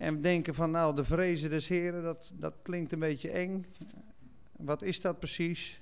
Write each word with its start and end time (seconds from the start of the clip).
En 0.00 0.20
denken 0.20 0.54
van 0.54 0.70
nou, 0.70 0.96
de 0.96 1.04
vrezen 1.04 1.50
des 1.50 1.68
Heren, 1.68 2.02
dat, 2.02 2.32
dat 2.36 2.54
klinkt 2.62 2.92
een 2.92 2.98
beetje 2.98 3.30
eng. 3.30 3.66
Wat 4.52 4.82
is 4.82 5.00
dat 5.00 5.18
precies? 5.18 5.80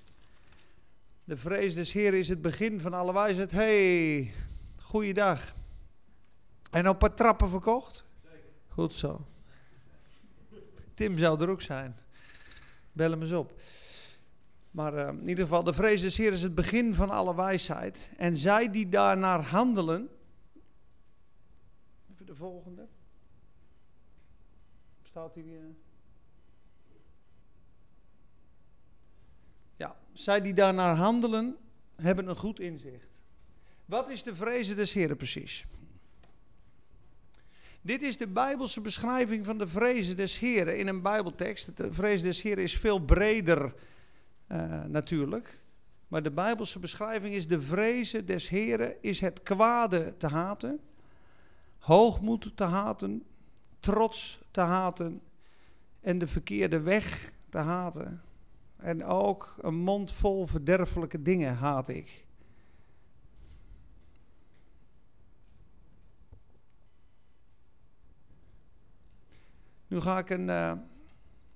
De 1.25 1.37
vrees 1.37 1.75
des 1.75 1.93
Heren 1.93 2.19
is 2.19 2.29
het 2.29 2.43
begin 2.43 2.81
van 2.81 2.93
alle 2.93 3.13
wijsheid. 3.13 3.51
hey, 3.51 4.33
goeiedag. 4.81 5.55
En 6.71 6.89
op 6.89 7.03
een 7.03 7.15
trappen 7.15 7.49
verkocht? 7.51 8.05
Goed 8.69 8.93
zo. 8.93 9.27
Tim 10.95 11.19
zou 11.19 11.41
er 11.41 11.49
ook 11.49 11.63
zijn. 11.63 11.97
Bel 12.93 13.11
hem 13.11 13.21
eens 13.21 13.33
op. 13.33 13.61
Maar 14.71 14.95
uh, 14.95 15.09
in 15.09 15.29
ieder 15.29 15.45
geval, 15.45 15.63
de 15.63 15.73
vrees 15.73 16.03
des 16.03 16.17
Heer 16.17 16.33
is 16.33 16.43
het 16.43 16.55
begin 16.55 16.95
van 16.95 17.11
alle 17.11 17.35
wijsheid. 17.35 18.11
En 18.17 18.37
zij 18.37 18.71
die 18.71 18.89
daarnaar 18.89 19.45
handelen. 19.45 20.09
Even 22.13 22.27
de 22.27 22.35
volgende. 22.35 22.87
Ja, 29.77 29.97
zij 30.13 30.41
die 30.41 30.55
daarnaar 30.55 30.97
handelen, 30.97 31.57
hebben 31.97 32.29
een 32.29 32.37
goed 32.37 32.61
inzicht. 32.61 33.21
Wat 33.85 34.09
is 34.09 34.23
de 34.23 34.35
vrezen 34.35 34.77
des 34.77 34.93
Heren 34.93 35.17
precies? 35.17 35.67
Dit 37.81 38.03
is 38.03 38.17
de 38.17 38.27
Bijbelse 38.27 38.81
beschrijving 38.81 39.45
van 39.45 39.59
de 39.59 39.67
vrezen 39.67 40.17
des 40.17 40.39
Heren 40.39 40.79
in 40.79 40.87
een 40.87 41.03
Bijbeltekst. 41.03 41.77
De 41.77 41.93
vrees 41.93 42.23
des 42.23 42.43
Heren 42.43 42.63
is 42.63 42.79
veel 42.79 42.99
breder 42.99 43.75
uh, 44.49 44.85
natuurlijk. 44.85 45.59
Maar 46.09 46.23
de 46.23 46.31
Bijbelse 46.31 46.79
beschrijving 46.79 47.35
is 47.35 47.49
de 47.49 47.61
vrezen 47.61 48.27
des 48.27 48.49
Heren 48.49 49.03
is 49.03 49.21
het 49.21 49.43
kwade 49.43 50.15
te 50.17 50.27
haten, 50.27 50.81
hoogmoed 51.79 52.57
te 52.57 52.65
haten, 52.65 53.23
trots 53.81 54.41
te 54.51 54.61
haten 54.61 55.21
en 56.01 56.19
de 56.19 56.27
verkeerde 56.27 56.81
weg 56.81 57.33
te 57.49 57.59
haten. 57.59 58.23
En 58.77 59.05
ook 59.05 59.55
een 59.61 59.75
mond 59.75 60.13
vol 60.13 60.47
verderfelijke 60.47 61.23
dingen 61.23 61.55
haat 61.55 61.89
ik. 61.89 62.27
Nu 69.89 70.01
ga 70.01 70.19
ik 70.19 70.31
een, 70.31 70.49
uh, 70.49 70.73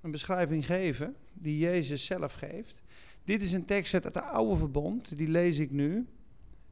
een 0.01 0.11
beschrijving 0.11 0.67
geven 0.67 1.17
die 1.33 1.59
Jezus 1.59 2.07
zelf 2.07 2.35
geeft. 2.35 2.83
Dit 3.25 3.43
is 3.43 3.53
een 3.53 3.65
tekst 3.65 3.95
uit 3.95 4.05
het 4.05 4.21
oude 4.21 4.57
verbond, 4.57 5.17
die 5.17 5.29
lees 5.29 5.59
ik 5.59 5.71
nu. 5.71 6.07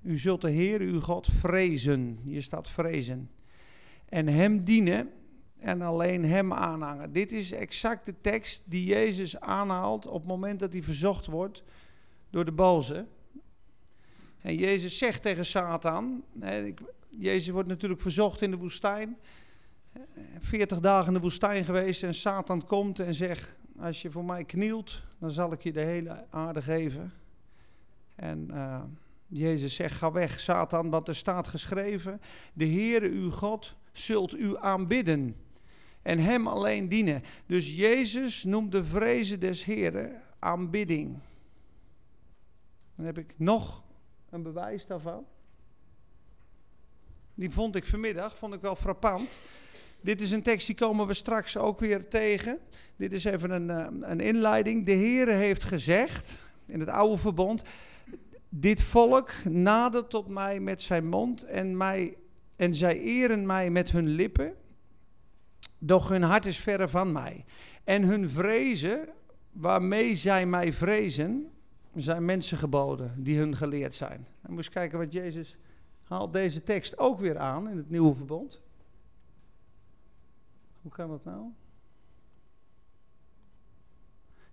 U 0.02 0.18
zult 0.18 0.40
de 0.40 0.50
Heer 0.50 0.80
uw 0.80 1.00
God 1.00 1.26
vrezen. 1.26 2.18
Hier 2.22 2.42
staat 2.42 2.70
vrezen. 2.70 3.30
En 4.08 4.26
hem 4.26 4.64
dienen 4.64 5.10
en 5.60 5.82
alleen 5.82 6.24
hem 6.24 6.52
aanhangen. 6.52 7.12
Dit 7.12 7.32
is 7.32 7.52
exact 7.52 8.06
de 8.06 8.14
tekst 8.20 8.62
die 8.64 8.84
Jezus 8.84 9.40
aanhaalt 9.40 10.06
op 10.06 10.20
het 10.20 10.28
moment 10.28 10.60
dat 10.60 10.72
hij 10.72 10.82
verzocht 10.82 11.26
wordt 11.26 11.62
door 12.30 12.44
de 12.44 12.52
boze. 12.52 13.06
En 14.40 14.54
Jezus 14.54 14.98
zegt 14.98 15.22
tegen 15.22 15.46
Satan, 15.46 16.24
Jezus 17.08 17.48
wordt 17.48 17.68
natuurlijk 17.68 18.00
verzocht 18.00 18.42
in 18.42 18.50
de 18.50 18.56
woestijn. 18.56 19.16
40 20.38 20.80
dagen 20.80 21.06
in 21.06 21.14
de 21.14 21.20
woestijn 21.20 21.64
geweest 21.64 22.02
en 22.02 22.14
Satan 22.14 22.66
komt 22.66 23.00
en 23.00 23.14
zegt, 23.14 23.56
als 23.78 24.02
je 24.02 24.10
voor 24.10 24.24
mij 24.24 24.44
knielt, 24.44 25.02
dan 25.18 25.30
zal 25.30 25.52
ik 25.52 25.62
je 25.62 25.72
de 25.72 25.84
hele 25.84 26.26
aarde 26.30 26.62
geven. 26.62 27.12
En 28.14 28.48
uh, 28.50 28.82
Jezus 29.26 29.74
zegt, 29.74 29.96
ga 29.96 30.12
weg 30.12 30.40
Satan, 30.40 30.90
want 30.90 31.08
er 31.08 31.16
staat 31.16 31.48
geschreven, 31.48 32.20
de 32.52 32.66
Heere 32.66 33.08
uw 33.08 33.30
God 33.30 33.76
zult 33.92 34.36
u 34.36 34.56
aanbidden 34.56 35.36
en 36.02 36.18
hem 36.18 36.46
alleen 36.46 36.88
dienen. 36.88 37.22
Dus 37.46 37.74
Jezus 37.76 38.44
noemt 38.44 38.72
de 38.72 38.84
vrezen 38.84 39.40
des 39.40 39.64
Heren 39.64 40.22
aanbidding. 40.38 41.18
Dan 42.96 43.06
heb 43.06 43.18
ik 43.18 43.34
nog 43.36 43.84
een 44.30 44.42
bewijs 44.42 44.86
daarvan. 44.86 45.24
Die 47.34 47.50
vond 47.50 47.76
ik 47.76 47.84
vanmiddag, 47.84 48.36
vond 48.36 48.54
ik 48.54 48.60
wel 48.60 48.76
frappant. 48.76 49.40
Dit 50.00 50.20
is 50.20 50.30
een 50.30 50.42
tekst 50.42 50.66
die 50.66 50.76
komen 50.76 51.06
we 51.06 51.14
straks 51.14 51.56
ook 51.56 51.80
weer 51.80 52.08
tegen. 52.08 52.58
Dit 52.96 53.12
is 53.12 53.24
even 53.24 53.50
een, 53.50 53.70
eh, 53.70 54.08
een 54.10 54.20
inleiding. 54.20 54.86
De 54.86 54.94
Heere 54.94 55.32
heeft 55.32 55.64
gezegd 55.64 56.38
in 56.66 56.80
het 56.80 56.88
oude 56.88 57.16
verbond: 57.16 57.62
Dit 58.48 58.82
volk 58.82 59.32
nadert 59.44 60.10
tot 60.10 60.28
mij 60.28 60.60
met 60.60 60.82
zijn 60.82 61.08
mond 61.08 61.44
en, 61.44 61.76
mij, 61.76 62.16
en 62.56 62.74
zij 62.74 63.00
eren 63.00 63.46
mij 63.46 63.70
met 63.70 63.90
hun 63.90 64.08
lippen, 64.08 64.54
doch 65.80 66.08
hun 66.08 66.22
hart 66.22 66.44
is 66.44 66.58
verre 66.58 66.88
van 66.88 67.12
mij. 67.12 67.44
En 67.84 68.02
hun 68.02 68.30
vrezen, 68.30 69.08
waarmee 69.52 70.14
zij 70.14 70.46
mij 70.46 70.72
vrezen, 70.72 71.50
zijn 71.94 72.24
mensen 72.24 72.58
geboden 72.58 73.14
die 73.24 73.38
hun 73.38 73.56
geleerd 73.56 73.94
zijn. 73.94 74.26
Dan 74.42 74.52
moet 74.52 74.64
je 74.64 74.70
kijken 74.70 74.98
wat 74.98 75.12
Jezus 75.12 75.56
haalt 76.02 76.32
deze 76.32 76.62
tekst 76.62 76.98
ook 76.98 77.20
weer 77.20 77.38
aan 77.38 77.68
in 77.68 77.76
het 77.76 77.90
nieuwe 77.90 78.14
verbond. 78.14 78.62
Hoe 80.82 80.90
kan 80.90 81.08
dat 81.08 81.24
nou? 81.24 81.44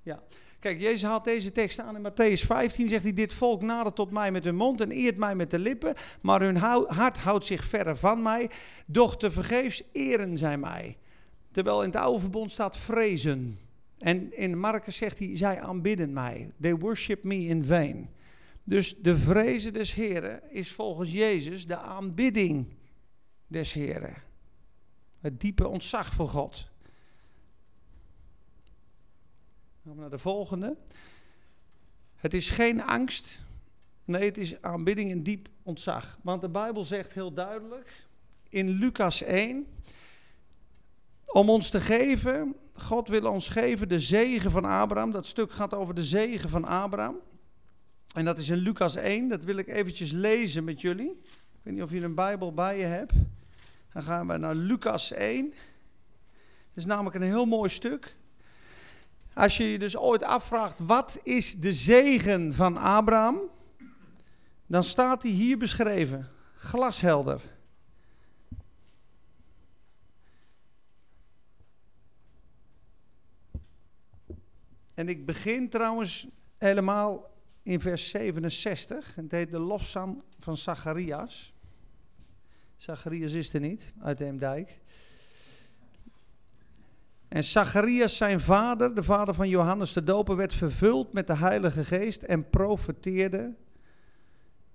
Ja, 0.02 0.24
kijk, 0.60 0.80
Jezus 0.80 1.04
haalt 1.04 1.24
deze 1.24 1.52
tekst 1.52 1.80
aan 1.80 1.96
in 1.96 2.12
Matthäus 2.12 2.46
15. 2.46 2.88
Zegt 2.88 3.04
hij: 3.04 3.14
Dit 3.14 3.34
volk 3.34 3.62
nadert 3.62 3.96
tot 3.96 4.12
mij 4.12 4.32
met 4.32 4.44
hun 4.44 4.56
mond 4.56 4.82
en 4.82 4.92
eert 4.92 5.18
mij 5.18 5.36
met 5.36 5.52
de 5.52 5.60
lippen, 5.60 5.94
maar 6.22 6.42
hun 6.42 6.58
hart 6.88 7.18
houdt 7.18 7.46
zich 7.46 7.64
verre 7.64 7.96
van 7.96 8.22
mij. 8.22 8.50
Doch 8.86 9.18
te 9.18 9.32
vergeefs 9.32 9.84
eren 9.92 10.38
zij 10.38 10.58
mij. 10.58 10.98
Terwijl 11.58 11.82
in 11.84 11.90
het 11.90 12.00
oude 12.00 12.20
verbond 12.20 12.52
staat 12.52 12.78
vrezen. 12.78 13.60
En 13.98 14.38
in 14.38 14.60
Marcus 14.60 14.98
zegt 14.98 15.20
hij: 15.20 15.38
Zij 15.38 15.62
aanbidden 15.62 16.14
mij. 16.14 16.52
They 16.62 16.76
worship 16.76 17.24
me 17.24 17.36
in 17.36 17.66
vain. 17.66 18.10
Dus 18.64 18.98
de 18.98 19.18
vrezen 19.18 19.74
des 19.74 19.94
Heren 19.94 20.52
is 20.52 20.72
volgens 20.72 21.12
Jezus 21.12 21.68
de 21.68 21.78
aanbidding 21.78 22.68
des 23.48 23.74
Heren. 23.74 24.14
Het 25.20 25.40
diepe 25.40 25.68
ontzag 25.68 26.14
voor 26.14 26.28
God. 26.28 26.70
Gaan 29.84 29.96
we 29.96 30.00
naar 30.02 30.10
de 30.10 30.18
volgende. 30.18 30.78
Het 32.16 32.34
is 32.34 32.50
geen 32.50 32.82
angst. 32.82 33.42
Nee, 34.06 34.26
het 34.26 34.38
is 34.38 34.62
aanbidding 34.62 35.12
en 35.12 35.24
diep 35.24 35.50
ontzag. 35.64 36.20
Want 36.24 36.42
de 36.42 36.50
Bijbel 36.50 36.84
zegt 36.84 37.14
heel 37.14 37.34
duidelijk 37.34 38.08
in 38.50 38.70
Lucas 38.70 39.22
1. 39.22 39.68
Om 41.28 41.50
ons 41.50 41.70
te 41.70 41.82
geven, 41.82 42.56
God 42.74 43.08
wil 43.08 43.32
ons 43.32 43.50
geven 43.50 43.88
de 43.88 44.00
zegen 44.00 44.52
van 44.52 44.66
Abraham. 44.66 45.12
Dat 45.12 45.26
stuk 45.26 45.52
gaat 45.52 45.74
over 45.74 45.94
de 45.94 46.04
zegen 46.04 46.50
van 46.50 46.66
Abraham. 46.66 47.16
En 48.16 48.26
dat 48.26 48.38
is 48.38 48.50
in 48.50 48.58
Lucas 48.58 48.96
1. 48.96 49.28
Dat 49.28 49.44
wil 49.44 49.58
ik 49.58 49.68
eventjes 49.68 50.12
lezen 50.12 50.64
met 50.64 50.82
jullie. 50.82 51.12
Ik 51.12 51.60
weet 51.64 51.74
niet 51.74 51.84
of 51.84 51.92
je 51.92 52.02
een 52.02 52.16
Bijbel 52.16 52.54
bij 52.54 52.78
je 52.78 52.86
hebt. 52.86 53.14
Dan 53.94 54.04
gaan 54.04 54.28
we 54.28 54.38
naar 54.38 54.56
Lucas 54.56 55.12
1. 55.12 55.50
Dat 55.50 55.58
is 56.74 56.86
namelijk 56.86 57.16
een 57.16 57.22
heel 57.22 57.46
mooi 57.46 57.70
stuk. 57.70 58.16
Als 59.34 59.58
je 59.58 59.72
je 59.72 59.80
dus 59.80 59.98
ooit 59.98 60.24
afvraagt, 60.24 60.80
wat 60.80 61.20
is 61.24 61.56
de 61.56 61.74
zegen 61.74 62.54
van 62.54 62.78
Abraham? 62.78 63.40
Dan 64.66 64.84
staat 64.84 65.24
hij 65.24 65.32
hier 65.32 65.58
beschreven. 65.58 66.28
Glashelder. 66.56 67.42
En 74.98 75.10
ik 75.10 75.26
begin 75.26 75.70
trouwens 75.70 76.28
helemaal 76.58 77.30
in 77.64 77.82
vers 77.82 78.10
67. 78.10 79.16
Het 79.16 79.32
heet 79.32 79.52
de 79.52 79.60
lofzang 79.60 80.24
van 80.40 80.58
Zacharias. 80.58 81.54
Zacharias 82.76 83.32
is 83.32 83.54
er 83.54 83.60
niet, 83.60 83.94
uit 84.02 84.20
Eemdijk. 84.20 84.80
En 87.28 87.44
Zacharias, 87.44 88.18
zijn 88.18 88.40
vader, 88.40 88.96
de 88.96 89.04
vader 89.04 89.34
van 89.34 89.50
Johannes 89.50 89.94
de 89.94 90.04
Doper, 90.04 90.36
werd 90.36 90.54
vervuld 90.54 91.14
met 91.14 91.28
de 91.28 91.36
Heilige 91.36 91.84
Geest 91.84 92.24
en 92.24 92.50
profeteerde, 92.50 93.56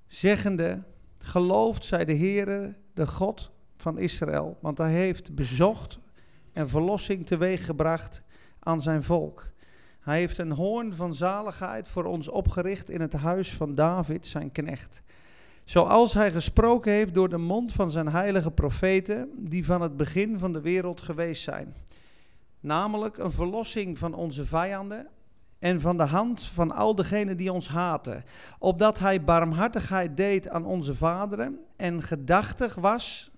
zeggende: 0.06 0.82
Geloofd 1.18 1.84
zij 1.84 2.04
de 2.04 2.16
Heere, 2.16 2.74
de 2.94 3.06
God 3.06 3.50
van 3.76 3.98
Israël, 3.98 4.58
want 4.60 4.78
hij 4.78 4.92
heeft 4.92 5.34
bezocht 5.34 5.98
en 6.52 6.68
verlossing 6.68 7.26
teweeggebracht 7.26 8.22
aan 8.58 8.80
zijn 8.80 9.02
volk. 9.02 9.51
Hij 10.02 10.18
heeft 10.18 10.38
een 10.38 10.52
hoorn 10.52 10.94
van 10.94 11.14
zaligheid 11.14 11.88
voor 11.88 12.04
ons 12.04 12.28
opgericht 12.28 12.90
in 12.90 13.00
het 13.00 13.12
huis 13.12 13.54
van 13.54 13.74
David, 13.74 14.26
zijn 14.26 14.52
knecht. 14.52 15.02
Zoals 15.64 16.14
hij 16.14 16.30
gesproken 16.30 16.92
heeft 16.92 17.14
door 17.14 17.28
de 17.28 17.38
mond 17.38 17.72
van 17.72 17.90
zijn 17.90 18.08
heilige 18.08 18.50
profeten, 18.50 19.30
die 19.36 19.64
van 19.64 19.80
het 19.82 19.96
begin 19.96 20.38
van 20.38 20.52
de 20.52 20.60
wereld 20.60 21.00
geweest 21.00 21.42
zijn. 21.42 21.74
Namelijk 22.60 23.18
een 23.18 23.32
verlossing 23.32 23.98
van 23.98 24.14
onze 24.14 24.44
vijanden 24.46 25.06
en 25.58 25.80
van 25.80 25.96
de 25.96 26.06
hand 26.06 26.42
van 26.42 26.72
al 26.72 26.94
degenen 26.94 27.36
die 27.36 27.52
ons 27.52 27.68
haten. 27.68 28.24
Opdat 28.58 28.98
hij 28.98 29.24
barmhartigheid 29.24 30.16
deed 30.16 30.48
aan 30.48 30.64
onze 30.64 30.94
vaderen 30.94 31.58
en 31.76 32.02
gedachtig 32.02 32.74
was, 32.74 33.31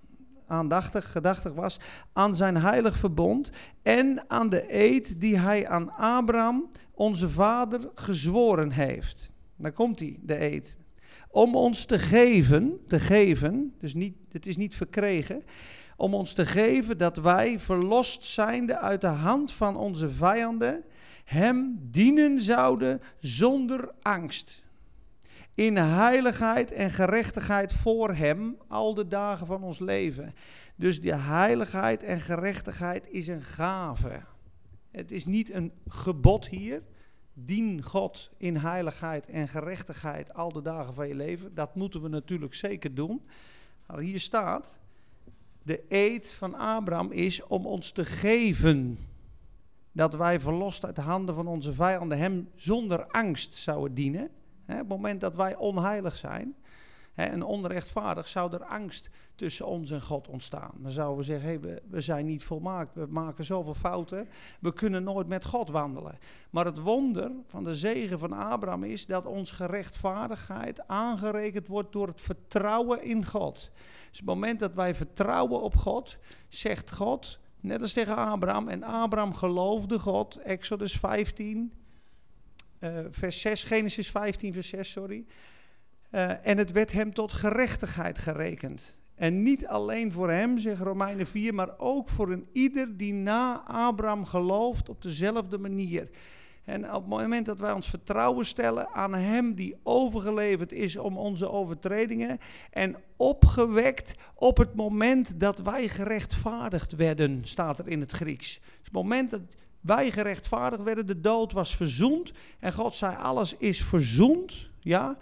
aandachtig, 0.47 1.13
gedachtig 1.13 1.53
was, 1.53 1.81
aan 2.13 2.35
zijn 2.35 2.57
heilig 2.57 2.97
verbond 2.97 3.51
en 3.83 4.25
aan 4.31 4.49
de 4.49 4.75
eed 4.75 5.21
die 5.21 5.39
hij 5.39 5.69
aan 5.69 5.91
Abraham, 5.93 6.71
onze 6.95 7.29
vader, 7.29 7.91
gezworen 7.95 8.71
heeft. 8.71 9.31
Daar 9.57 9.73
komt 9.73 9.99
hij, 9.99 10.19
de 10.23 10.41
eed. 10.41 10.79
Om 11.31 11.57
ons 11.57 11.85
te 11.85 11.99
geven, 11.99 12.81
te 12.87 13.01
geven, 13.01 13.75
dus 13.79 13.95
niet, 13.95 14.17
het 14.29 14.47
is 14.47 14.57
niet 14.57 14.75
verkregen, 14.75 15.43
om 15.97 16.15
ons 16.15 16.33
te 16.33 16.47
geven 16.47 16.99
dat 16.99 17.17
wij, 17.17 17.61
verlost 17.61 18.25
zijnde 18.25 18.79
uit 18.79 19.01
de 19.01 19.07
hand 19.07 19.53
van 19.53 19.77
onze 19.77 20.11
vijanden, 20.11 20.85
hem 21.25 21.79
dienen 21.91 22.41
zouden 22.41 23.01
zonder 23.19 23.91
angst. 24.03 24.64
In 25.55 25.77
heiligheid 25.77 26.73
en 26.73 26.91
gerechtigheid 26.91 27.73
voor 27.73 28.15
hem 28.15 28.57
al 28.69 28.95
de 28.95 29.09
dagen 29.09 29.47
van 29.47 29.63
ons 29.63 29.79
leven. 29.79 30.35
Dus 30.77 31.01
die 31.01 31.15
heiligheid 31.15 32.03
en 32.03 32.21
gerechtigheid 32.21 33.09
is 33.11 33.27
een 33.27 33.43
gave. 33.43 34.23
Het 34.91 35.13
is 35.13 35.25
niet 35.25 35.53
een 35.53 35.73
gebod 35.89 36.49
hier. 36.49 36.83
Dien 37.33 37.83
God 37.83 38.31
in 38.37 38.57
heiligheid 38.57 39.27
en 39.27 39.49
gerechtigheid 39.49 40.35
al 40.35 40.53
de 40.53 40.63
dagen 40.63 40.95
van 40.95 41.09
je 41.09 41.15
leven. 41.15 41.55
Dat 41.55 41.75
moeten 41.75 42.03
we 42.03 42.09
natuurlijk 42.09 42.55
zeker 42.55 42.95
doen. 42.95 43.23
Maar 43.87 43.99
hier 43.99 44.21
staat, 44.21 44.79
de 45.63 45.85
eed 45.89 46.35
van 46.35 46.55
Abraham 46.55 47.13
is 47.13 47.43
om 47.47 47.67
ons 47.67 47.93
te 47.93 48.05
geven 48.05 48.99
dat 49.93 50.15
wij 50.15 50.41
verlost 50.41 50.85
uit 50.85 50.97
de 50.97 51.03
handen 51.03 51.35
van 51.35 51.47
onze 51.47 51.73
vijanden 51.73 52.19
hem 52.19 52.49
zonder 52.55 53.07
angst 53.07 53.55
zouden 53.55 53.95
dienen. 53.95 54.31
Op 54.67 54.79
het 54.79 54.89
moment 54.89 55.21
dat 55.21 55.37
wij 55.37 55.57
onheilig 55.57 56.17
zijn 56.17 56.55
en 57.15 57.43
onrechtvaardig, 57.43 58.29
zou 58.29 58.53
er 58.53 58.65
angst 58.65 59.11
tussen 59.35 59.67
ons 59.67 59.91
en 59.91 60.03
God 60.03 60.29
ontstaan. 60.29 60.71
Dan 60.77 60.91
zouden 60.91 61.19
we 61.19 61.25
zeggen, 61.25 61.49
hey, 61.49 61.81
we, 61.89 62.01
zijn 62.01 62.27
niet 62.27 62.45
volmaakt, 62.45 62.95
we 62.95 63.07
maken 63.09 63.45
zoveel 63.45 63.75
fouten, 63.75 64.29
we 64.61 64.73
kunnen 64.73 65.03
nooit 65.03 65.27
met 65.27 65.45
God 65.45 65.71
wandelen. 65.71 66.19
Maar 66.51 66.65
het 66.65 66.79
wonder 66.79 67.31
van 67.47 67.65
de 67.65 67.75
zegen 67.75 68.19
van 68.19 68.33
Abraham 68.33 68.85
is 68.85 69.07
dat 69.07 69.27
ons 69.27 69.51
gerechtvaardigheid 69.51 70.89
aangerekend 70.89 71.69
wordt 71.69 71.93
door 71.93 72.07
het 72.07 72.21
vertrouwen 72.21 73.03
in 73.03 73.27
God. 73.27 73.71
Dus 74.09 74.19
het 74.19 74.27
moment 74.27 74.61
dat 74.61 74.75
wij 74.75 74.95
vertrouwen 74.95 75.61
op 75.61 75.77
God, 75.77 76.19
zegt 76.49 76.93
God, 76.93 77.43
Net 77.65 77.81
als 77.81 77.93
tegen 77.93 78.17
Abraham. 78.17 78.69
En 78.69 78.83
Abraham 78.83 79.35
geloofde 79.35 79.99
God. 79.99 80.37
Exodus 80.37 80.93
15, 80.97 81.59
uh, 81.59 81.65
eh, 81.65 81.84
vers 83.11 83.41
6. 83.41 83.65
Genesis 83.65 84.11
15, 84.11 84.53
vers 84.53 84.69
6, 84.69 84.91
sorry. 84.91 85.25
Uh, 86.11 86.47
en 86.47 86.59
het 86.59 86.73
werd 86.73 86.93
hem 86.93 87.15
tot 87.15 87.33
gerechtigheid 87.33 88.19
gerekend. 88.19 88.99
En 89.15 89.43
niet 89.43 89.67
alleen 89.67 90.13
voor 90.13 90.31
hem, 90.31 90.59
zegt 90.59 90.81
Romeinen 90.81 91.27
4, 91.27 91.55
maar 91.55 91.79
ook 91.79 92.09
voor 92.09 92.33
een 92.33 92.49
ieder 92.53 92.97
die 92.97 93.13
na 93.13 93.63
Abraham 93.67 94.25
gelooft 94.25 94.89
op 94.89 95.03
dezelfde 95.03 95.59
manier. 95.59 96.09
En 96.65 96.85
op 96.85 97.01
het 97.01 97.07
moment 97.07 97.47
dat 97.47 97.61
wij 97.61 97.73
ons 97.73 97.89
vertrouwen 97.89 98.47
stellen 98.47 98.89
aan 98.89 99.15
Hem 99.15 99.55
die 99.55 99.77
overgeleverd 99.83 100.73
is 100.73 100.97
om 100.97 101.19
onze 101.19 101.51
overtredingen 101.51 102.39
en 102.71 102.97
opgewekt 103.17 104.15
op 104.35 104.57
het 104.57 104.75
moment 104.75 105.41
dat 105.41 105.59
wij 105.59 105.89
gerechtvaardigd 105.89 106.97
werden, 106.97 107.45
staat 107.45 107.79
er 107.79 107.89
in 107.89 108.01
het 108.01 108.11
Grieks. 108.11 108.61
Het 108.83 108.93
moment 108.93 109.31
dat 109.31 109.41
wij 109.85 110.11
gerechtvaardigd 110.11 110.83
werden, 110.83 111.07
de 111.07 111.21
dood 111.21 111.53
was 111.53 111.77
verzoend 111.77 112.33
en 112.59 112.73
God 112.73 112.95
zei 112.95 113.17
alles 113.17 113.57
is 113.57 113.83
verzoend, 113.83 114.71
ja. 114.81 115.19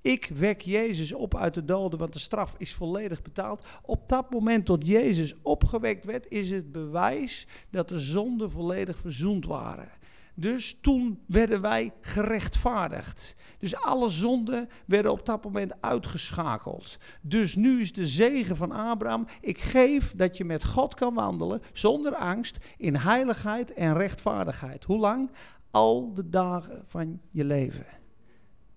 Ik 0.00 0.30
wek 0.34 0.60
Jezus 0.60 1.12
op 1.12 1.36
uit 1.36 1.54
de 1.54 1.64
doden, 1.64 1.98
want 1.98 2.12
de 2.12 2.18
straf 2.18 2.54
is 2.58 2.74
volledig 2.74 3.22
betaald. 3.22 3.66
Op 3.82 4.08
dat 4.08 4.30
moment 4.30 4.64
tot 4.64 4.86
Jezus 4.86 5.34
opgewekt 5.42 6.04
werd, 6.04 6.26
is 6.28 6.50
het 6.50 6.72
bewijs 6.72 7.46
dat 7.70 7.88
de 7.88 7.98
zonden 7.98 8.50
volledig 8.50 8.98
verzoend 8.98 9.46
waren. 9.46 9.88
Dus 10.34 10.78
toen 10.80 11.22
werden 11.26 11.60
wij 11.60 11.92
gerechtvaardigd. 12.00 13.36
Dus 13.58 13.76
alle 13.76 14.08
zonden 14.08 14.68
werden 14.86 15.12
op 15.12 15.26
dat 15.26 15.44
moment 15.44 15.72
uitgeschakeld. 15.80 16.98
Dus 17.20 17.54
nu 17.54 17.80
is 17.80 17.92
de 17.92 18.06
zegen 18.06 18.56
van 18.56 18.72
Abraham: 18.72 19.26
ik 19.40 19.58
geef 19.58 20.14
dat 20.16 20.36
je 20.36 20.44
met 20.44 20.64
God 20.64 20.94
kan 20.94 21.14
wandelen 21.14 21.60
zonder 21.72 22.14
angst 22.14 22.58
in 22.76 22.96
heiligheid 22.96 23.72
en 23.72 23.94
rechtvaardigheid. 23.94 24.84
Hoe 24.84 24.98
lang? 24.98 25.30
Al 25.70 26.14
de 26.14 26.28
dagen 26.28 26.82
van 26.86 27.20
je 27.30 27.44
leven. 27.44 27.86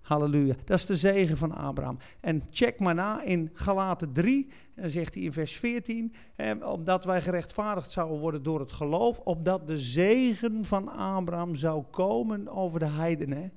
Halleluja. 0.01 0.55
Dat 0.65 0.77
is 0.77 0.85
de 0.85 0.95
zegen 0.95 1.37
van 1.37 1.55
Abraham. 1.55 1.97
En 2.19 2.43
check 2.49 2.79
maar 2.79 2.95
na 2.95 3.21
in 3.21 3.49
Galaten 3.53 4.13
3. 4.13 4.49
Dan 4.81 4.89
zegt 4.89 5.13
hij 5.13 5.23
in 5.23 5.33
vers 5.33 5.55
14. 5.55 6.13
Eh, 6.35 6.51
omdat 6.61 7.05
wij 7.05 7.21
gerechtvaardigd 7.21 7.91
zouden 7.91 8.19
worden 8.19 8.43
door 8.43 8.59
het 8.59 8.71
geloof. 8.71 9.19
Opdat 9.19 9.67
de 9.67 9.77
zegen 9.77 10.65
van 10.65 10.89
Abraham 10.89 11.55
zou 11.55 11.83
komen 11.91 12.47
over 12.47 12.79
de 12.79 12.85
heidenen. 12.85 13.51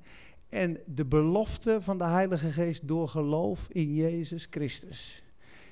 En 0.49 0.79
de 0.85 1.05
belofte 1.05 1.81
van 1.81 1.97
de 1.97 2.03
Heilige 2.03 2.51
Geest 2.51 2.87
door 2.87 3.07
geloof 3.07 3.67
in 3.69 3.93
Jezus 3.93 4.47
Christus. 4.49 5.23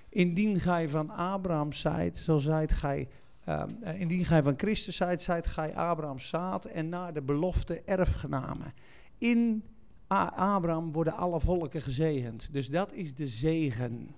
Indien 0.09 0.59
gij 0.59 0.89
van 0.89 1.09
Abraham 1.09 1.71
zijt, 1.71 2.17
zo 2.17 2.37
zijt 2.37 2.71
gij. 2.71 3.07
Uh, 3.49 3.63
indien 3.97 4.25
gij 4.25 4.43
van 4.43 4.53
Christus 4.57 4.95
zijt, 4.95 5.21
zijt 5.21 5.47
gij 5.47 5.75
Abrahams 5.75 6.29
zaad 6.29 6.65
en 6.65 6.89
naar 6.89 7.13
de 7.13 7.21
belofte 7.21 7.81
erfgenamen. 7.85 8.73
In 9.17 9.63
Abraham 10.07 10.91
worden 10.91 11.15
alle 11.15 11.39
volken 11.39 11.81
gezegend. 11.81 12.49
Dus 12.51 12.69
dat 12.69 12.93
is 12.93 13.15
de 13.15 13.27
zegen. 13.27 14.15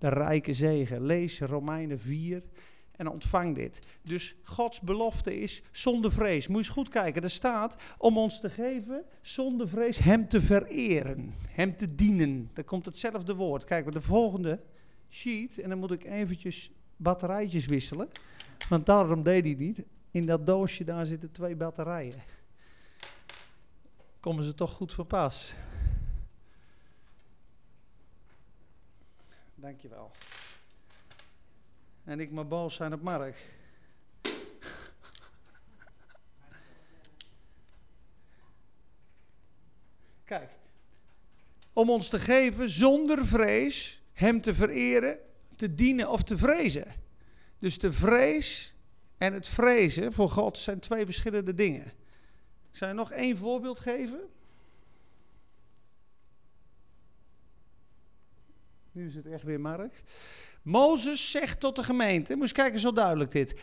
De 0.00 0.08
rijke 0.08 0.52
zegen. 0.52 1.06
Lees 1.06 1.40
Romeinen 1.40 2.00
4 2.00 2.42
en 2.96 3.08
ontvang 3.08 3.54
dit. 3.54 3.80
Dus 4.02 4.34
Gods 4.42 4.80
belofte 4.80 5.40
is 5.40 5.62
zonder 5.70 6.12
vrees. 6.12 6.46
Moet 6.46 6.58
je 6.58 6.64
eens 6.64 6.74
goed 6.74 6.88
kijken. 6.88 7.22
Er 7.22 7.30
staat 7.30 7.76
om 7.98 8.18
ons 8.18 8.40
te 8.40 8.50
geven 8.50 9.04
zonder 9.22 9.68
vrees 9.68 9.98
hem 9.98 10.28
te 10.28 10.40
vereren. 10.40 11.34
Hem 11.48 11.76
te 11.76 11.94
dienen. 11.94 12.50
Daar 12.52 12.64
komt 12.64 12.84
hetzelfde 12.84 13.34
woord. 13.34 13.64
Kijk, 13.64 13.92
de 13.92 14.00
volgende 14.00 14.60
sheet. 15.08 15.58
En 15.58 15.68
dan 15.68 15.78
moet 15.78 15.92
ik 15.92 16.04
eventjes 16.04 16.70
batterijtjes 16.96 17.66
wisselen. 17.66 18.08
Want 18.68 18.86
daarom 18.86 19.22
deed 19.22 19.44
hij 19.44 19.54
niet. 19.54 19.82
In 20.10 20.26
dat 20.26 20.46
doosje 20.46 20.84
daar 20.84 21.06
zitten 21.06 21.32
twee 21.32 21.56
batterijen 21.56 22.14
komen 24.20 24.44
ze 24.44 24.54
toch 24.54 24.72
goed 24.72 24.92
van 24.92 25.06
pas. 25.06 25.54
Dankjewel. 29.60 30.10
En 32.04 32.20
ik 32.20 32.30
maar 32.30 32.46
boos 32.46 32.74
zijn 32.74 32.92
op 32.92 33.02
Mark. 33.02 33.36
Kijk, 40.24 40.50
om 41.72 41.90
ons 41.90 42.08
te 42.08 42.18
geven 42.18 42.70
zonder 42.70 43.26
vrees, 43.26 44.02
Hem 44.12 44.40
te 44.40 44.54
vereren, 44.54 45.18
te 45.56 45.74
dienen 45.74 46.08
of 46.10 46.22
te 46.22 46.38
vrezen. 46.38 46.86
Dus 47.58 47.78
de 47.78 47.92
vrees 47.92 48.74
en 49.18 49.32
het 49.32 49.48
vrezen 49.48 50.12
voor 50.12 50.30
God 50.30 50.58
zijn 50.58 50.80
twee 50.80 51.04
verschillende 51.04 51.54
dingen. 51.54 51.86
Ik 52.70 52.76
zal 52.76 52.88
je 52.88 52.94
nog 52.94 53.12
één 53.12 53.36
voorbeeld 53.36 53.80
geven. 53.80 54.20
Nu 58.92 59.04
is 59.04 59.14
het 59.14 59.26
echt 59.26 59.42
weer 59.42 59.60
Mark. 59.60 60.02
Mozes 60.62 61.30
zegt 61.30 61.60
tot 61.60 61.76
de 61.76 61.82
gemeente, 61.82 62.36
moest 62.36 62.52
kijken 62.52 62.80
zo 62.80 62.92
duidelijk 62.92 63.30
dit. 63.30 63.60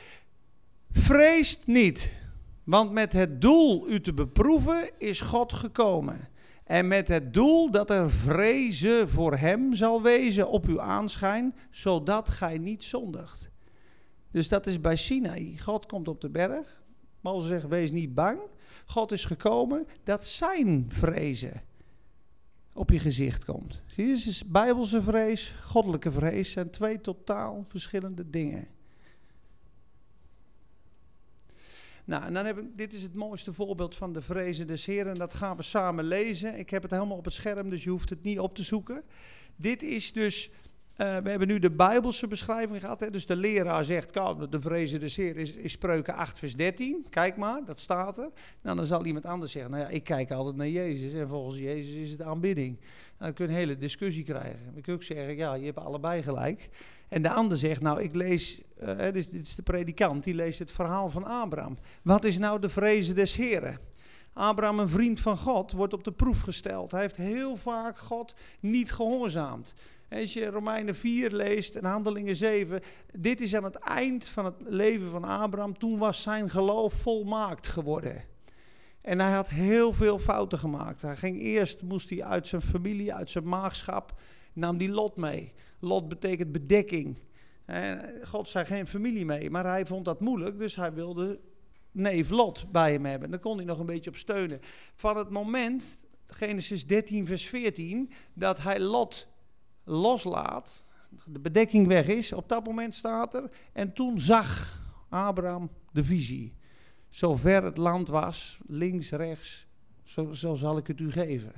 Vreest 0.90 1.68
niet, 1.68 2.14
want 2.64 2.92
met 2.92 3.14
het 3.14 3.42
doel 3.42 3.90
u 3.90 4.02
te 4.02 4.14
beproeven 4.14 4.92
is 4.98 5.22
God 5.22 5.54
gekomen. 5.54 6.28
En 6.64 6.88
met 6.88 7.08
het 7.08 7.34
doel 7.34 7.72
dat 7.72 7.90
er 7.90 8.12
vrezen 8.12 9.10
voor 9.10 9.38
hem 9.38 9.74
zal 9.74 10.02
wezen 10.02 10.50
op 10.50 10.66
uw 10.66 10.82
aanschijn, 10.82 11.56
zodat 11.70 12.30
gij 12.30 12.58
niet 12.58 12.84
zondigt. 12.84 13.50
Dus 14.32 14.48
dat 14.48 14.68
is 14.68 14.82
bij 14.82 14.96
Sinaï. 14.96 15.58
God 15.58 15.86
komt 15.86 16.08
op 16.08 16.22
de 16.22 16.30
berg. 16.30 16.84
Mozes 17.22 17.50
zegt, 17.50 17.68
wees 17.68 17.92
niet 17.92 18.14
bang. 18.14 18.40
God 18.86 19.12
is 19.12 19.26
gekomen, 19.26 19.88
dat 20.04 20.26
zijn 20.26 20.86
vrezen 20.88 21.62
op 22.78 22.90
je 22.90 23.00
gezicht 23.00 23.46
komt. 23.46 23.82
Zie 23.86 24.06
je, 24.08 24.14
is 24.14 24.46
bijbelse 24.46 25.02
vrees, 25.02 25.56
goddelijke 25.64 26.12
vrees 26.12 26.52
zijn 26.52 26.70
twee 26.70 27.02
totaal 27.02 27.64
verschillende 27.64 28.30
dingen. 28.30 28.68
Nou, 32.06 32.24
en 32.24 32.34
dan 32.34 32.46
heb 32.46 32.58
ik, 32.58 32.66
dit 32.76 32.94
is 32.94 33.02
het 33.02 33.14
mooiste 33.14 33.54
voorbeeld 33.54 33.96
van 33.96 34.14
de 34.14 34.22
vrezen 34.22 34.68
des 34.68 34.86
Heren. 34.86 35.12
En 35.12 35.18
dat 35.18 35.34
gaan 35.34 35.58
we 35.58 35.64
samen 35.64 36.06
lezen. 36.06 36.60
Ik 36.60 36.70
heb 36.70 36.82
het 36.82 36.92
helemaal 36.92 37.18
op 37.18 37.26
het 37.26 37.34
scherm, 37.34 37.70
dus 37.70 37.84
je 37.84 37.90
hoeft 37.90 38.10
het 38.10 38.24
niet 38.24 38.40
op 38.40 38.56
te 38.56 38.64
zoeken. 38.64 39.04
Dit 39.56 39.84
is 39.84 40.14
dus 40.14 40.52
uh, 40.98 41.18
we 41.18 41.30
hebben 41.30 41.48
nu 41.48 41.60
de 41.60 41.72
Bijbelse 41.72 42.28
beschrijving 42.28 42.80
gehad. 42.80 43.00
Hè? 43.00 43.10
Dus 43.10 43.26
de 43.26 43.36
leraar 43.36 43.86
zegt, 43.86 44.14
de 44.14 44.62
vrezen 44.62 45.00
des 45.00 45.16
Heer 45.16 45.38
is, 45.38 45.52
is 45.52 45.72
spreuken 45.72 46.14
8 46.14 46.40
vers 46.40 46.56
13. 46.56 47.06
Kijk 47.10 47.38
maar, 47.38 47.66
dat 47.66 47.80
staat 47.80 48.18
er. 48.18 48.30
Nou, 48.62 48.76
dan 48.76 48.86
zal 48.86 49.06
iemand 49.06 49.26
anders 49.26 49.52
zeggen, 49.52 49.72
nou 49.72 49.84
ja, 49.84 49.90
ik 49.90 50.04
kijk 50.04 50.32
altijd 50.32 50.56
naar 50.56 50.68
Jezus. 50.68 51.14
En 51.14 51.30
volgens 51.30 51.58
Jezus 51.58 51.96
is 51.96 52.12
het 52.12 52.22
aanbidding. 52.22 52.78
Nou, 52.80 52.90
dan 53.18 53.34
kun 53.34 53.46
je 53.46 53.52
een 53.52 53.58
hele 53.58 53.78
discussie 53.78 54.24
krijgen. 54.24 54.60
Dan 54.64 54.82
kun 54.82 54.94
je 54.94 55.00
ook 55.00 55.04
zeggen, 55.04 55.36
ja, 55.36 55.54
je 55.54 55.66
hebt 55.66 55.78
allebei 55.78 56.22
gelijk. 56.22 56.70
En 57.08 57.22
de 57.22 57.30
ander 57.30 57.58
zegt, 57.58 57.82
nou 57.82 58.02
ik 58.02 58.16
lees, 58.16 58.62
dit, 58.98 59.16
is, 59.16 59.30
dit 59.30 59.42
is 59.42 59.56
de 59.56 59.62
predikant, 59.62 60.24
die 60.24 60.36
leest 60.36 60.60
het 60.60 60.72
verhaal 60.72 61.10
van 61.10 61.24
Abraham. 61.24 61.78
Wat 62.02 62.24
is 62.24 62.38
nou 62.38 62.60
de 62.60 62.70
vrezen 62.70 63.16
des 63.16 63.36
Heren? 63.36 63.80
Abraham, 64.34 64.80
een 64.80 64.90
vriend 64.90 65.20
van 65.20 65.38
God, 65.38 65.72
wordt 65.72 65.94
op 65.94 66.04
de 66.04 66.12
proef 66.12 66.42
gesteld. 66.42 66.92
Hij 66.92 67.02
heeft 67.02 67.16
heel 67.16 67.56
vaak 67.56 67.98
God 67.98 68.36
niet 68.60 68.92
gehoorzaamd. 68.92 69.74
Als 70.10 70.34
je 70.34 70.46
Romeinen 70.46 70.96
4 70.96 71.32
leest 71.32 71.76
en 71.76 71.86
Handelingen 71.86 72.36
7, 72.36 72.82
dit 73.12 73.42
is 73.42 73.56
aan 73.56 73.64
het 73.64 73.76
eind 73.76 74.30
van 74.30 74.46
het 74.46 74.64
leven 74.66 75.10
van 75.10 75.24
Abraham. 75.24 75.78
Toen 75.78 75.98
was 75.98 76.22
zijn 76.22 76.50
geloof 76.50 76.94
volmaakt 76.94 77.68
geworden. 77.68 78.24
En 79.02 79.20
hij 79.20 79.32
had 79.32 79.48
heel 79.48 79.94
veel 79.94 80.20
fouten 80.20 80.60
gemaakt. 80.60 81.02
Hij 81.02 81.16
ging 81.16 81.42
eerst, 81.42 81.84
moest 81.84 82.10
hij 82.10 82.24
uit 82.24 82.48
zijn 82.48 82.62
familie, 82.62 83.14
uit 83.14 83.30
zijn 83.30 83.48
maagschap, 83.48 84.20
nam 84.54 84.78
die 84.78 84.90
Lot 84.90 85.16
mee. 85.16 85.54
Lot 85.80 86.10
betekent 86.10 86.52
bedekking. 86.52 87.18
God 88.24 88.50
zei 88.50 88.66
geen 88.66 88.88
familie 88.88 89.26
mee, 89.26 89.50
maar 89.50 89.66
hij 89.66 89.86
vond 89.86 90.06
dat 90.06 90.20
moeilijk, 90.20 90.58
dus 90.58 90.76
hij 90.76 90.94
wilde 90.94 91.40
neef 91.92 92.30
Lot 92.30 92.72
bij 92.72 92.92
hem 92.92 93.06
hebben. 93.06 93.30
Daar 93.30 93.40
kon 93.40 93.58
hij 93.58 93.66
nog 93.66 93.80
een 93.80 93.86
beetje 93.86 94.10
op 94.10 94.16
steunen. 94.16 94.60
Van 94.96 95.18
het 95.18 95.30
moment, 95.30 96.02
Genesis 96.28 96.88
13, 96.88 97.26
vers 97.26 97.48
14, 97.48 98.12
dat 98.34 98.58
hij 98.58 98.80
Lot 98.80 99.28
loslaat, 99.88 100.86
de 101.26 101.40
bedekking 101.40 101.88
weg 101.88 102.08
is, 102.08 102.34
op 102.34 102.50
dat 102.50 102.66
moment 102.66 102.96
staat 102.96 103.34
er. 103.34 103.50
En 103.74 103.94
toen 103.94 104.20
zag 104.20 104.82
Abraham 105.10 105.70
de 105.92 106.04
visie. 106.04 106.56
Zover 107.10 107.64
het 107.64 107.78
land 107.78 108.08
was, 108.08 108.60
links, 108.68 109.12
rechts, 109.12 109.68
zo, 110.32 110.56
zal 110.56 110.78
ik 110.78 110.88
het 110.88 111.00
u 111.00 111.12
geven. 111.12 111.54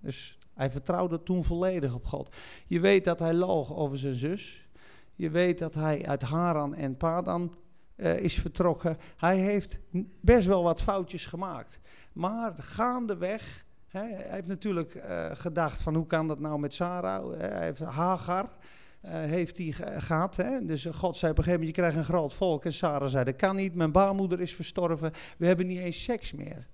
Dus 0.00 0.38
hij 0.54 0.70
vertrouwde 0.70 1.22
toen 1.22 1.44
volledig 1.44 1.94
op 1.94 2.06
God. 2.06 2.36
Je 2.66 2.80
weet 2.80 3.04
dat 3.04 3.18
hij 3.18 3.34
loog 3.34 3.74
over 3.74 3.98
zijn 3.98 4.14
zus. 4.14 4.68
Je 5.14 5.30
weet 5.30 5.58
dat 5.58 5.74
hij 5.74 6.06
uit 6.06 6.22
Haran 6.22 6.74
en 6.74 6.96
Padan 6.96 7.54
uh, 7.96 8.18
is 8.18 8.34
vertrokken. 8.34 8.98
Hij 9.16 9.38
heeft 9.38 9.78
best 10.20 10.46
wel 10.46 10.62
wat 10.62 10.82
foutjes 10.82 11.26
gemaakt. 11.26 11.80
Maar 12.12 12.54
gaandeweg, 12.58 13.66
hij 13.88 14.26
heeft 14.28 14.46
natuurlijk 14.46 14.94
uh, 14.94 15.26
gedacht 15.32 15.82
van 15.82 15.94
hoe 15.94 16.06
kan 16.06 16.26
dat 16.28 16.38
nou 16.38 16.58
met 16.58 16.74
Sarah? 16.74 17.38
Hij 17.38 17.64
heeft 17.64 17.80
Hagar. 17.80 18.48
Uh, 19.04 19.12
heeft 19.12 19.58
hij 19.58 19.72
gehad. 19.98 20.36
Hè? 20.36 20.64
Dus 20.64 20.84
God 20.84 21.16
zei 21.16 21.32
op 21.32 21.38
een 21.38 21.44
gegeven 21.44 21.60
moment, 21.60 21.76
je 21.76 21.82
krijgt 21.82 21.96
een 21.96 22.14
groot 22.14 22.34
volk. 22.34 22.64
En 22.64 22.72
Sarah 22.72 23.08
zei, 23.08 23.24
dat 23.24 23.36
kan 23.36 23.56
niet, 23.56 23.74
mijn 23.74 23.92
baarmoeder 23.92 24.40
is 24.40 24.54
verstorven. 24.54 25.12
We 25.38 25.46
hebben 25.46 25.66
niet 25.66 25.78
eens 25.78 26.02
seks 26.02 26.32
meer. 26.32 26.66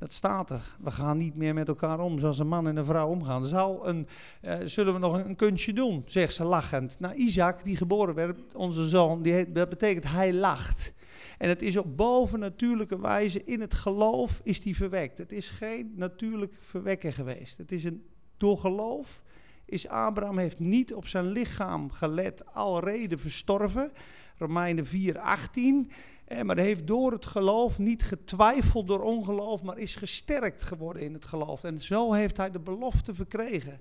Dat 0.00 0.12
staat 0.12 0.50
er. 0.50 0.76
We 0.78 0.90
gaan 0.90 1.16
niet 1.16 1.34
meer 1.34 1.54
met 1.54 1.68
elkaar 1.68 2.00
om 2.00 2.18
zoals 2.18 2.38
een 2.38 2.48
man 2.48 2.66
en 2.66 2.76
een 2.76 2.84
vrouw 2.84 3.08
omgaan. 3.08 3.46
Zal 3.46 3.88
een, 3.88 4.08
uh, 4.42 4.54
zullen 4.64 4.92
we 4.92 4.98
nog 4.98 5.24
een, 5.24 5.36
kunstje 5.36 5.72
doen, 5.72 6.02
zegt 6.06 6.34
ze 6.34 6.44
lachend. 6.44 7.00
Nou, 7.00 7.14
Isaac, 7.14 7.64
die 7.64 7.76
geboren 7.76 8.14
werd, 8.14 8.54
onze 8.54 8.88
zoon, 8.88 9.22
die 9.22 9.32
heet, 9.32 9.54
dat 9.54 9.68
betekent 9.68 10.08
hij 10.08 10.32
lacht. 10.32 10.94
En 11.40 11.48
het 11.48 11.62
is 11.62 11.76
op 11.76 11.96
bovennatuurlijke 11.96 13.00
wijze, 13.00 13.44
in 13.44 13.60
het 13.60 13.74
geloof 13.74 14.40
is 14.44 14.60
die 14.60 14.76
verwekt. 14.76 15.18
Het 15.18 15.32
is 15.32 15.48
geen 15.48 15.92
natuurlijk 15.96 16.54
verwekken 16.58 17.12
geweest. 17.12 17.58
Het 17.58 17.72
is 17.72 17.84
een, 17.84 18.04
door 18.36 18.58
geloof 18.58 19.22
is 19.64 19.88
Abraham 19.88 20.38
heeft 20.38 20.58
niet 20.58 20.94
op 20.94 21.06
zijn 21.06 21.26
lichaam 21.26 21.90
gelet, 21.90 22.54
al 22.54 22.80
reden 22.80 23.18
verstorven. 23.18 23.92
Romeinen 24.38 24.86
4, 24.86 25.18
18. 25.18 25.90
Eh, 26.24 26.42
maar 26.42 26.56
hij 26.56 26.64
heeft 26.64 26.86
door 26.86 27.12
het 27.12 27.26
geloof 27.26 27.78
niet 27.78 28.02
getwijfeld 28.02 28.86
door 28.86 29.02
ongeloof, 29.02 29.62
maar 29.62 29.78
is 29.78 29.96
gesterkt 29.96 30.62
geworden 30.62 31.02
in 31.02 31.12
het 31.12 31.24
geloof. 31.24 31.64
En 31.64 31.80
zo 31.80 32.12
heeft 32.12 32.36
hij 32.36 32.50
de 32.50 32.60
belofte 32.60 33.14
verkregen. 33.14 33.80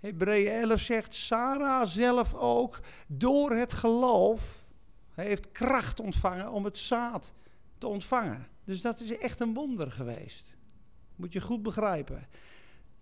Hebreeën 0.00 0.52
11 0.52 0.80
zegt, 0.80 1.14
Sarah 1.14 1.86
zelf 1.86 2.34
ook, 2.34 2.80
door 3.06 3.52
het 3.52 3.72
geloof, 3.72 4.59
heeft 5.14 5.50
kracht 5.50 6.00
ontvangen 6.00 6.50
om 6.50 6.64
het 6.64 6.78
zaad 6.78 7.32
te 7.78 7.86
ontvangen. 7.86 8.46
Dus 8.64 8.80
dat 8.80 9.00
is 9.00 9.18
echt 9.18 9.40
een 9.40 9.54
wonder 9.54 9.90
geweest. 9.90 10.56
Moet 11.16 11.32
je 11.32 11.40
goed 11.40 11.62
begrijpen. 11.62 12.26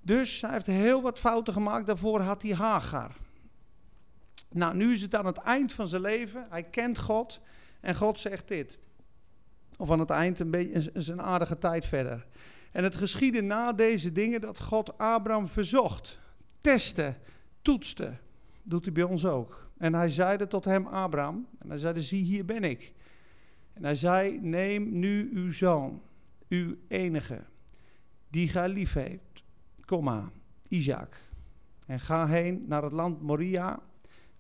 Dus 0.01 0.41
hij 0.41 0.51
heeft 0.51 0.67
heel 0.67 1.03
wat 1.03 1.19
fouten 1.19 1.53
gemaakt. 1.53 1.87
Daarvoor 1.87 2.21
had 2.21 2.43
hij 2.43 2.55
Hagar. 2.55 3.17
Nou, 4.51 4.77
nu 4.77 4.93
is 4.93 5.03
het 5.03 5.15
aan 5.15 5.27
het 5.27 5.37
eind 5.37 5.73
van 5.73 5.89
zijn 5.89 6.03
leven. 6.03 6.47
Hij 6.49 6.63
kent 6.63 6.99
God. 6.99 7.41
En 7.81 7.95
God 7.95 8.21
zegt 8.21 8.49
dit. 8.49 8.79
Of 9.77 9.91
aan 9.91 10.01
het 10.01 10.11
eind 10.11 10.39
een 10.39 10.51
beetje 10.51 10.91
een 10.93 11.23
aardige 11.23 11.59
tijd 11.59 11.87
verder. 11.87 12.27
En 12.73 12.85
het 12.85 12.95
geschiedde 12.95 13.41
na 13.41 13.73
deze 13.73 14.13
dingen 14.13 14.41
dat 14.41 14.61
God 14.61 14.99
Abraham 14.99 15.49
verzocht, 15.49 16.19
testte, 16.61 17.17
toetste. 17.63 18.17
Doet 18.63 18.85
hij 18.85 18.93
bij 18.93 19.03
ons 19.03 19.25
ook. 19.25 19.68
En 19.79 19.95
hij 19.95 20.11
zeide 20.11 20.47
tot 20.47 20.65
hem, 20.65 20.87
Abraham, 20.87 21.47
en 21.59 21.69
hij 21.69 21.79
zeide, 21.79 22.03
zie 22.03 22.23
hier 22.23 22.45
ben 22.45 22.65
ik. 22.65 22.95
En 23.73 23.85
hij 23.85 23.95
zei, 23.95 24.39
neem 24.41 24.99
nu 24.99 25.31
uw 25.33 25.53
zoon, 25.53 26.03
uw 26.49 26.75
enige, 26.89 27.45
die 28.31 28.49
gij 28.49 28.69
lief 28.69 28.93
heeft, 28.93 29.45
komma, 29.85 30.31
Isaac. 30.69 31.17
En 31.87 32.01
ga 32.01 32.27
heen 32.27 32.65
naar 32.67 32.83
het 32.83 32.93
land 32.93 33.23
Moria 33.23 33.81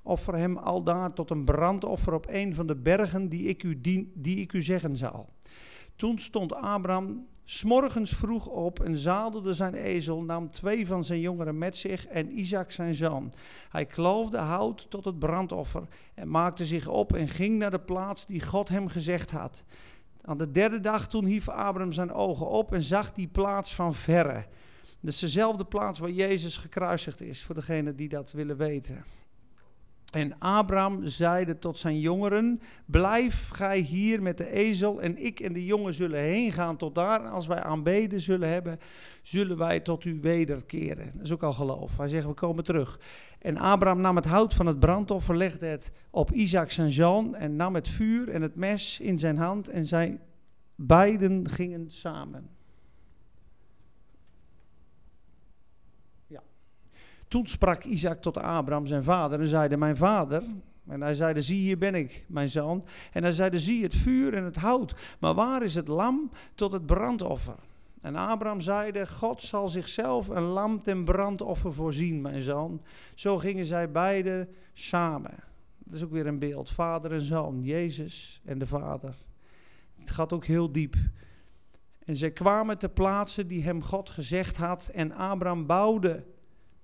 offer 0.02 0.34
hem 0.34 0.56
aldaar 0.56 1.12
tot 1.12 1.30
een 1.30 1.44
brandoffer 1.44 2.12
op 2.12 2.26
een 2.28 2.54
van 2.54 2.66
de 2.66 2.76
bergen 2.76 3.28
die 3.28 3.48
ik 3.48 3.62
u, 3.62 3.80
dien, 3.80 4.12
die 4.14 4.36
ik 4.36 4.52
u 4.52 4.62
zeggen 4.62 4.96
zal. 4.96 5.32
Toen 5.96 6.18
stond 6.18 6.54
Abraham 6.54 7.26
smorgens 7.50 8.10
vroeg 8.10 8.46
op 8.46 8.80
en 8.80 8.96
zadelde 8.96 9.52
zijn 9.52 9.74
ezel, 9.74 10.22
nam 10.22 10.50
twee 10.50 10.86
van 10.86 11.04
zijn 11.04 11.20
jongeren 11.20 11.58
met 11.58 11.76
zich 11.76 12.06
en 12.06 12.38
Isaac 12.38 12.72
zijn 12.72 12.94
zoon. 12.94 13.32
Hij 13.68 13.86
kloofde 13.86 14.38
hout 14.38 14.86
tot 14.90 15.04
het 15.04 15.18
brandoffer 15.18 15.82
en 16.14 16.30
maakte 16.30 16.66
zich 16.66 16.88
op 16.88 17.12
en 17.12 17.28
ging 17.28 17.58
naar 17.58 17.70
de 17.70 17.80
plaats 17.80 18.26
die 18.26 18.42
God 18.42 18.68
hem 18.68 18.88
gezegd 18.88 19.30
had. 19.30 19.64
Aan 20.22 20.38
de 20.38 20.50
derde 20.50 20.80
dag 20.80 21.08
toen 21.08 21.24
hief 21.24 21.48
Abraham 21.48 21.92
zijn 21.92 22.12
ogen 22.12 22.48
op 22.48 22.72
en 22.72 22.82
zag 22.82 23.12
die 23.12 23.28
plaats 23.28 23.74
van 23.74 23.94
verre. 23.94 24.46
Dat 25.00 25.12
is 25.12 25.18
dezelfde 25.18 25.64
plaats 25.64 25.98
waar 25.98 26.10
Jezus 26.10 26.56
gekruisigd 26.56 27.20
is, 27.20 27.44
voor 27.44 27.54
degenen 27.54 27.96
die 27.96 28.08
dat 28.08 28.32
willen 28.32 28.56
weten. 28.56 29.04
En 30.08 30.38
Abraham 30.38 31.06
zeide 31.06 31.58
tot 31.58 31.78
zijn 31.78 32.00
jongeren: 32.00 32.60
Blijf 32.86 33.48
gij 33.48 33.78
hier 33.78 34.22
met 34.22 34.36
de 34.36 34.50
ezel, 34.50 35.02
en 35.02 35.24
ik 35.24 35.40
en 35.40 35.52
de 35.52 35.64
jongen 35.64 35.94
zullen 35.94 36.20
heen 36.20 36.52
gaan 36.52 36.76
tot 36.76 36.94
daar. 36.94 37.20
Als 37.20 37.46
wij 37.46 37.62
aanbeden 37.62 38.20
zullen 38.20 38.48
hebben, 38.48 38.78
zullen 39.22 39.58
wij 39.58 39.80
tot 39.80 40.04
u 40.04 40.18
wederkeren. 40.20 41.12
Dat 41.14 41.24
is 41.24 41.32
ook 41.32 41.42
al 41.42 41.52
geloof. 41.52 41.96
Hij 41.96 42.08
zegt: 42.08 42.26
We 42.26 42.32
komen 42.32 42.64
terug. 42.64 43.00
En 43.38 43.56
Abraham 43.56 44.00
nam 44.00 44.16
het 44.16 44.26
hout 44.26 44.54
van 44.54 44.66
het 44.66 44.78
brandoffer, 44.78 45.36
legde 45.36 45.66
het 45.66 45.90
op 46.10 46.32
Isaac 46.32 46.70
zijn 46.70 46.90
zoon, 46.90 47.34
en 47.34 47.56
nam 47.56 47.74
het 47.74 47.88
vuur 47.88 48.28
en 48.28 48.42
het 48.42 48.54
mes 48.54 49.00
in 49.00 49.18
zijn 49.18 49.36
hand, 49.36 49.68
en 49.68 49.86
zij 49.86 50.20
beiden 50.74 51.48
gingen 51.48 51.90
samen. 51.90 52.57
Toen 57.28 57.46
sprak 57.46 57.84
Isaac 57.84 58.22
tot 58.22 58.36
Abraham, 58.38 58.86
zijn 58.86 59.04
vader, 59.04 59.40
en 59.40 59.46
zeide: 59.46 59.76
Mijn 59.76 59.96
vader. 59.96 60.42
En 60.86 61.00
hij 61.00 61.14
zeide: 61.14 61.42
Zie, 61.42 61.60
hier 61.60 61.78
ben 61.78 61.94
ik, 61.94 62.24
mijn 62.28 62.50
zoon. 62.50 62.84
En 63.12 63.22
hij 63.22 63.32
zeide: 63.32 63.60
Zie 63.60 63.82
het 63.82 63.94
vuur 63.94 64.34
en 64.34 64.44
het 64.44 64.56
hout. 64.56 64.94
Maar 65.18 65.34
waar 65.34 65.62
is 65.62 65.74
het 65.74 65.88
lam 65.88 66.30
tot 66.54 66.72
het 66.72 66.86
brandoffer? 66.86 67.58
En 68.00 68.16
Abraham 68.16 68.60
zeide: 68.60 69.06
God 69.06 69.42
zal 69.42 69.68
zichzelf 69.68 70.28
een 70.28 70.42
lam 70.42 70.82
ten 70.82 71.04
brandoffer 71.04 71.72
voorzien, 71.72 72.20
mijn 72.20 72.40
zoon. 72.40 72.82
Zo 73.14 73.38
gingen 73.38 73.64
zij 73.64 73.90
beiden 73.90 74.48
samen. 74.72 75.34
Dat 75.78 75.94
is 75.94 76.02
ook 76.02 76.12
weer 76.12 76.26
een 76.26 76.38
beeld: 76.38 76.70
vader 76.70 77.12
en 77.12 77.20
zoon, 77.20 77.62
Jezus 77.62 78.40
en 78.44 78.58
de 78.58 78.66
vader. 78.66 79.14
Het 79.98 80.10
gaat 80.10 80.32
ook 80.32 80.44
heel 80.44 80.72
diep. 80.72 80.96
En 82.04 82.16
zij 82.16 82.30
kwamen 82.30 82.78
ter 82.78 82.90
plaatse 82.90 83.46
die 83.46 83.62
hem 83.62 83.82
God 83.82 84.08
gezegd 84.10 84.56
had. 84.56 84.90
En 84.94 85.12
Abraham 85.12 85.66
bouwde 85.66 86.24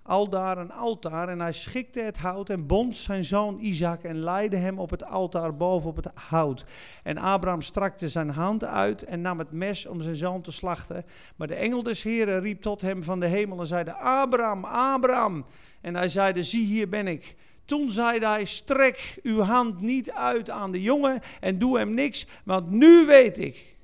aldaar 0.07 0.59
een 0.59 0.73
altaar 0.73 1.29
en 1.29 1.41
hij 1.41 1.53
schikte 1.53 2.01
het 2.01 2.19
hout 2.19 2.51
en 2.51 2.67
bond 2.67 2.97
zijn 2.97 3.25
zoon 3.25 3.59
Isaac 3.61 4.03
en 4.03 4.19
leidde 4.19 4.57
hem 4.57 4.79
op 4.79 4.91
het 4.91 5.05
altaar 5.05 5.57
boven 5.57 5.91
op 5.91 5.97
het 5.97 6.09
hout. 6.15 6.65
En 7.03 7.19
Abraham 7.19 7.63
strakte 7.63 8.09
zijn 8.09 8.31
hand 8.31 8.65
uit 8.65 9.05
en 9.05 9.21
nam 9.21 9.39
het 9.39 9.53
mes 9.53 9.87
om 9.87 10.01
zijn 10.01 10.17
zoon 10.17 10.41
te 10.43 10.53
slachten. 10.53 11.05
Maar 11.37 11.49
de 11.49 11.55
engel 11.55 11.83
des 11.83 12.03
Heren 12.03 12.41
riep 12.41 12.63
tot 12.63 12.81
hem 12.81 13.03
van 13.03 13.21
de 13.21 13.27
hemel 13.27 13.61
en 13.61 13.67
zeide, 13.67 13.93
Abraham, 13.93 14.65
Abraham. 14.65 15.45
En 15.81 15.95
hij 15.95 16.09
zeide, 16.09 16.43
zie 16.43 16.65
hier 16.65 16.89
ben 16.89 17.07
ik. 17.07 17.37
Toen 17.65 17.91
zeide 17.91 18.27
hij, 18.27 18.45
strek 18.45 19.19
uw 19.23 19.41
hand 19.41 19.81
niet 19.81 20.11
uit 20.11 20.51
aan 20.51 20.73
de 20.73 20.83
jongen 20.83 21.21
en 21.41 21.59
doe 21.59 21.79
hem 21.79 21.95
niks, 21.95 22.27
want 22.45 22.71
nu 22.71 23.07
weet 23.07 23.39
ik 23.39 23.77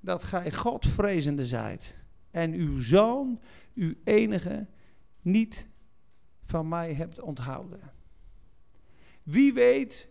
dat 0.00 0.22
gij 0.22 0.50
Godvrezende 0.50 1.46
zijt. 1.46 1.98
En 2.30 2.52
uw 2.52 2.80
zoon, 2.80 3.40
uw 3.74 3.94
enige, 4.04 4.66
niet 5.22 5.67
van 6.48 6.68
mij 6.68 6.94
hebt 6.94 7.20
onthouden. 7.20 7.80
Wie 9.22 9.52
weet 9.52 10.10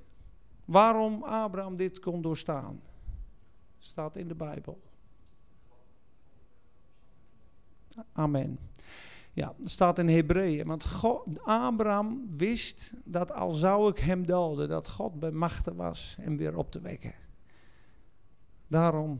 waarom 0.65 1.23
Abraham 1.23 1.75
dit 1.75 1.99
kon 1.99 2.21
doorstaan? 2.21 2.81
Staat 3.77 4.15
in 4.15 4.27
de 4.27 4.35
Bijbel. 4.35 4.81
Amen. 8.13 8.59
Ja, 9.33 9.55
staat 9.63 9.99
in 9.99 10.09
Hebreeën. 10.09 10.67
Want 10.67 10.85
God, 10.85 11.43
Abraham 11.43 12.27
wist 12.37 12.93
dat 13.03 13.31
al 13.31 13.51
zou 13.51 13.89
ik 13.89 13.97
hem 13.97 14.25
doden, 14.25 14.69
dat 14.69 14.89
God 14.89 15.19
bij 15.19 15.31
machten 15.31 15.75
was 15.75 16.15
hem 16.21 16.37
weer 16.37 16.57
op 16.57 16.71
te 16.71 16.81
wekken. 16.81 17.13
Daarom 18.67 19.19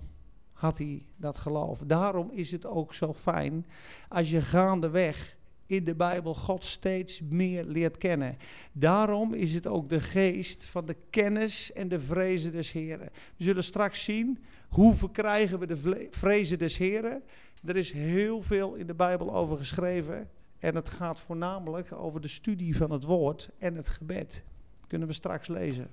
had 0.53 0.77
hij 0.77 1.05
dat 1.15 1.37
geloof. 1.37 1.83
Daarom 1.85 2.31
is 2.31 2.51
het 2.51 2.65
ook 2.65 2.93
zo 2.93 3.13
fijn 3.13 3.65
als 4.09 4.29
je 4.29 4.41
gaandeweg 4.41 5.36
in 5.67 5.83
de 5.83 5.95
Bijbel 5.95 6.33
God 6.33 6.65
steeds 6.65 7.21
meer 7.21 7.63
leert 7.63 7.97
kennen. 7.97 8.37
Daarom 8.71 9.33
is 9.33 9.53
het 9.53 9.67
ook 9.67 9.89
de 9.89 9.99
geest 9.99 10.65
van 10.65 10.85
de 10.85 10.95
kennis 11.09 11.73
en 11.73 11.87
de 11.87 11.99
vrezen 11.99 12.51
des 12.51 12.71
Heren. 12.71 13.09
We 13.37 13.43
zullen 13.43 13.63
straks 13.63 14.03
zien 14.03 14.43
hoe 14.69 14.95
verkrijgen 14.95 15.59
we 15.59 15.67
de 15.67 16.07
vrezen 16.11 16.57
des 16.57 16.77
Heren. 16.77 17.23
Er 17.65 17.75
is 17.75 17.91
heel 17.91 18.41
veel 18.41 18.73
in 18.73 18.87
de 18.87 18.93
Bijbel 18.93 19.35
over 19.35 19.57
geschreven. 19.57 20.29
En 20.59 20.75
het 20.75 20.89
gaat 20.89 21.19
voornamelijk 21.19 21.91
over 21.91 22.21
de 22.21 22.27
studie 22.27 22.77
van 22.77 22.91
het 22.91 23.03
woord 23.03 23.49
en 23.57 23.75
het 23.75 23.89
gebed. 23.89 24.43
Kunnen 24.87 25.07
we 25.07 25.13
straks 25.13 25.47
lezen. 25.47 25.89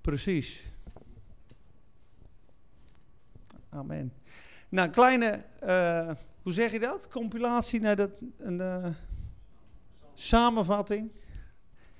Precies. 0.00 0.72
Amen. 3.68 4.12
Nou, 4.68 4.90
kleine, 4.90 5.44
uh, 5.64 6.10
hoe 6.42 6.52
zeg 6.52 6.72
je 6.72 6.78
dat? 6.78 7.08
Compilatie 7.08 7.80
naar 7.80 7.96
dat, 7.96 8.10
een 8.38 8.58
uh, 8.58 8.86
samenvatting. 10.14 11.10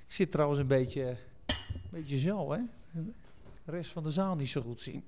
Ik 0.07 0.15
zit 0.15 0.31
trouwens 0.31 0.59
een 0.59 0.67
beetje, 0.67 1.17
een 1.45 1.89
beetje 1.89 2.19
zo, 2.19 2.51
hè? 2.51 2.59
De 3.65 3.71
rest 3.71 3.91
van 3.91 4.03
de 4.03 4.11
zaal 4.11 4.35
niet 4.35 4.49
zo 4.49 4.61
goed 4.61 4.81
zien. 4.81 5.05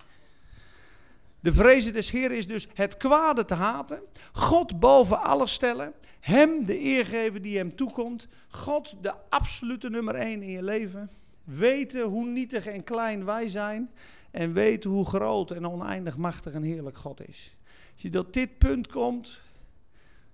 De 1.39 1.53
vrezen 1.53 1.93
des 1.93 2.11
Heeren 2.11 2.37
is 2.37 2.47
dus 2.47 2.67
het 2.73 2.97
kwade 2.97 3.45
te 3.45 3.53
haten, 3.53 4.01
God 4.31 4.79
boven 4.79 5.21
alles 5.21 5.53
stellen, 5.53 5.93
Hem 6.19 6.65
de 6.65 6.83
eer 6.83 7.05
geven 7.05 7.41
die 7.41 7.57
Hem 7.57 7.75
toekomt, 7.75 8.27
God 8.47 8.95
de 9.01 9.13
absolute 9.29 9.89
nummer 9.89 10.15
één 10.15 10.41
in 10.41 10.51
je 10.51 10.63
leven, 10.63 11.09
weten 11.43 12.03
hoe 12.03 12.25
nietig 12.25 12.65
en 12.65 12.83
klein 12.83 13.25
wij 13.25 13.47
zijn 13.47 13.89
en 14.31 14.53
weten 14.53 14.89
hoe 14.89 15.05
groot 15.05 15.51
en 15.51 15.67
oneindig 15.67 16.17
machtig 16.17 16.53
en 16.53 16.63
heerlijk 16.63 16.97
God 16.97 17.27
is. 17.27 17.55
Als 17.93 18.01
je 18.01 18.09
tot 18.09 18.33
dit 18.33 18.57
punt 18.57 18.87
komt, 18.87 19.41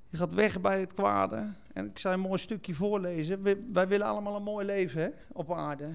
je 0.10 0.18
gaat 0.18 0.34
weg 0.34 0.62
bij 0.62 0.80
het 0.80 0.94
kwade. 0.94 1.54
En 1.74 1.86
ik 1.86 2.00
zal 2.00 2.14
een 2.14 2.20
mooi 2.20 2.40
stukje 2.40 2.74
voorlezen. 2.74 3.44
Wij, 3.74 3.88
willen 3.88 4.08
allemaal 4.08 4.36
een 4.36 4.44
mooi 4.44 4.66
leven 4.66 5.02
hè, 5.02 5.10
op 5.32 5.54
aarde. 5.54 5.90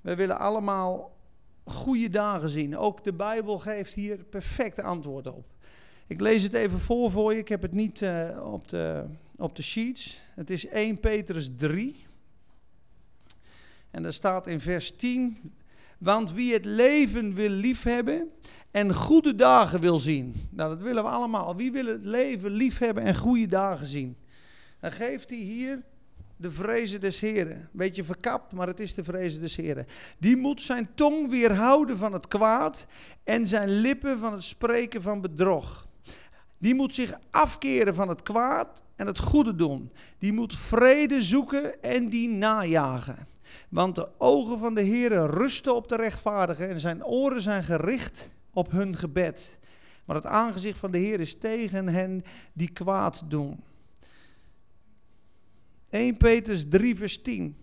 Wij 0.00 0.16
willen 0.16 0.38
allemaal 0.38 1.16
goede 1.64 2.08
dagen 2.08 2.48
zien. 2.48 2.76
Ook 2.76 3.04
de 3.04 3.12
Bijbel 3.12 3.58
geeft 3.58 3.92
hier 3.92 4.24
perfecte 4.24 4.82
antwoorden 4.82 5.34
op. 5.34 5.46
Ik 6.06 6.20
lees 6.20 6.42
het 6.42 6.52
even 6.52 6.78
voor 6.78 7.10
voor 7.10 7.32
je. 7.32 7.38
Ik 7.38 7.48
heb 7.48 7.62
het 7.62 7.72
niet 7.72 8.00
uh, 8.00 8.52
op, 8.52 8.68
de, 8.68 9.04
op 9.36 9.56
de 9.56 9.62
sheets. 9.62 10.18
Het 10.34 10.50
is 10.50 10.66
1 10.66 11.00
Petrus 11.00 11.50
3. 11.56 12.04
En 13.90 14.02
daar 14.02 14.12
staat 14.12 14.46
in 14.46 14.60
vers 14.60 14.96
10. 14.96 15.52
Want 15.98 16.32
wie 16.32 16.52
het 16.52 16.64
leven 16.64 17.34
wil 17.34 17.48
liefhebben 17.48 18.30
en 18.70 18.94
goede 18.94 19.34
dagen 19.34 19.80
wil 19.80 19.98
zien. 19.98 20.34
Nou, 20.50 20.70
dat 20.70 20.80
willen 20.80 21.02
we 21.02 21.08
allemaal. 21.08 21.56
Wie 21.56 21.72
wil 21.72 21.86
het 21.86 22.04
leven 22.04 22.50
liefhebben 22.50 23.04
en 23.04 23.16
goede 23.16 23.46
dagen 23.46 23.86
zien? 23.86 24.16
Dan 24.80 24.92
geeft 24.92 25.30
hij 25.30 25.38
hier 25.38 25.82
de 26.36 26.50
vrezen 26.50 27.00
des 27.00 27.20
Heren. 27.20 27.68
Beetje 27.72 28.04
verkapt, 28.04 28.52
maar 28.52 28.66
het 28.66 28.80
is 28.80 28.94
de 28.94 29.04
vrezen 29.04 29.40
des 29.40 29.56
Heren. 29.56 29.86
Die 30.18 30.36
moet 30.36 30.62
zijn 30.62 30.88
tong 30.94 31.30
weerhouden 31.30 31.96
van 31.96 32.12
het 32.12 32.28
kwaad 32.28 32.86
en 33.24 33.46
zijn 33.46 33.68
lippen 33.68 34.18
van 34.18 34.32
het 34.32 34.44
spreken 34.44 35.02
van 35.02 35.20
bedrog. 35.20 35.88
Die 36.58 36.74
moet 36.74 36.94
zich 36.94 37.18
afkeren 37.30 37.94
van 37.94 38.08
het 38.08 38.22
kwaad 38.22 38.82
en 38.96 39.06
het 39.06 39.18
goede 39.18 39.54
doen. 39.54 39.92
Die 40.18 40.32
moet 40.32 40.56
vrede 40.56 41.22
zoeken 41.22 41.82
en 41.82 42.08
die 42.08 42.28
najagen. 42.28 43.28
Want 43.68 43.94
de 43.94 44.08
ogen 44.18 44.58
van 44.58 44.74
de 44.74 44.84
Heere 44.84 45.26
rusten 45.26 45.74
op 45.74 45.88
de 45.88 45.96
rechtvaardigen 45.96 46.68
en 46.68 46.80
zijn 46.80 47.04
oren 47.04 47.42
zijn 47.42 47.64
gericht 47.64 48.30
op 48.52 48.70
hun 48.70 48.96
gebed. 48.96 49.58
Maar 50.04 50.16
het 50.16 50.26
aangezicht 50.26 50.78
van 50.78 50.90
de 50.90 50.98
Heer 50.98 51.20
is 51.20 51.38
tegen 51.38 51.88
hen 51.88 52.22
die 52.52 52.70
kwaad 52.70 53.22
doen. 53.28 53.64
1 55.90 56.16
Petrus 56.16 56.68
3 56.68 56.96
vers 56.96 57.22
10. 57.22 57.56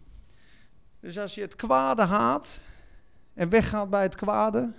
Dus 0.99 1.19
als 1.19 1.36
je 1.36 1.41
het 1.41 1.55
kwade 1.55 2.01
haat 2.01 2.62
en 3.34 3.49
weggaat 3.49 3.89
bij 3.89 4.01
het 4.01 4.15
kwade, 4.15 4.71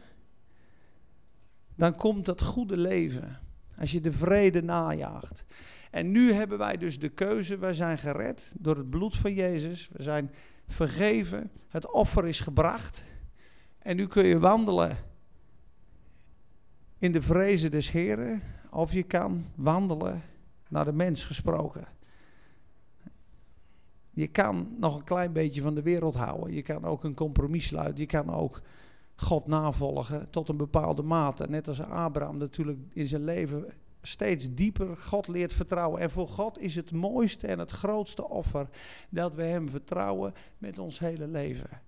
dan 1.74 1.94
komt 1.94 2.24
dat 2.24 2.42
goede 2.42 2.76
leven. 2.76 3.38
Als 3.78 3.92
je 3.92 4.00
de 4.00 4.12
vrede 4.12 4.62
najaagt. 4.62 5.44
En 5.90 6.10
nu 6.10 6.32
hebben 6.32 6.58
wij 6.58 6.76
dus 6.76 6.98
de 6.98 7.08
keuze, 7.08 7.56
wij 7.56 7.72
zijn 7.72 7.98
gered 7.98 8.54
door 8.58 8.76
het 8.76 8.90
bloed 8.90 9.16
van 9.16 9.34
Jezus. 9.34 9.88
We 9.92 10.02
zijn 10.02 10.30
vergeven, 10.66 11.50
het 11.68 11.92
offer 11.92 12.26
is 12.26 12.40
gebracht. 12.40 13.04
En 13.78 13.96
nu 13.96 14.06
kun 14.06 14.24
je 14.24 14.38
wandelen 14.38 14.96
in 16.98 17.12
de 17.12 17.22
vrezen 17.22 17.70
des 17.70 17.90
Heren, 17.90 18.42
of 18.70 18.92
je 18.92 19.02
kan 19.02 19.44
wandelen 19.54 20.22
naar 20.68 20.84
de 20.84 20.92
mens 20.92 21.24
gesproken. 21.24 21.86
Je 24.10 24.26
kan 24.26 24.74
nog 24.78 24.96
een 24.96 25.04
klein 25.04 25.32
beetje 25.32 25.60
van 25.60 25.74
de 25.74 25.82
wereld 25.82 26.14
houden. 26.14 26.52
Je 26.52 26.62
kan 26.62 26.84
ook 26.84 27.04
een 27.04 27.14
compromis 27.14 27.66
sluiten. 27.66 28.00
Je 28.00 28.06
kan 28.06 28.30
ook 28.30 28.62
God 29.16 29.46
navolgen 29.46 30.30
tot 30.30 30.48
een 30.48 30.56
bepaalde 30.56 31.02
mate. 31.02 31.46
Net 31.48 31.68
als 31.68 31.80
Abraham 31.80 32.36
natuurlijk 32.36 32.78
in 32.92 33.08
zijn 33.08 33.24
leven 33.24 33.72
steeds 34.06 34.54
dieper 34.54 34.96
God 34.96 35.28
leert 35.28 35.52
vertrouwen. 35.52 36.00
En 36.00 36.10
voor 36.10 36.28
God 36.28 36.58
is 36.58 36.74
het 36.74 36.92
mooiste 36.92 37.46
en 37.46 37.58
het 37.58 37.70
grootste 37.70 38.28
offer 38.28 38.68
dat 39.08 39.34
we 39.34 39.42
Hem 39.42 39.68
vertrouwen 39.68 40.34
met 40.58 40.78
ons 40.78 40.98
hele 40.98 41.26
leven. 41.26 41.82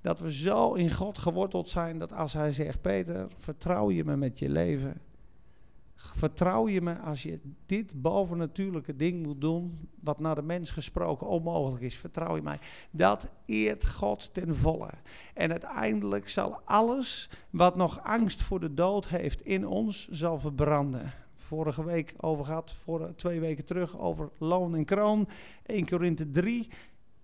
Dat 0.00 0.20
we 0.20 0.32
zo 0.32 0.72
in 0.72 0.92
God 0.92 1.18
geworteld 1.18 1.68
zijn 1.68 1.98
dat 1.98 2.12
als 2.12 2.32
Hij 2.32 2.52
zegt, 2.52 2.80
Peter, 2.80 3.28
vertrouw 3.38 3.90
je 3.90 4.04
me 4.04 4.16
met 4.16 4.38
je 4.38 4.48
leven. 4.48 5.00
Vertrouw 5.96 6.68
je 6.68 6.80
me 6.80 6.98
als 6.98 7.22
je 7.22 7.40
dit 7.66 8.02
bovennatuurlijke 8.02 8.96
ding 8.96 9.22
moet 9.22 9.40
doen, 9.40 9.88
wat 10.00 10.18
naar 10.18 10.34
de 10.34 10.42
mens 10.42 10.70
gesproken 10.70 11.26
onmogelijk 11.26 11.82
is, 11.82 11.96
vertrouw 11.96 12.36
je 12.36 12.42
mij. 12.42 12.58
Dat 12.90 13.28
eert 13.46 13.86
God 13.86 14.34
ten 14.34 14.54
volle. 14.54 14.90
En 15.34 15.50
uiteindelijk 15.50 16.28
zal 16.28 16.60
alles 16.64 17.30
wat 17.50 17.76
nog 17.76 18.02
angst 18.02 18.42
voor 18.42 18.60
de 18.60 18.74
dood 18.74 19.08
heeft 19.08 19.40
in 19.40 19.66
ons, 19.66 20.08
zal 20.08 20.38
verbranden 20.38 21.12
vorige 21.46 21.84
week 21.84 22.14
over 22.16 22.44
gehad, 22.44 22.76
voor, 22.82 23.14
twee 23.16 23.40
weken 23.40 23.64
terug, 23.64 23.98
over 23.98 24.30
loon 24.38 24.74
en 24.74 24.84
kroon. 24.84 25.28
1 25.66 25.88
Korinthe 25.88 26.30
3. 26.30 26.68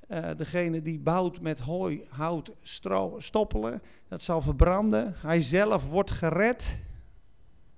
Uh, 0.08 0.28
degene 0.36 0.82
die 0.82 0.98
bouwt 0.98 1.40
met 1.40 1.58
hooi, 1.60 2.04
hout, 2.08 2.52
stro, 2.62 3.20
stoppelen, 3.20 3.82
dat 4.08 4.22
zal 4.22 4.40
verbranden. 4.40 5.14
Hij 5.16 5.40
zelf 5.40 5.90
wordt 5.90 6.10
gered, 6.10 6.82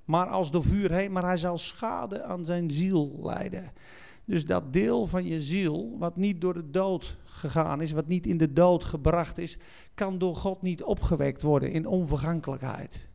maar 0.05 0.27
als 0.27 0.51
door 0.51 0.65
vuur 0.65 0.93
heen, 0.93 1.13
maar 1.13 1.25
hij 1.25 1.37
zal 1.37 1.59
schade 1.59 2.23
aan 2.23 2.45
zijn 2.45 2.71
ziel 2.71 3.19
lijden. 3.23 3.73
Dus 4.25 4.47
dat 4.47 4.73
deel 4.73 5.07
van 5.07 5.25
je 5.25 5.41
ziel, 5.41 5.97
wat 5.99 6.17
niet 6.17 6.41
door 6.41 6.55
de 6.55 6.71
dood 6.71 7.17
gegaan 7.25 7.81
is, 7.81 7.93
wat 7.93 8.07
niet 8.07 8.27
in 8.27 8.39
de 8.39 8.53
dood 8.53 8.85
gebracht 8.85 9.39
is, 9.39 9.59
kan 9.95 10.19
door 10.19 10.37
God 10.37 10.63
niet 10.63 10.83
opgewekt 10.83 11.43
worden 11.43 11.73
in 11.73 11.87
onvergankelijkheid. 11.87 13.09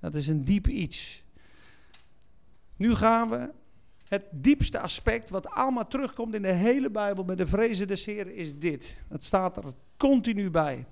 Dat 0.00 0.14
is 0.14 0.26
een 0.26 0.44
diep 0.44 0.68
iets. 0.68 1.21
Nu 2.82 2.94
gaan 2.94 3.28
we 3.28 3.50
het 4.08 4.24
diepste 4.30 4.80
aspect, 4.80 5.30
wat 5.30 5.48
allemaal 5.48 5.88
terugkomt 5.88 6.34
in 6.34 6.42
de 6.42 6.52
hele 6.52 6.90
Bijbel 6.90 7.24
met 7.24 7.38
de 7.38 7.46
vrezen 7.46 7.88
des 7.88 8.04
Heren, 8.04 8.34
is 8.34 8.58
dit. 8.58 9.02
Het 9.08 9.24
staat 9.24 9.56
er 9.56 9.64
continu 9.96 10.50
bij. 10.50 10.86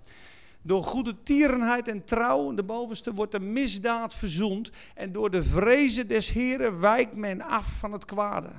Door 0.62 0.82
goede 0.82 1.22
tierenheid 1.22 1.88
en 1.88 2.04
trouw, 2.04 2.54
de 2.54 2.62
bovenste, 2.62 3.14
wordt 3.14 3.32
de 3.32 3.40
misdaad 3.40 4.14
verzoend. 4.14 4.70
En 4.94 5.12
door 5.12 5.30
de 5.30 5.42
vrezen 5.42 6.08
des 6.08 6.30
Heren 6.30 6.80
wijkt 6.80 7.16
men 7.16 7.40
af 7.40 7.78
van 7.78 7.92
het 7.92 8.04
kwade. 8.04 8.50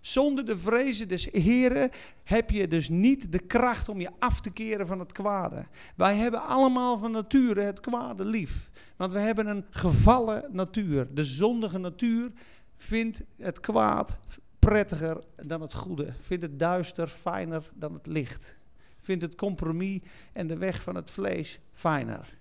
Zonder 0.00 0.44
de 0.44 0.58
vrezen 0.58 1.08
des 1.08 1.28
Heren 1.32 1.90
heb 2.24 2.50
je 2.50 2.68
dus 2.68 2.88
niet 2.88 3.32
de 3.32 3.38
kracht 3.38 3.88
om 3.88 4.00
je 4.00 4.10
af 4.18 4.40
te 4.40 4.50
keren 4.50 4.86
van 4.86 4.98
het 4.98 5.12
kwade. 5.12 5.66
Wij 5.96 6.16
hebben 6.16 6.42
allemaal 6.42 6.98
van 6.98 7.10
nature 7.10 7.60
het 7.60 7.80
kwade 7.80 8.24
lief. 8.24 8.70
Want 8.96 9.12
we 9.12 9.18
hebben 9.18 9.46
een 9.46 9.64
gevallen 9.70 10.44
natuur. 10.50 11.14
De 11.14 11.24
zondige 11.24 11.78
natuur 11.78 12.30
vindt 12.78 13.22
het 13.36 13.60
kwaad 13.60 14.18
prettiger 14.58 15.24
dan 15.36 15.60
het 15.60 15.74
goede. 15.74 16.12
Vindt 16.20 16.42
het 16.42 16.58
duister 16.58 17.08
fijner 17.08 17.70
dan 17.74 17.94
het 17.94 18.06
licht. 18.06 18.56
Vindt 19.00 19.22
het 19.22 19.34
compromis 19.34 20.00
en 20.32 20.46
de 20.46 20.56
weg 20.56 20.82
van 20.82 20.94
het 20.94 21.10
vlees 21.10 21.60
fijner. 21.72 22.36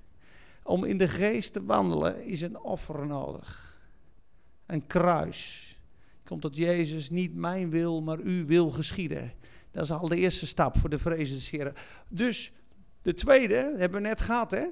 Om 0.64 0.84
in 0.84 0.98
de 0.98 1.08
geest 1.08 1.54
te 1.54 1.64
wandelen 1.64 2.26
is 2.26 2.42
een 2.42 2.60
offer 2.60 3.08
nodig. 3.08 3.82
Een 4.66 4.88
kruis. 4.88 5.66
Komt 6.24 6.42
tot 6.42 6.58
Jezus, 6.58 7.10
niet 7.10 7.36
mijn 7.36 7.70
wil, 7.70 8.02
maar 8.02 8.18
uw 8.18 8.46
wil 8.46 8.70
geschieden. 8.72 9.32
Dat 9.72 9.84
is 9.84 9.92
al 9.92 10.08
de 10.08 10.18
eerste 10.18 10.48
stap 10.48 10.78
voor 10.78 10.90
de 10.90 11.00
vrezen 11.00 11.74
Dus 12.10 12.52
de 13.02 13.14
tweede, 13.14 13.74
hebben 13.78 14.02
we 14.02 14.08
net 14.08 14.22
gehad 14.22 14.52
hè. 14.52 14.66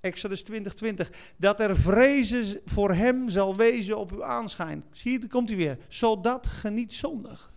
Exodus 0.00 0.42
20, 0.42 0.74
20. 0.74 1.10
Dat 1.36 1.60
er 1.60 1.76
vrezen 1.76 2.60
voor 2.64 2.92
hem 2.92 3.28
zal 3.28 3.56
wezen 3.56 3.98
op 3.98 4.12
uw 4.12 4.24
aanschijn. 4.24 4.84
Zie 4.90 5.26
komt 5.26 5.48
hij 5.48 5.56
weer. 5.56 5.78
Zodat 5.88 6.46
ge 6.46 6.70
niet 6.70 6.94
zondigt. 6.94 7.48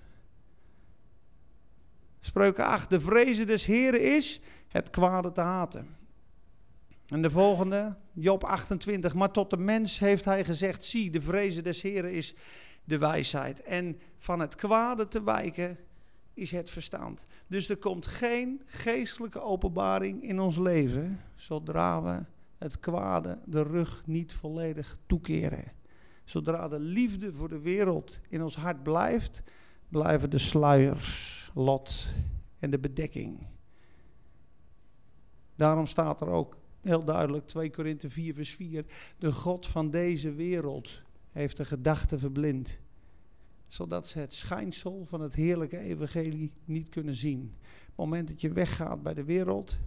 Spreuken 2.19 2.65
8. 2.65 2.89
De 2.89 2.99
vrezen 2.99 3.47
des 3.47 3.65
Heren 3.65 4.15
is 4.15 4.41
het 4.67 4.89
kwade 4.89 5.31
te 5.31 5.41
haten. 5.41 5.95
En 7.07 7.21
de 7.21 7.29
volgende, 7.29 7.95
Job 8.13 8.43
28. 8.43 9.13
Maar 9.13 9.31
tot 9.31 9.49
de 9.49 9.57
mens 9.57 9.99
heeft 9.99 10.25
hij 10.25 10.45
gezegd: 10.45 10.83
Zie, 10.83 11.11
de 11.11 11.21
vrezen 11.21 11.63
des 11.63 11.81
Heren 11.81 12.11
is 12.11 12.35
de 12.83 12.97
wijsheid. 12.97 13.61
En 13.61 13.99
van 14.17 14.39
het 14.39 14.55
kwade 14.55 15.07
te 15.07 15.23
wijken 15.23 15.77
is 16.33 16.51
het 16.51 16.69
verstand. 16.69 17.25
Dus 17.47 17.69
er 17.69 17.77
komt 17.77 18.05
geen 18.05 18.61
geestelijke 18.65 19.41
openbaring 19.41 20.23
in 20.23 20.39
ons 20.39 20.57
leven 20.57 21.21
zodra 21.35 22.01
we 22.01 22.32
het 22.63 22.79
kwade 22.79 23.39
de 23.45 23.61
rug 23.61 24.03
niet 24.05 24.33
volledig 24.33 24.97
toekeren. 25.05 25.71
Zodra 26.23 26.67
de 26.67 26.79
liefde 26.79 27.33
voor 27.33 27.49
de 27.49 27.59
wereld 27.59 28.19
in 28.29 28.43
ons 28.43 28.55
hart 28.55 28.83
blijft, 28.83 29.43
blijven 29.89 30.29
de 30.29 30.37
sluiers, 30.37 31.51
lot 31.53 32.07
en 32.59 32.69
de 32.69 32.79
bedekking. 32.79 33.47
Daarom 35.55 35.85
staat 35.85 36.21
er 36.21 36.27
ook 36.27 36.57
heel 36.81 37.03
duidelijk 37.03 37.47
2 37.47 37.71
Korinthe 37.71 38.09
4 38.09 38.33
vers 38.33 38.55
4, 38.55 38.85
de 39.17 39.31
God 39.31 39.67
van 39.67 39.89
deze 39.89 40.33
wereld 40.33 41.01
heeft 41.31 41.57
de 41.57 41.65
gedachten 41.65 42.19
verblind, 42.19 42.77
zodat 43.67 44.07
ze 44.07 44.19
het 44.19 44.33
schijnsel 44.33 45.05
van 45.05 45.21
het 45.21 45.33
heerlijke 45.33 45.79
evangelie 45.79 46.51
niet 46.65 46.89
kunnen 46.89 47.15
zien. 47.15 47.41
Op 47.41 47.85
het 47.85 47.95
moment 47.95 48.27
dat 48.27 48.41
je 48.41 48.51
weggaat 48.51 49.03
bij 49.03 49.13
de 49.13 49.23
wereld, 49.23 49.77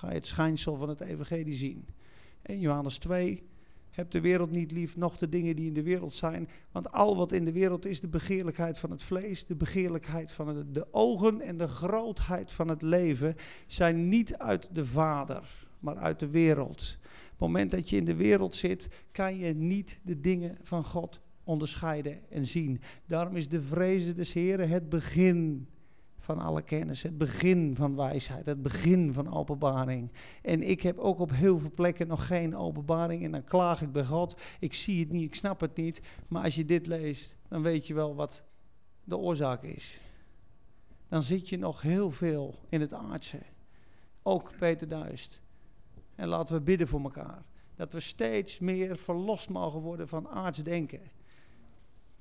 ga 0.00 0.08
je 0.08 0.14
het 0.14 0.26
schijnsel 0.26 0.76
van 0.76 0.88
het 0.88 1.00
evangelie 1.00 1.54
zien. 1.54 1.86
En 2.42 2.60
Johannes 2.60 2.98
2, 2.98 3.42
heb 3.90 4.10
de 4.10 4.20
wereld 4.20 4.50
niet 4.50 4.72
lief, 4.72 4.96
nog 4.96 5.16
de 5.16 5.28
dingen 5.28 5.56
die 5.56 5.66
in 5.66 5.74
de 5.74 5.82
wereld 5.82 6.14
zijn. 6.14 6.48
Want 6.72 6.92
al 6.92 7.16
wat 7.16 7.32
in 7.32 7.44
de 7.44 7.52
wereld 7.52 7.86
is, 7.86 8.00
de 8.00 8.08
begeerlijkheid 8.08 8.78
van 8.78 8.90
het 8.90 9.02
vlees, 9.02 9.46
de 9.46 9.54
begeerlijkheid 9.54 10.32
van 10.32 10.66
de, 10.72 10.86
ogen 10.90 11.40
en 11.40 11.56
de 11.56 11.68
grootheid 11.68 12.52
van 12.52 12.68
het 12.68 12.82
leven, 12.82 13.36
zijn 13.66 14.08
niet 14.08 14.36
uit 14.36 14.68
de 14.72 14.86
Vader, 14.86 15.66
maar 15.78 15.96
uit 15.96 16.18
de 16.18 16.28
wereld. 16.28 16.98
Op 17.02 17.30
het 17.30 17.38
moment 17.38 17.70
dat 17.70 17.90
je 17.90 17.96
in 17.96 18.04
de 18.04 18.16
wereld 18.16 18.54
zit, 18.54 18.88
kan 19.12 19.36
je 19.36 19.54
niet 19.54 20.00
de 20.02 20.20
dingen 20.20 20.58
van 20.62 20.84
God 20.84 21.20
onderscheiden 21.44 22.30
en 22.30 22.46
zien. 22.46 22.80
Daarom 23.06 23.36
is 23.36 23.48
de 23.48 23.62
vreze 23.62 24.14
des 24.14 24.32
Heren 24.32 24.68
het 24.68 24.88
begin 24.88 25.68
van 26.20 26.38
alle 26.38 26.62
kennis, 26.62 27.02
het 27.02 27.18
begin 27.18 27.76
van 27.76 27.96
wijsheid, 27.96 28.46
het 28.46 28.62
begin 28.62 29.12
van 29.12 29.34
openbaring. 29.34 30.12
En 30.42 30.62
ik 30.62 30.82
heb 30.82 30.98
ook 30.98 31.18
op 31.18 31.30
heel 31.30 31.58
veel 31.58 31.72
plekken 31.74 32.06
nog 32.06 32.26
geen 32.26 32.56
openbaring 32.56 33.24
en 33.24 33.32
dan 33.32 33.44
klaag 33.44 33.82
ik 33.82 33.92
bij 33.92 34.04
God. 34.04 34.42
Ik 34.58 34.74
zie 34.74 35.00
het 35.00 35.10
niet, 35.10 35.24
ik 35.24 35.34
snap 35.34 35.60
het 35.60 35.76
niet. 35.76 36.00
Maar 36.28 36.44
als 36.44 36.54
je 36.54 36.64
dit 36.64 36.86
leest, 36.86 37.36
dan 37.48 37.62
weet 37.62 37.86
je 37.86 37.94
wel 37.94 38.14
wat 38.14 38.42
de 39.04 39.16
oorzaak 39.16 39.62
is. 39.62 40.00
Dan 41.08 41.22
zit 41.22 41.48
je 41.48 41.58
nog 41.58 41.82
heel 41.82 42.10
veel 42.10 42.54
in 42.68 42.80
het 42.80 42.92
aardse. 42.92 43.38
Ook 44.22 44.52
Peter 44.58 44.88
Duist. 44.88 45.40
En 46.14 46.28
laten 46.28 46.54
we 46.54 46.60
bidden 46.60 46.88
voor 46.88 47.02
elkaar. 47.02 47.42
Dat 47.76 47.92
we 47.92 48.00
steeds 48.00 48.58
meer 48.58 48.96
verlost 48.96 49.48
mogen 49.48 49.80
worden 49.80 50.08
van 50.08 50.28
aardsdenken 50.28 50.98
denken. 50.98 51.19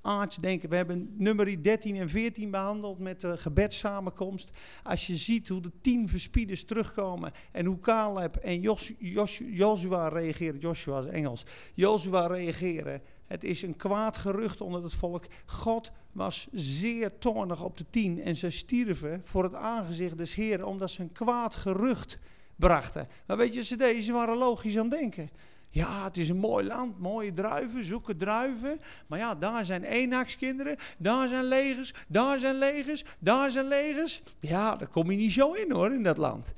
We 0.01 0.75
hebben 0.75 1.15
nummer 1.17 1.63
13 1.63 1.95
en 1.95 2.09
14 2.09 2.51
behandeld 2.51 2.99
met 2.99 3.21
de 3.21 3.37
gebedssamenkomst. 3.37 4.51
Als 4.83 5.07
je 5.07 5.15
ziet 5.15 5.47
hoe 5.47 5.61
de 5.61 5.71
tien 5.81 6.09
verspieders 6.09 6.63
terugkomen 6.63 7.31
en 7.51 7.65
hoe 7.65 7.79
Caleb 7.79 8.35
en 8.35 8.61
Jos, 8.61 8.93
Joshua 9.37 10.07
reageren. 10.07 10.59
Joshua 10.59 10.99
is 10.99 11.05
Engels. 11.05 11.45
Joshua 11.73 12.27
reageren. 12.27 13.01
Het 13.27 13.43
is 13.43 13.61
een 13.61 13.75
kwaad 13.75 14.17
gerucht 14.17 14.61
onder 14.61 14.83
het 14.83 14.93
volk. 14.93 15.25
God 15.45 15.89
was 16.11 16.47
zeer 16.51 17.17
toornig 17.17 17.63
op 17.63 17.77
de 17.77 17.85
tien 17.89 18.21
en 18.21 18.35
ze 18.35 18.49
stierven 18.49 19.21
voor 19.23 19.43
het 19.43 19.55
aangezicht 19.55 20.17
des 20.17 20.35
Heeren 20.35 20.67
omdat 20.67 20.91
ze 20.91 21.01
een 21.01 21.11
kwaad 21.11 21.55
gerucht 21.55 22.19
brachten. 22.55 23.07
Maar 23.27 23.37
weet 23.37 23.53
je, 23.53 23.63
ze 23.63 23.75
deden, 23.75 24.03
ze 24.03 24.11
waren 24.11 24.37
logisch 24.37 24.77
aan 24.77 24.89
het 24.89 24.99
denken. 24.99 25.29
Ja, 25.71 26.03
het 26.03 26.17
is 26.17 26.29
een 26.29 26.37
mooi 26.37 26.67
land, 26.67 26.99
mooie 26.99 27.33
druiven, 27.33 27.83
zoeken 27.83 28.17
druiven. 28.17 28.81
Maar 29.07 29.19
ja, 29.19 29.35
daar 29.35 29.65
zijn 29.65 29.83
eenakskinderen, 29.83 30.75
daar 30.97 31.27
zijn 31.27 31.43
legers, 31.43 31.93
daar 32.07 32.39
zijn 32.39 32.57
legers, 32.57 33.05
daar 33.19 33.51
zijn 33.51 33.67
legers. 33.67 34.23
Ja, 34.39 34.75
daar 34.75 34.87
kom 34.87 35.11
je 35.11 35.17
niet 35.17 35.31
zo 35.31 35.53
in 35.53 35.71
hoor, 35.71 35.93
in 35.93 36.03
dat 36.03 36.17
land. 36.17 36.53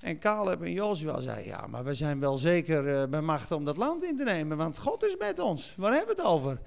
En 0.00 0.18
Caleb 0.18 0.62
en 0.62 0.72
Joshua 0.72 1.20
zeiden, 1.20 1.46
ja, 1.46 1.66
maar 1.66 1.84
we 1.84 1.94
zijn 1.94 2.20
wel 2.20 2.36
zeker 2.36 3.00
uh, 3.00 3.08
bij 3.08 3.20
macht 3.20 3.52
om 3.52 3.64
dat 3.64 3.76
land 3.76 4.04
in 4.04 4.16
te 4.16 4.24
nemen, 4.24 4.56
want 4.56 4.78
God 4.78 5.04
is 5.04 5.16
met 5.16 5.38
ons. 5.38 5.74
Waar 5.76 5.92
hebben 5.92 6.16
we 6.16 6.22
het 6.22 6.30
over? 6.30 6.60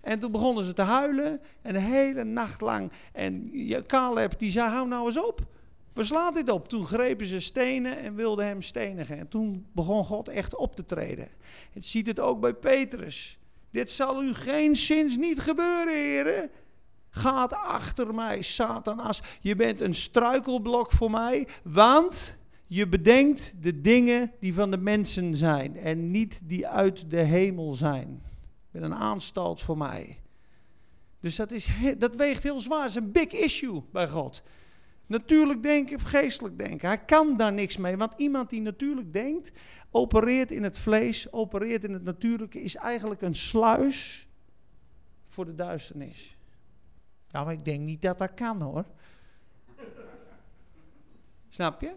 En 0.00 0.18
toen 0.18 0.32
begonnen 0.32 0.64
ze 0.64 0.72
te 0.72 0.82
huilen, 0.82 1.40
en 1.62 1.72
de 1.72 1.80
hele 1.80 2.24
nacht 2.24 2.60
lang. 2.60 2.92
En 3.12 3.52
Caleb 3.86 4.38
die 4.38 4.50
zei, 4.50 4.68
hou 4.68 4.88
nou 4.88 5.06
eens 5.06 5.18
op. 5.18 5.40
We 5.96 6.04
slaan 6.04 6.34
dit 6.34 6.50
op? 6.50 6.68
Toen 6.68 6.86
grepen 6.86 7.26
ze 7.26 7.40
stenen 7.40 7.98
en 7.98 8.14
wilden 8.14 8.46
hem 8.46 8.62
stenigen. 8.62 9.18
En 9.18 9.28
toen 9.28 9.66
begon 9.72 10.04
God 10.04 10.28
echt 10.28 10.56
op 10.56 10.74
te 10.74 10.84
treden. 10.84 11.28
Het 11.72 11.86
ziet 11.86 12.06
het 12.06 12.20
ook 12.20 12.40
bij 12.40 12.54
Petrus. 12.54 13.38
Dit 13.70 13.90
zal 13.90 14.22
u 14.22 14.34
geen 14.34 14.76
zins 14.76 15.16
niet 15.16 15.40
gebeuren, 15.40 15.94
heren. 15.94 16.50
Gaat 17.10 17.52
achter 17.52 18.14
mij, 18.14 18.42
Satanas. 18.42 19.20
Je 19.40 19.56
bent 19.56 19.80
een 19.80 19.94
struikelblok 19.94 20.92
voor 20.92 21.10
mij, 21.10 21.48
want 21.62 22.36
je 22.66 22.88
bedenkt 22.88 23.54
de 23.60 23.80
dingen 23.80 24.32
die 24.40 24.54
van 24.54 24.70
de 24.70 24.76
mensen 24.76 25.36
zijn 25.36 25.76
en 25.76 26.10
niet 26.10 26.40
die 26.44 26.66
uit 26.66 27.10
de 27.10 27.22
hemel 27.22 27.72
zijn. 27.72 28.22
Bent 28.70 28.84
een 28.84 28.94
aanstalt 28.94 29.62
voor 29.62 29.78
mij. 29.78 30.20
Dus 31.20 31.36
dat, 31.36 31.50
is, 31.50 31.68
dat 31.98 32.16
weegt 32.16 32.42
heel 32.42 32.60
zwaar. 32.60 32.82
Het 32.82 32.90
is 32.90 32.96
een 32.96 33.12
big 33.12 33.32
issue 33.32 33.82
bij 33.92 34.08
God. 34.08 34.42
Natuurlijk 35.06 35.62
denken 35.62 35.96
of 35.96 36.02
geestelijk 36.02 36.58
denken. 36.58 36.88
Hij 36.88 37.04
kan 37.04 37.36
daar 37.36 37.52
niks 37.52 37.76
mee, 37.76 37.96
want 37.96 38.12
iemand 38.16 38.50
die 38.50 38.60
natuurlijk 38.60 39.12
denkt, 39.12 39.52
opereert 39.90 40.50
in 40.50 40.62
het 40.62 40.78
vlees, 40.78 41.32
opereert 41.32 41.84
in 41.84 41.92
het 41.92 42.04
natuurlijke, 42.04 42.60
is 42.60 42.74
eigenlijk 42.74 43.22
een 43.22 43.34
sluis 43.34 44.28
voor 45.26 45.44
de 45.44 45.54
duisternis. 45.54 46.36
Ja, 47.28 47.44
maar 47.44 47.52
ik 47.52 47.64
denk 47.64 47.80
niet 47.80 48.02
dat 48.02 48.18
dat 48.18 48.34
kan 48.34 48.60
hoor. 48.60 48.84
Snap 51.48 51.80
je? 51.80 51.94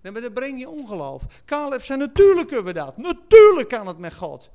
Nee, 0.00 0.12
maar 0.12 0.22
dan 0.22 0.32
breng 0.32 0.58
je 0.58 0.68
ongeloof. 0.68 1.42
Caleb 1.44 1.82
zei, 1.82 1.98
natuurlijk 1.98 2.46
kunnen 2.48 2.66
we 2.66 2.72
dat. 2.72 2.96
Natuurlijk 2.96 3.68
kan 3.68 3.86
het 3.86 3.98
met 3.98 4.14
God. 4.14 4.50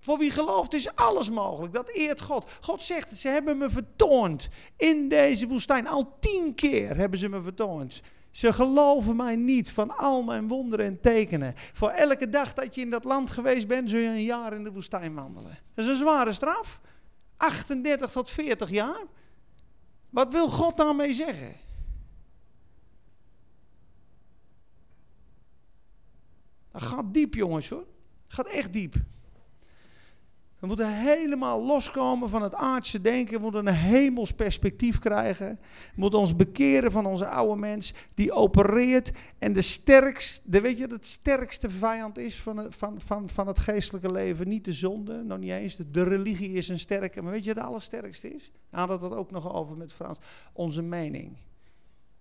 Voor 0.00 0.18
wie 0.18 0.30
gelooft 0.30 0.74
is 0.74 0.94
alles 0.94 1.30
mogelijk. 1.30 1.72
Dat 1.72 1.88
eert 1.88 2.20
God. 2.20 2.50
God 2.60 2.82
zegt, 2.82 3.16
ze 3.16 3.28
hebben 3.28 3.58
me 3.58 3.70
vertoond 3.70 4.48
in 4.76 5.08
deze 5.08 5.46
woestijn. 5.46 5.86
Al 5.86 6.16
tien 6.20 6.54
keer 6.54 6.96
hebben 6.96 7.18
ze 7.18 7.28
me 7.28 7.42
vertoond. 7.42 8.02
Ze 8.30 8.52
geloven 8.52 9.16
mij 9.16 9.36
niet 9.36 9.70
van 9.70 9.96
al 9.96 10.22
mijn 10.22 10.48
wonderen 10.48 10.86
en 10.86 11.00
tekenen. 11.00 11.54
Voor 11.56 11.90
elke 11.90 12.28
dag 12.28 12.52
dat 12.52 12.74
je 12.74 12.80
in 12.80 12.90
dat 12.90 13.04
land 13.04 13.30
geweest 13.30 13.66
bent, 13.68 13.90
zul 13.90 14.00
je 14.00 14.08
een 14.08 14.22
jaar 14.22 14.52
in 14.52 14.64
de 14.64 14.72
woestijn 14.72 15.14
wandelen. 15.14 15.58
Dat 15.74 15.84
is 15.84 15.90
een 15.90 15.96
zware 15.96 16.32
straf. 16.32 16.80
38 17.36 18.10
tot 18.10 18.30
40 18.30 18.70
jaar. 18.70 19.04
Wat 20.10 20.32
wil 20.32 20.48
God 20.48 20.76
daarmee 20.76 21.14
zeggen? 21.14 21.54
Dat 26.72 26.82
gaat 26.82 27.14
diep, 27.14 27.34
jongens 27.34 27.68
hoor. 27.68 27.86
Dat 28.26 28.34
gaat 28.34 28.48
echt 28.48 28.72
diep. 28.72 28.94
We 30.60 30.66
moeten 30.66 30.94
helemaal 30.94 31.64
loskomen 31.64 32.28
van 32.28 32.42
het 32.42 32.54
aardse 32.54 33.00
denken. 33.00 33.36
We 33.36 33.42
moeten 33.42 33.66
een 33.66 33.74
hemels 33.74 34.32
perspectief 34.32 34.98
krijgen. 34.98 35.58
We 35.94 36.00
moeten 36.00 36.18
ons 36.18 36.36
bekeren 36.36 36.92
van 36.92 37.06
onze 37.06 37.28
oude 37.28 37.60
mens 37.60 37.94
die 38.14 38.32
opereert. 38.32 39.12
En 39.38 39.52
de 39.52 39.62
sterkste, 39.62 40.60
weet 40.60 40.78
je 40.78 40.86
dat 40.86 40.90
het 40.90 41.06
sterkste 41.06 41.70
vijand 41.70 42.18
is 42.18 42.40
van 42.40 42.56
het, 42.56 42.74
van, 42.74 43.00
van, 43.00 43.28
van 43.28 43.46
het 43.46 43.58
geestelijke 43.58 44.12
leven? 44.12 44.48
Niet 44.48 44.64
de 44.64 44.72
zonde, 44.72 45.22
nog 45.22 45.38
niet 45.38 45.50
eens. 45.50 45.76
De, 45.76 46.02
religie 46.02 46.52
is 46.52 46.68
een 46.68 46.78
sterke. 46.78 47.22
Maar 47.22 47.32
weet 47.32 47.44
je 47.44 47.54
wat 47.54 47.64
allersterkste 47.64 48.34
is? 48.34 48.50
We 48.70 48.78
het 48.78 49.02
ook 49.02 49.30
nog 49.30 49.52
over 49.54 49.76
met 49.76 49.92
Frans. 49.92 50.18
Onze 50.52 50.82
mening. 50.82 51.36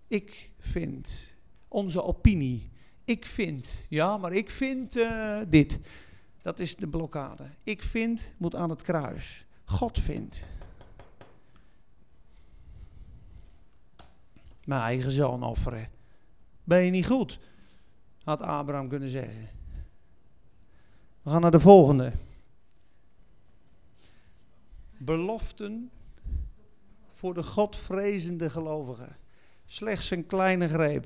Ik 0.08 0.52
vind. 0.60 1.36
Onze 1.68 2.04
opinie. 2.04 2.72
Ik 3.06 3.26
vind. 3.26 3.86
Ja, 3.90 4.18
maar 4.18 4.34
ik 4.34 4.50
vind 4.50 4.98
uh, 4.98 5.38
dit. 5.48 5.80
Dat 6.42 6.60
is 6.60 6.76
de 6.76 6.88
blokkade. 6.88 7.46
Ik 7.64 7.82
vind 7.82 8.32
moet 8.38 8.56
aan 8.56 8.70
het 8.70 8.82
kruis. 8.82 9.46
God 9.66 9.98
vindt. 9.98 10.44
Mijn 14.64 14.82
eigen 14.82 15.12
zoon 15.12 15.44
offeren. 15.44 15.90
Ben 16.64 16.82
je 16.84 16.92
niet 16.92 17.08
goed? 17.08 17.40
Had 18.24 18.42
Abraham 18.42 18.90
kunnen 18.90 19.10
zeggen. 19.10 19.50
We 21.22 21.30
gaan 21.30 21.42
naar 21.42 21.52
de 21.52 21.60
volgende. 21.60 22.12
Beloften 24.98 25.92
voor 27.12 27.34
de 27.34 27.44
Godvrezende 27.44 28.50
gelovigen. 28.50 29.18
Slechts 29.66 30.12
een 30.12 30.26
kleine 30.26 30.68
greep. 30.68 31.06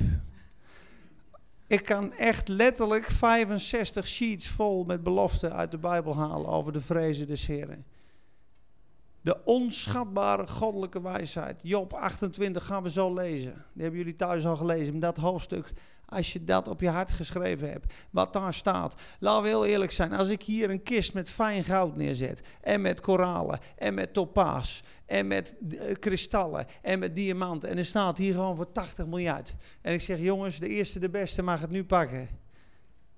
Ik 1.74 1.86
kan 1.86 2.14
echt 2.14 2.48
letterlijk 2.48 3.12
65 3.12 4.08
sheets 4.08 4.50
vol 4.50 4.84
met 4.84 5.04
beloften 5.04 5.54
uit 5.54 5.72
de 5.72 5.78
Bijbel 5.78 6.16
halen 6.16 6.48
over 6.48 6.74
de 6.74 6.82
vrezen 6.82 7.28
des 7.28 7.46
Heren. 7.46 7.86
De 9.22 9.44
onschatbare 9.46 10.48
goddelijke 10.48 11.02
wijsheid. 11.02 11.60
Job 11.64 11.94
28 11.94 12.66
gaan 12.66 12.84
we 12.84 12.90
zo 12.90 13.14
lezen. 13.14 13.66
Die 13.74 13.82
hebben 13.82 14.00
jullie 14.00 14.16
thuis 14.16 14.46
al 14.46 14.56
gelezen. 14.56 15.00
Dat 15.00 15.18
hoofdstuk, 15.18 15.72
als 16.14 16.34
je 16.34 16.44
dat 16.44 16.68
op 16.68 16.82
je 16.82 16.90
hart 16.90 17.12
geschreven 17.12 17.70
hebt, 17.70 17.94
wat 18.10 18.34
daar 18.34 18.54
staat. 18.54 18.96
Laten 19.20 19.44
we 19.44 19.48
heel 19.48 19.66
eerlijk 19.66 19.92
zijn. 19.92 20.14
Als 20.14 20.30
ik 20.30 20.44
hier 20.44 20.70
een 20.70 20.84
kist 20.84 21.14
met 21.14 21.30
fijn 21.30 21.64
goud 21.64 21.96
neerzet. 21.96 22.42
En 22.62 22.82
met 22.82 23.02
koralen. 23.02 23.60
En 23.76 23.94
met 23.94 24.14
topaas. 24.14 24.84
En 25.06 25.28
met 25.28 25.56
eh, 25.70 25.96
kristallen. 26.00 26.66
En 26.82 27.00
met 27.00 27.16
diamanten. 27.16 27.70
En 27.70 27.78
er 27.78 27.86
staat 27.86 28.18
hier 28.18 28.34
gewoon 28.34 28.56
voor 28.56 28.72
80 28.72 29.06
miljard. 29.06 29.56
En 29.82 29.94
ik 29.94 30.02
zeg, 30.02 30.20
jongens, 30.20 30.60
de 30.60 30.68
eerste, 30.68 31.00
de 31.00 31.10
beste 31.10 31.42
mag 31.42 31.62
het 31.62 31.70
nu 31.70 31.84
pakken. 31.84 32.30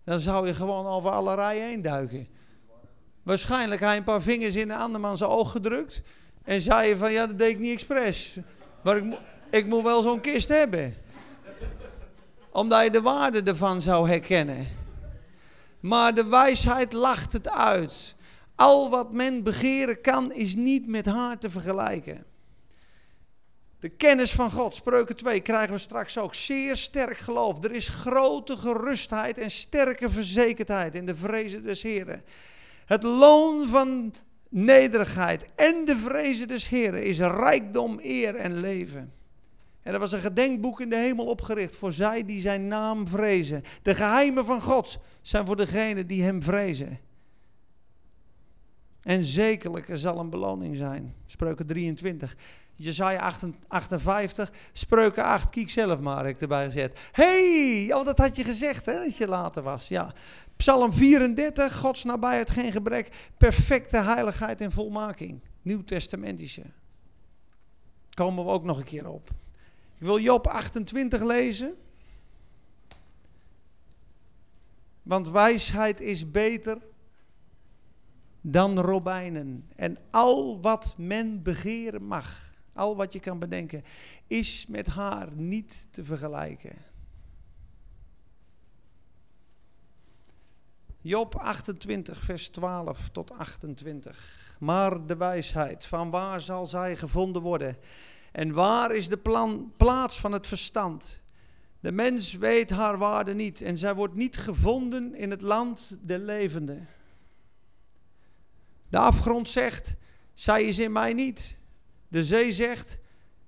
Dan 0.03 0.19
zou 0.19 0.47
je 0.47 0.53
gewoon 0.53 0.86
over 0.86 1.12
alle 1.12 1.36
rijen 1.36 1.67
heen 1.67 1.81
duiken. 1.81 2.27
Waarschijnlijk 3.23 3.81
hij 3.81 3.97
een 3.97 4.03
paar 4.03 4.21
vingers 4.21 4.55
in 4.55 4.67
de 4.67 4.75
anderman 4.75 5.17
zijn 5.17 5.29
oog 5.29 5.51
gedrukt. 5.51 6.01
En 6.43 6.62
zei 6.62 6.88
je 6.88 6.97
van, 6.97 7.12
ja, 7.12 7.27
dat 7.27 7.38
deed 7.38 7.49
ik 7.49 7.60
niet 7.60 7.73
expres. 7.73 8.38
Maar 8.84 8.97
ik, 8.97 9.17
ik 9.49 9.65
moet 9.65 9.84
wel 9.84 10.01
zo'n 10.01 10.21
kist 10.21 10.47
hebben. 10.47 10.93
Omdat 12.55 12.83
je 12.83 12.89
de 12.89 13.01
waarde 13.01 13.43
ervan 13.43 13.81
zou 13.81 14.09
herkennen. 14.09 14.67
Maar 15.79 16.15
de 16.15 16.25
wijsheid 16.25 16.93
lacht 16.93 17.33
het 17.33 17.49
uit. 17.49 18.15
Al 18.55 18.89
wat 18.89 19.11
men 19.11 19.43
begeren 19.43 20.01
kan, 20.01 20.31
is 20.33 20.55
niet 20.55 20.87
met 20.87 21.05
haar 21.05 21.37
te 21.37 21.49
vergelijken. 21.49 22.25
De 23.79 23.89
kennis 23.89 24.31
van 24.31 24.51
God, 24.51 24.75
spreuken 24.75 25.15
2, 25.15 25.39
krijgen 25.39 25.73
we 25.73 25.79
straks 25.79 26.17
ook. 26.17 26.33
Zeer 26.33 26.77
sterk 26.77 27.17
geloof. 27.17 27.63
Er 27.63 27.71
is 27.71 27.87
grote 27.87 28.57
gerustheid 28.57 29.37
en 29.37 29.51
sterke 29.51 30.09
verzekerdheid 30.09 30.95
in 30.95 31.05
de 31.05 31.15
vrezen 31.15 31.63
des 31.63 31.81
Heren. 31.81 32.23
Het 32.85 33.03
loon 33.03 33.67
van 33.67 34.13
nederigheid 34.49 35.45
en 35.55 35.85
de 35.85 35.97
vrezen 35.97 36.47
des 36.47 36.67
Heren 36.67 37.03
is 37.03 37.19
rijkdom, 37.19 37.99
eer 38.01 38.35
en 38.35 38.59
leven. 38.59 39.13
En 39.86 39.93
er 39.93 40.00
was 40.00 40.12
een 40.12 40.19
gedenkboek 40.19 40.82
in 40.82 40.89
de 40.89 40.95
hemel 40.95 41.26
opgericht 41.26 41.76
voor 41.76 41.93
zij 41.93 42.26
die 42.26 42.41
zijn 42.41 42.67
naam 42.67 43.08
vrezen. 43.08 43.63
De 43.82 43.95
geheimen 43.95 44.45
van 44.45 44.62
God 44.62 45.00
zijn 45.21 45.45
voor 45.45 45.56
degenen 45.56 46.08
die 46.08 46.24
hem 46.24 46.43
vrezen. 46.43 47.00
En 49.02 49.24
zekerlijk 49.24 49.89
er 49.89 49.98
zal 49.98 50.19
een 50.19 50.30
beloning 50.30 50.78
zijn. 50.78 51.15
Spreuken 51.26 51.65
23. 51.65 52.36
Jezaja 52.76 53.34
58, 53.67 54.52
Spreuken 54.74 55.24
8, 55.24 55.50
kiek 55.50 55.69
zelf 55.69 56.00
maar, 56.00 56.26
heb 56.26 56.36
ik 56.36 56.41
erbij 56.41 56.65
gezet. 56.65 57.00
hey, 57.12 57.89
oh 57.93 58.06
dat 58.06 58.17
had 58.17 58.36
je 58.36 58.43
gezegd 58.43 58.86
hè, 58.86 59.04
dat 59.04 59.17
je 59.17 59.28
later 59.28 59.63
was. 59.63 59.88
Ja, 59.88 60.13
Psalm 60.56 60.93
34, 60.93 61.76
Gods 61.76 62.04
nabijheid, 62.04 62.50
geen 62.50 62.71
gebrek, 62.71 63.10
perfecte 63.38 63.98
heiligheid 63.98 64.62
en 64.62 64.71
volmaking. 64.71 65.41
Nieuw-testamentische. 65.62 66.63
Komen 68.13 68.45
we 68.45 68.52
ook 68.52 68.63
nog 68.63 68.78
een 68.78 68.86
keer 68.86 69.10
op. 69.10 69.30
Ik 69.97 70.05
wil 70.05 70.19
Job 70.19 70.47
28 70.47 71.23
lezen. 71.23 71.75
Want 75.03 75.29
wijsheid 75.29 76.01
is 76.01 76.31
beter 76.31 76.77
dan 78.41 78.79
robijnen. 78.79 79.69
En 79.75 79.97
al 80.12 80.62
wat 80.62 80.95
men 80.97 81.43
begeren 81.43 82.03
mag, 82.03 82.53
al 82.73 82.95
wat 82.95 83.13
je 83.13 83.19
kan 83.19 83.39
bedenken, 83.39 83.84
is 84.27 84.67
met 84.67 84.88
haar 84.88 85.31
niet 85.34 85.88
te 85.91 86.03
vergelijken. 86.03 86.75
Job 91.01 91.36
28, 91.36 92.23
vers 92.23 92.49
12 92.49 93.10
tot 93.10 93.31
28. 93.31 94.55
Maar 94.60 95.05
de 95.05 95.15
wijsheid, 95.15 95.86
van 95.86 96.10
waar 96.10 96.41
zal 96.41 96.65
zij 96.65 96.95
gevonden 96.95 97.41
worden? 97.41 97.77
En 98.36 98.52
waar 98.54 98.95
is 98.95 99.10
de 99.10 99.19
plaats 99.78 100.19
van 100.19 100.32
het 100.32 100.48
verstand? 100.48 101.21
De 101.80 101.91
mens 101.91 102.34
weet 102.34 102.69
haar 102.69 102.98
waarde 102.98 103.34
niet 103.34 103.62
en 103.62 103.78
zij 103.78 103.95
wordt 103.95 104.15
niet 104.15 104.38
gevonden 104.38 105.15
in 105.15 105.32
het 105.32 105.41
land 105.41 105.98
der 106.02 106.19
levenden. 106.19 106.88
De 108.89 108.98
afgrond 108.98 109.50
zegt, 109.50 109.95
zij 110.34 110.63
is 110.63 110.80
in 110.80 110.91
mij 110.91 111.13
niet. 111.13 111.58
De 112.08 112.24
zee 112.24 112.52
zegt, 112.52 112.98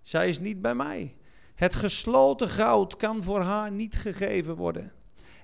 zij 0.01 0.29
is 0.29 0.39
niet 0.39 0.61
bij 0.61 0.75
mij. 0.75 1.15
Het 1.55 1.75
gesloten 1.75 2.49
goud 2.49 2.95
kan 2.95 3.23
voor 3.23 3.41
haar 3.41 3.71
niet 3.71 3.95
gegeven 3.95 4.55
worden. 4.55 4.91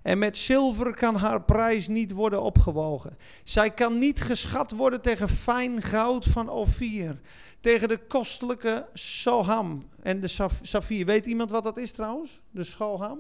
En 0.03 0.17
met 0.17 0.37
zilver 0.37 0.95
kan 0.95 1.15
haar 1.15 1.41
prijs 1.41 1.87
niet 1.87 2.11
worden 2.11 2.41
opgewogen. 2.41 3.17
Zij 3.43 3.71
kan 3.71 3.97
niet 3.97 4.21
geschat 4.21 4.71
worden 4.71 5.01
tegen 5.01 5.29
fijn 5.29 5.81
goud 5.81 6.25
van 6.25 6.49
Ophir. 6.49 7.19
Tegen 7.59 7.87
de 7.87 7.97
kostelijke 7.97 8.87
Soham 8.93 9.89
en 10.01 10.19
de 10.19 10.27
Safir. 10.61 11.05
Weet 11.05 11.25
iemand 11.25 11.51
wat 11.51 11.63
dat 11.63 11.77
is 11.77 11.91
trouwens? 11.91 12.41
De 12.51 12.63
Soham? 12.63 13.19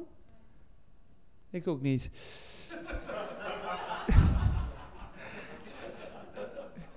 Ik 1.49 1.67
ook 1.67 1.81
niet. 1.81 2.09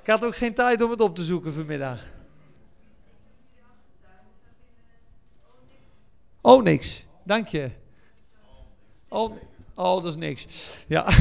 Ik 0.07 0.13
had 0.13 0.25
ook 0.25 0.37
geen 0.37 0.55
tijd 0.55 0.83
om 0.83 0.91
het 0.91 1.01
op 1.01 1.15
te 1.15 1.23
zoeken 1.23 1.53
vanmiddag. 1.53 2.01
Oh, 6.41 6.63
niks. 6.63 7.07
Dank 7.25 7.49
je. 7.49 7.71
Oh, 9.09 9.37
Oh, 9.77 10.03
dat 10.03 10.05
is 10.05 10.17
niks. 10.17 10.47
Ja. 10.89 11.07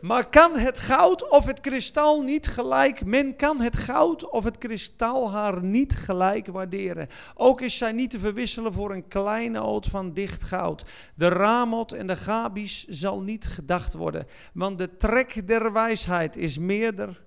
maar 0.00 0.28
kan 0.28 0.58
het 0.58 0.78
goud 0.78 1.28
of 1.28 1.46
het 1.46 1.60
kristal 1.60 2.22
niet 2.22 2.46
gelijk, 2.46 3.04
men 3.04 3.36
kan 3.36 3.60
het 3.60 3.76
goud 3.76 4.28
of 4.28 4.44
het 4.44 4.58
kristal 4.58 5.30
haar 5.30 5.62
niet 5.62 5.96
gelijk 5.96 6.46
waarderen. 6.46 7.08
Ook 7.34 7.60
is 7.60 7.76
zij 7.76 7.92
niet 7.92 8.10
te 8.10 8.18
verwisselen 8.18 8.72
voor 8.72 8.92
een 8.92 9.08
kleine 9.08 9.60
oot 9.60 9.86
van 9.86 10.12
dicht 10.12 10.42
goud. 10.44 10.84
De 11.14 11.28
ramot 11.28 11.92
en 11.92 12.06
de 12.06 12.16
gabies 12.16 12.86
zal 12.86 13.20
niet 13.20 13.46
gedacht 13.46 13.94
worden, 13.94 14.26
want 14.52 14.78
de 14.78 14.96
trek 14.96 15.46
der 15.48 15.72
wijsheid 15.72 16.36
is 16.36 16.58
meerder 16.58 17.26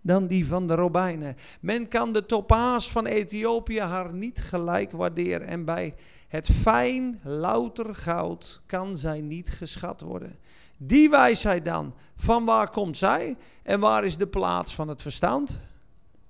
dan 0.00 0.26
die 0.26 0.46
van 0.46 0.68
de 0.68 0.74
robijnen. 0.74 1.36
Men 1.60 1.88
kan 1.88 2.12
de 2.12 2.26
topaas 2.26 2.90
van 2.90 3.06
Ethiopië 3.06 3.80
haar 3.80 4.12
niet 4.12 4.40
gelijk 4.40 4.92
waarderen 4.92 5.46
en 5.46 5.64
bij 5.64 5.94
het 6.34 6.50
fijn, 6.50 7.20
louter 7.22 7.94
goud 7.94 8.60
kan 8.66 8.96
zij 8.96 9.20
niet 9.20 9.50
geschat 9.50 10.00
worden. 10.00 10.38
Die 10.76 11.10
wijsheid 11.10 11.64
dan, 11.64 11.94
van 12.16 12.44
waar 12.44 12.70
komt 12.70 12.96
zij 12.96 13.36
en 13.62 13.80
waar 13.80 14.04
is 14.04 14.16
de 14.16 14.26
plaats 14.26 14.74
van 14.74 14.88
het 14.88 15.02
verstand? 15.02 15.60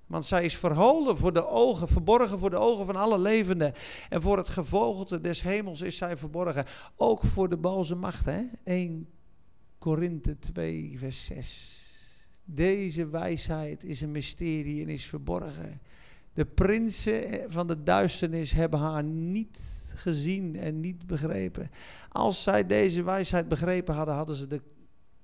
Want 0.06 0.26
zij 0.26 0.44
is 0.44 0.56
verholen 0.56 1.16
voor 1.16 1.32
de 1.32 1.46
ogen, 1.46 1.88
verborgen 1.88 2.38
voor 2.38 2.50
de 2.50 2.56
ogen 2.56 2.86
van 2.86 2.96
alle 2.96 3.18
levenden. 3.18 3.72
En 4.08 4.22
voor 4.22 4.36
het 4.36 4.48
gevogelte 4.48 5.20
des 5.20 5.42
hemels 5.42 5.80
is 5.80 5.96
zij 5.96 6.16
verborgen. 6.16 6.64
Ook 6.96 7.24
voor 7.24 7.48
de 7.48 7.56
boze 7.56 7.94
macht. 7.94 8.24
Hè? 8.24 8.42
1 8.64 9.08
Korinthe 9.78 10.38
2, 10.38 10.94
vers 10.98 11.24
6. 11.24 11.82
Deze 12.44 13.08
wijsheid 13.08 13.84
is 13.84 14.00
een 14.00 14.10
mysterie 14.10 14.82
en 14.82 14.88
is 14.88 15.04
verborgen. 15.04 15.80
De 16.32 16.44
prinsen 16.44 17.44
van 17.46 17.66
de 17.66 17.82
duisternis 17.82 18.52
hebben 18.52 18.80
haar 18.80 19.04
niet 19.04 19.73
gezien 19.94 20.56
en 20.56 20.80
niet 20.80 21.06
begrepen. 21.06 21.70
Als 22.08 22.42
zij 22.42 22.66
deze 22.66 23.02
wijsheid 23.02 23.48
begrepen 23.48 23.94
hadden, 23.94 24.14
hadden 24.14 24.36
ze 24.36 24.46
de 24.46 24.60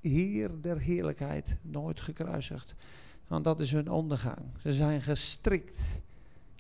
Heer 0.01 0.61
der 0.61 0.79
heerlijkheid 0.79 1.57
nooit 1.63 2.01
gekruisigd. 2.01 2.75
Want 3.27 3.45
dat 3.45 3.61
is 3.61 3.71
hun 3.71 3.91
ondergang. 3.91 4.39
Ze 4.59 4.73
zijn 4.73 5.03
gestrikt 5.03 5.81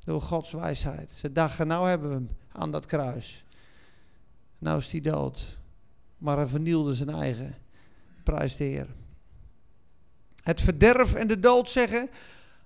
door 0.04 0.20
Gods 0.20 0.52
wijsheid. 0.52 1.12
Ze 1.12 1.32
dachten, 1.32 1.66
nou 1.66 1.88
hebben 1.88 2.08
we 2.08 2.14
hem 2.14 2.28
aan 2.52 2.70
dat 2.70 2.86
kruis. 2.86 3.44
Nou 4.58 4.78
is 4.78 4.90
hij 4.90 5.00
dood. 5.00 5.58
Maar 6.18 6.36
hij 6.36 6.46
vernielde 6.46 6.94
zijn 6.94 7.10
eigen. 7.10 7.54
Prijs 8.22 8.56
de 8.56 8.64
Heer. 8.64 8.86
Het 10.42 10.60
verderf 10.60 11.14
en 11.14 11.26
de 11.26 11.38
dood 11.38 11.70
zeggen, 11.70 12.10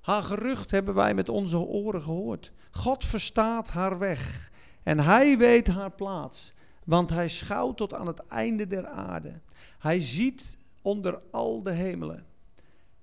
haar 0.00 0.22
gerucht 0.22 0.70
hebben 0.70 0.94
wij 0.94 1.14
met 1.14 1.28
onze 1.28 1.59
oren 1.59 2.02
gehoord. 2.02 2.52
God 2.70 3.04
verstaat 3.04 3.70
haar 3.70 3.98
weg. 3.98 4.50
En 4.85 5.01
hij 5.01 5.38
weet 5.38 5.66
haar 5.66 5.90
plaats, 5.90 6.53
want 6.85 7.11
hij 7.11 7.29
schouwt 7.29 7.77
tot 7.77 7.94
aan 7.94 8.07
het 8.07 8.27
einde 8.27 8.66
der 8.66 8.87
aarde. 8.87 9.40
Hij 9.79 10.01
ziet 10.01 10.57
onder 10.83 11.20
al 11.31 11.62
de 11.62 11.70
hemelen. 11.70 12.25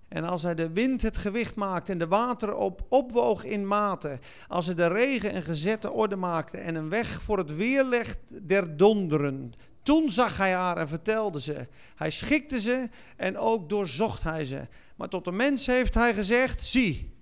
En 0.08 0.24
als 0.24 0.42
hij 0.44 0.56
de 0.56 0.72
wind 0.72 1.02
het 1.02 1.18
gewicht 1.18 1.56
maakt 1.56 1.90
en 1.90 1.98
de 1.98 2.08
wateren 2.08 2.58
op 2.58 2.86
opwoog 2.90 3.44
in 3.44 3.68
mate, 3.68 4.20
als 4.48 4.66
hij 4.66 4.76
de 4.76 4.88
regen 4.88 5.32
en 5.32 5.44
gezette 5.44 5.92
orde 5.92 6.16
maakte 6.16 6.58
en 6.58 6.76
een 6.76 6.90
weg 6.90 7.22
voor 7.22 7.38
het 7.38 7.56
weerleg 7.56 8.18
der 8.28 8.78
donderen, 8.78 9.54
toen 9.84 10.10
zag 10.10 10.38
hij 10.38 10.54
haar 10.54 10.78
en 10.78 10.88
vertelde 10.88 11.42
ze. 11.42 11.68
Hij 11.96 12.10
schikte 12.10 12.60
ze 12.60 12.90
en 13.16 13.38
ook 13.38 13.70
doorzocht 13.70 14.24
hij 14.24 14.46
ze. 14.46 14.68
Maar 14.96 15.10
tot 15.10 15.26
de 15.26 15.32
mens 15.32 15.66
heeft 15.66 15.94
hij 15.94 16.14
gezegd, 16.14 16.64
zie, 16.64 17.14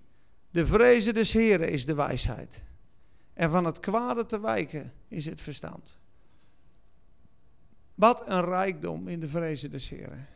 de 0.51 0.65
vrezen 0.65 1.13
des 1.13 1.33
Heren 1.33 1.69
is 1.69 1.85
de 1.85 1.93
wijsheid. 1.93 2.63
En 3.39 3.49
van 3.49 3.65
het 3.65 3.79
kwade 3.79 4.25
te 4.25 4.39
wijken 4.39 4.93
is 5.07 5.25
het 5.25 5.41
verstand. 5.41 5.97
Wat 7.95 8.29
een 8.29 8.43
rijkdom 8.43 9.07
in 9.07 9.19
de 9.19 9.27
vrezen 9.27 9.71
des 9.71 9.89
Heren. 9.89 10.27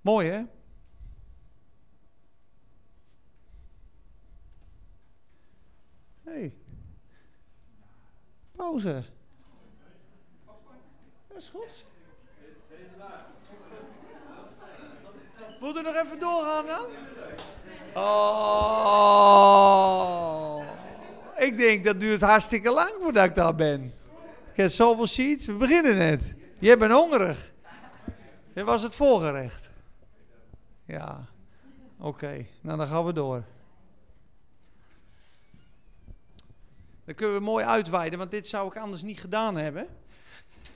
Mooi 0.00 0.28
hè? 0.28 0.44
Hey. 6.22 6.54
Pauze. 8.52 9.04
Dat 11.28 11.36
is 11.36 11.48
goed. 11.48 11.84
Moet 15.60 15.76
er 15.76 15.82
nog 15.82 15.94
even 15.94 16.20
doorgaan 16.20 16.66
dan? 16.66 17.13
Oh. 17.94 19.54
Ik 21.36 21.56
denk 21.56 21.84
dat 21.84 22.00
duurt 22.00 22.20
hartstikke 22.20 22.70
lang 22.70 22.94
voordat 23.00 23.24
ik 23.24 23.34
daar 23.34 23.54
ben. 23.54 23.84
Ik 24.50 24.56
heb 24.56 24.70
zoveel 24.70 25.06
sheets. 25.06 25.46
We 25.46 25.52
beginnen 25.52 25.96
net. 25.96 26.34
Je 26.58 26.76
bent 26.76 26.92
hongerig. 26.92 27.52
Dit 28.52 28.64
was 28.64 28.82
het 28.82 28.94
voorgerecht. 28.94 29.70
Ja. 30.84 31.28
Oké. 31.98 32.46
Nou, 32.60 32.78
dan 32.78 32.86
gaan 32.86 33.04
we 33.04 33.12
door. 33.12 33.44
Dan 37.04 37.14
kunnen 37.14 37.36
we 37.36 37.42
mooi 37.42 37.64
uitweiden, 37.64 38.18
want 38.18 38.30
dit 38.30 38.46
zou 38.46 38.66
ik 38.68 38.76
anders 38.76 39.02
niet 39.02 39.20
gedaan 39.20 39.56
hebben. 39.56 39.86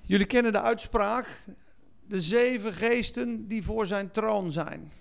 Jullie 0.03 0.27
kennen 0.27 0.53
de 0.53 0.61
uitspraak. 0.61 1.43
De 2.07 2.21
zeven 2.21 2.73
geesten 2.73 3.49
die 3.49 3.65
voor 3.65 3.87
zijn 3.87 4.11
troon 4.11 4.53
zijn. 4.53 4.93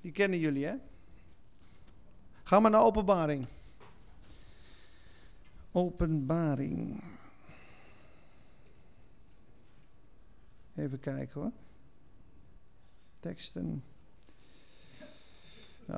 Die 0.00 0.12
kennen 0.12 0.38
jullie, 0.38 0.66
hè? 0.66 0.74
Ga 2.42 2.60
maar 2.60 2.70
naar 2.70 2.84
openbaring. 2.84 3.46
Openbaring. 5.72 7.02
Even 10.74 11.00
kijken 11.00 11.40
hoor. 11.40 11.52
Teksten. 13.20 13.84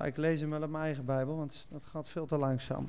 Ik 0.05 0.17
lees 0.17 0.41
hem 0.41 0.51
wel 0.51 0.63
op 0.63 0.71
mijn 0.71 0.85
eigen 0.85 1.05
Bijbel, 1.05 1.37
want 1.37 1.67
dat 1.71 1.85
gaat 1.85 2.09
veel 2.09 2.27
te 2.27 2.37
langzaam. 2.37 2.89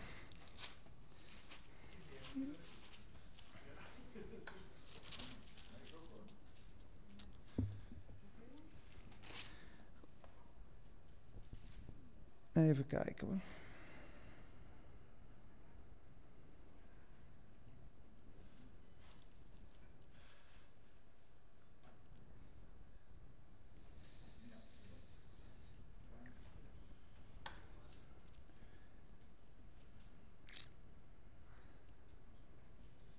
Even 12.56 12.88
kijken 12.88 13.28
hoor. 13.28 13.40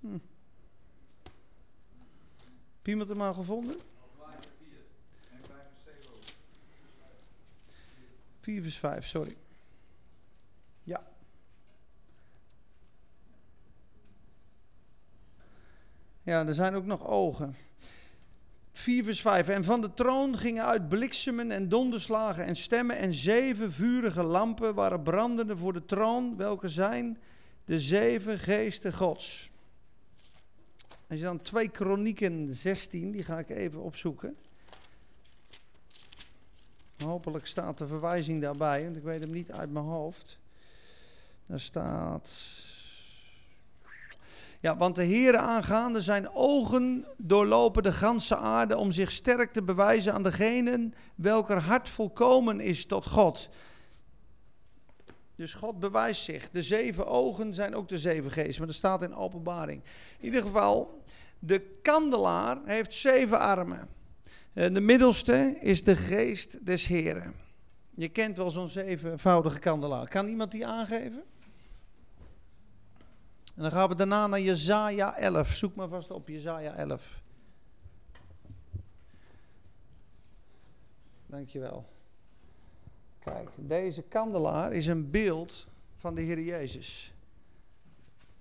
Hm. 0.01 0.18
Heb 2.77 2.87
iemand 2.87 3.09
hem 3.09 3.20
al 3.20 3.35
gevonden? 3.35 3.77
4 8.47 8.63
vers 8.63 8.79
5, 8.79 9.07
sorry. 9.07 9.37
Ja. 10.83 11.07
Ja, 16.23 16.47
er 16.47 16.55
zijn 16.55 16.75
ook 16.75 16.85
nog 16.85 17.07
ogen. 17.07 17.55
4 18.73 19.05
vers 19.05 19.21
5. 19.21 19.49
En 19.49 19.65
van 19.65 19.81
de 19.81 19.95
troon 19.95 20.39
gingen 20.39 20.65
uit 20.65 20.89
bliksemen 20.89 21.51
en 21.51 21.69
donderslagen 21.69 22.45
en 22.45 22.57
stemmen 22.57 22.97
en 22.97 23.15
zeven 23.15 23.73
vurige 23.73 24.23
lampen 24.23 24.75
waren 24.75 25.03
brandende 25.03 25.57
voor 25.57 25.73
de 25.73 25.85
troon, 25.85 26.37
welke 26.37 26.69
zijn 26.69 27.19
de 27.65 27.79
zeven 27.79 28.39
geesten 28.39 28.93
gods. 28.93 29.51
Als 31.09 31.19
je 31.19 31.25
dan 31.25 31.41
2 31.41 31.69
Kronieken 31.69 32.55
16, 32.55 33.11
die 33.11 33.25
ga 33.25 33.39
ik 33.39 33.51
even 33.51 33.83
opzoeken. 33.83 34.37
Hopelijk 37.05 37.47
staat 37.47 37.79
de 37.79 37.87
verwijzing 37.87 38.41
daarbij, 38.41 38.85
want 38.85 38.97
ik 38.97 39.03
weet 39.03 39.21
hem 39.21 39.31
niet 39.31 39.53
uit 39.53 39.73
mijn 39.73 39.85
hoofd. 39.85 40.39
Daar 41.47 41.61
staat. 41.61 42.31
Ja, 44.61 44.77
want 44.77 44.95
de 44.95 45.03
Heeren 45.03 45.41
aangaande 45.41 46.01
zijn 46.01 46.29
ogen 46.33 47.07
doorlopen 47.17 47.83
de 47.83 47.93
ganse 47.93 48.37
aarde 48.37 48.77
om 48.77 48.91
zich 48.91 49.13
sterk 49.13 49.53
te 49.53 49.63
bewijzen 49.63 50.13
aan 50.13 50.23
degenen 50.23 50.95
welker 51.15 51.61
hart 51.61 51.89
volkomen 51.89 52.61
is 52.61 52.87
tot 52.87 53.07
God. 53.07 53.49
Dus 55.37 55.55
God 55.55 55.79
bewijst 55.79 56.23
zich. 56.23 56.51
De 56.51 56.63
zeven 56.63 57.07
ogen 57.07 57.55
zijn 57.55 57.75
ook 57.75 57.89
de 57.89 57.99
zeven 57.99 58.31
geesten, 58.31 58.59
maar 58.59 58.67
dat 58.67 58.77
staat 58.77 59.03
in 59.03 59.15
openbaring. 59.15 59.83
In 60.19 60.25
ieder 60.25 60.43
geval, 60.43 61.03
de 61.39 61.61
kandelaar 61.83 62.59
heeft 62.65 62.95
zeven 62.95 63.39
armen. 63.39 63.96
Eh, 64.57 64.75
de 64.75 64.81
middelste 64.81 65.59
is 65.61 65.85
de 65.85 65.97
geest 65.97 66.66
des 66.66 66.87
Heren. 66.87 67.35
Je 67.95 68.09
kent 68.09 68.37
wel 68.37 68.51
zo'n 68.51 68.69
zevenvoudige 68.69 69.59
kandelaar. 69.59 70.09
Kan 70.09 70.27
iemand 70.27 70.51
die 70.51 70.66
aangeven? 70.66 71.23
En 73.55 73.62
dan 73.62 73.71
gaan 73.71 73.88
we 73.88 73.95
daarna 73.95 74.27
naar 74.27 74.40
Jezaja 74.40 75.16
11. 75.16 75.49
Zoek 75.49 75.75
maar 75.75 75.88
vast 75.88 76.11
op 76.11 76.29
Jezaja 76.29 76.75
11. 76.75 77.23
Dankjewel. 81.27 81.88
Kijk, 83.19 83.51
deze 83.57 84.03
kandelaar 84.03 84.73
is 84.73 84.87
een 84.87 85.11
beeld 85.11 85.69
van 85.97 86.14
de 86.14 86.21
Heer 86.21 86.40
Jezus. 86.40 87.14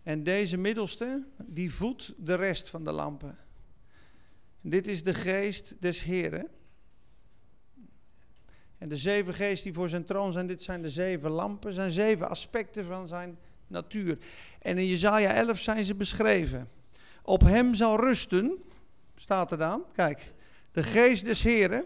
En 0.03 0.23
deze 0.23 0.57
middelste, 0.57 1.23
die 1.37 1.73
voedt 1.73 2.13
de 2.17 2.35
rest 2.35 2.69
van 2.69 2.83
de 2.83 2.91
lampen. 2.91 3.37
Dit 4.67 4.87
is 4.87 5.03
de 5.03 5.13
geest 5.13 5.75
des 5.79 6.03
Heren. 6.03 6.47
En 8.77 8.89
de 8.89 8.97
zeven 8.97 9.33
geesten 9.33 9.63
die 9.63 9.73
voor 9.73 9.89
zijn 9.89 10.03
troon 10.03 10.31
zijn, 10.31 10.47
dit 10.47 10.63
zijn 10.63 10.81
de 10.81 10.89
zeven 10.89 11.29
lampen, 11.29 11.73
zijn 11.73 11.91
zeven 11.91 12.29
aspecten 12.29 12.85
van 12.85 13.07
zijn 13.07 13.37
natuur. 13.67 14.17
En 14.59 14.77
in 14.77 14.87
Jezaja 14.87 15.33
11 15.33 15.59
zijn 15.59 15.85
ze 15.85 15.95
beschreven. 15.95 16.69
Op 17.21 17.41
hem 17.41 17.73
zal 17.73 17.99
rusten, 17.99 18.63
staat 19.15 19.51
er 19.51 19.57
dan, 19.57 19.83
kijk, 19.93 20.33
de 20.71 20.83
geest 20.83 21.25
des 21.25 21.43
Heren, 21.43 21.85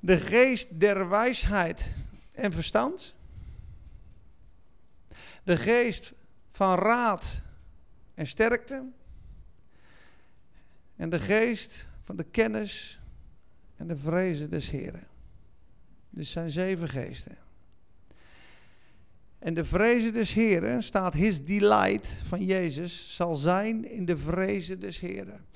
de 0.00 0.16
geest 0.16 0.80
der 0.80 1.08
wijsheid 1.08 1.94
en 2.32 2.52
verstand, 2.52 3.14
de 5.42 5.56
geest 5.56 6.12
van 6.50 6.78
raad 6.78 7.42
en 8.14 8.26
sterkte, 8.26 8.84
en 10.96 11.10
de 11.10 11.18
geest 11.18 11.92
van 12.04 12.16
de 12.16 12.24
kennis 12.24 13.00
en 13.76 13.86
de 13.86 13.96
vrezen 13.96 14.50
des 14.50 14.70
Heren. 14.70 15.06
Dus 16.10 16.30
zijn 16.30 16.50
zeven 16.50 16.88
geesten. 16.88 17.36
En 19.38 19.54
de 19.54 19.64
vrezen 19.64 20.12
des 20.12 20.32
Heren, 20.32 20.82
staat 20.82 21.14
his 21.14 21.44
delight 21.44 22.16
van 22.22 22.44
Jezus, 22.44 23.14
zal 23.14 23.34
zijn 23.34 23.90
in 23.90 24.04
de 24.04 24.16
vrezen 24.16 24.80
des 24.80 25.00
Heren. 25.00 25.46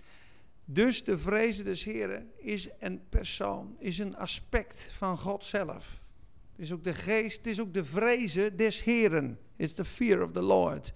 Dus 0.65 1.05
de 1.05 1.19
vrezen 1.19 1.65
des 1.65 1.85
Heren 1.85 2.31
is 2.37 2.69
een 2.79 3.01
persoon, 3.09 3.77
is 3.79 3.99
een 3.99 4.17
aspect 4.17 4.87
van 4.97 5.19
God 5.19 5.45
zelf. 5.45 6.05
Het 6.53 6.61
is 6.61 6.73
ook 6.73 6.85
de 6.85 6.95
geest, 6.95 7.37
het 7.37 7.47
is 7.47 7.61
ook 7.61 7.75
de 7.75 7.85
vrezen 7.85 8.57
des 8.57 8.83
Heren. 8.83 9.39
It's 9.57 9.75
the 9.75 9.85
fear 9.85 10.23
of 10.23 10.33
the 10.33 10.43
Lord. 10.43 10.93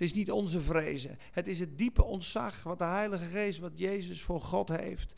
Het 0.00 0.08
is 0.08 0.14
niet 0.14 0.30
onze 0.30 0.60
vrezen. 0.60 1.18
Het 1.32 1.46
is 1.46 1.58
het 1.58 1.78
diepe 1.78 2.04
ontzag 2.04 2.62
wat 2.62 2.78
de 2.78 2.84
Heilige 2.84 3.24
Geest, 3.24 3.58
wat 3.58 3.78
Jezus 3.78 4.22
voor 4.22 4.40
God 4.40 4.68
heeft. 4.68 5.14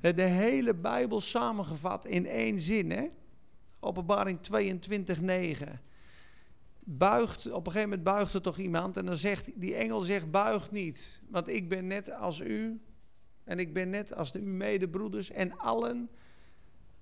De 0.00 0.22
hele 0.22 0.74
Bijbel 0.74 1.20
samengevat 1.20 2.06
in 2.06 2.26
één 2.26 2.60
zin. 2.60 2.90
Hè? 2.90 3.06
Openbaring 3.80 4.40
22, 4.40 5.20
9. 5.20 5.80
Buigt, 6.80 7.46
op 7.46 7.66
een 7.66 7.72
gegeven 7.72 7.88
moment 7.88 8.02
buigt 8.02 8.34
er 8.34 8.40
toch 8.40 8.58
iemand 8.58 8.96
en 8.96 9.06
dan 9.06 9.16
zegt 9.16 9.50
die 9.60 9.74
engel 9.74 10.00
zegt 10.00 10.30
buigt 10.30 10.70
niet. 10.70 11.22
Want 11.28 11.48
ik 11.48 11.68
ben 11.68 11.86
net 11.86 12.12
als 12.12 12.40
u 12.40 12.80
en 13.44 13.58
ik 13.58 13.72
ben 13.72 13.90
net 13.90 14.14
als 14.14 14.32
de 14.32 14.38
uw 14.38 14.54
medebroeders 14.54 15.30
en 15.30 15.56
allen 15.56 16.10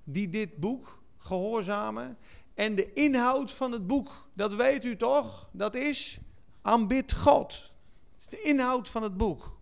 die 0.04 0.28
dit 0.28 0.56
boek 0.56 1.02
gehoorzamen. 1.16 2.18
En 2.54 2.74
de 2.74 2.92
inhoud 2.92 3.50
van 3.50 3.72
het 3.72 3.86
boek, 3.86 4.28
dat 4.34 4.54
weet 4.54 4.84
u 4.84 4.96
toch? 4.96 5.50
Dat 5.52 5.74
is 5.74 6.20
Aanbid 6.62 7.12
God. 7.12 7.72
Dat 8.12 8.20
is 8.20 8.28
de 8.28 8.42
inhoud 8.42 8.88
van 8.88 9.02
het 9.02 9.16
boek. 9.16 9.60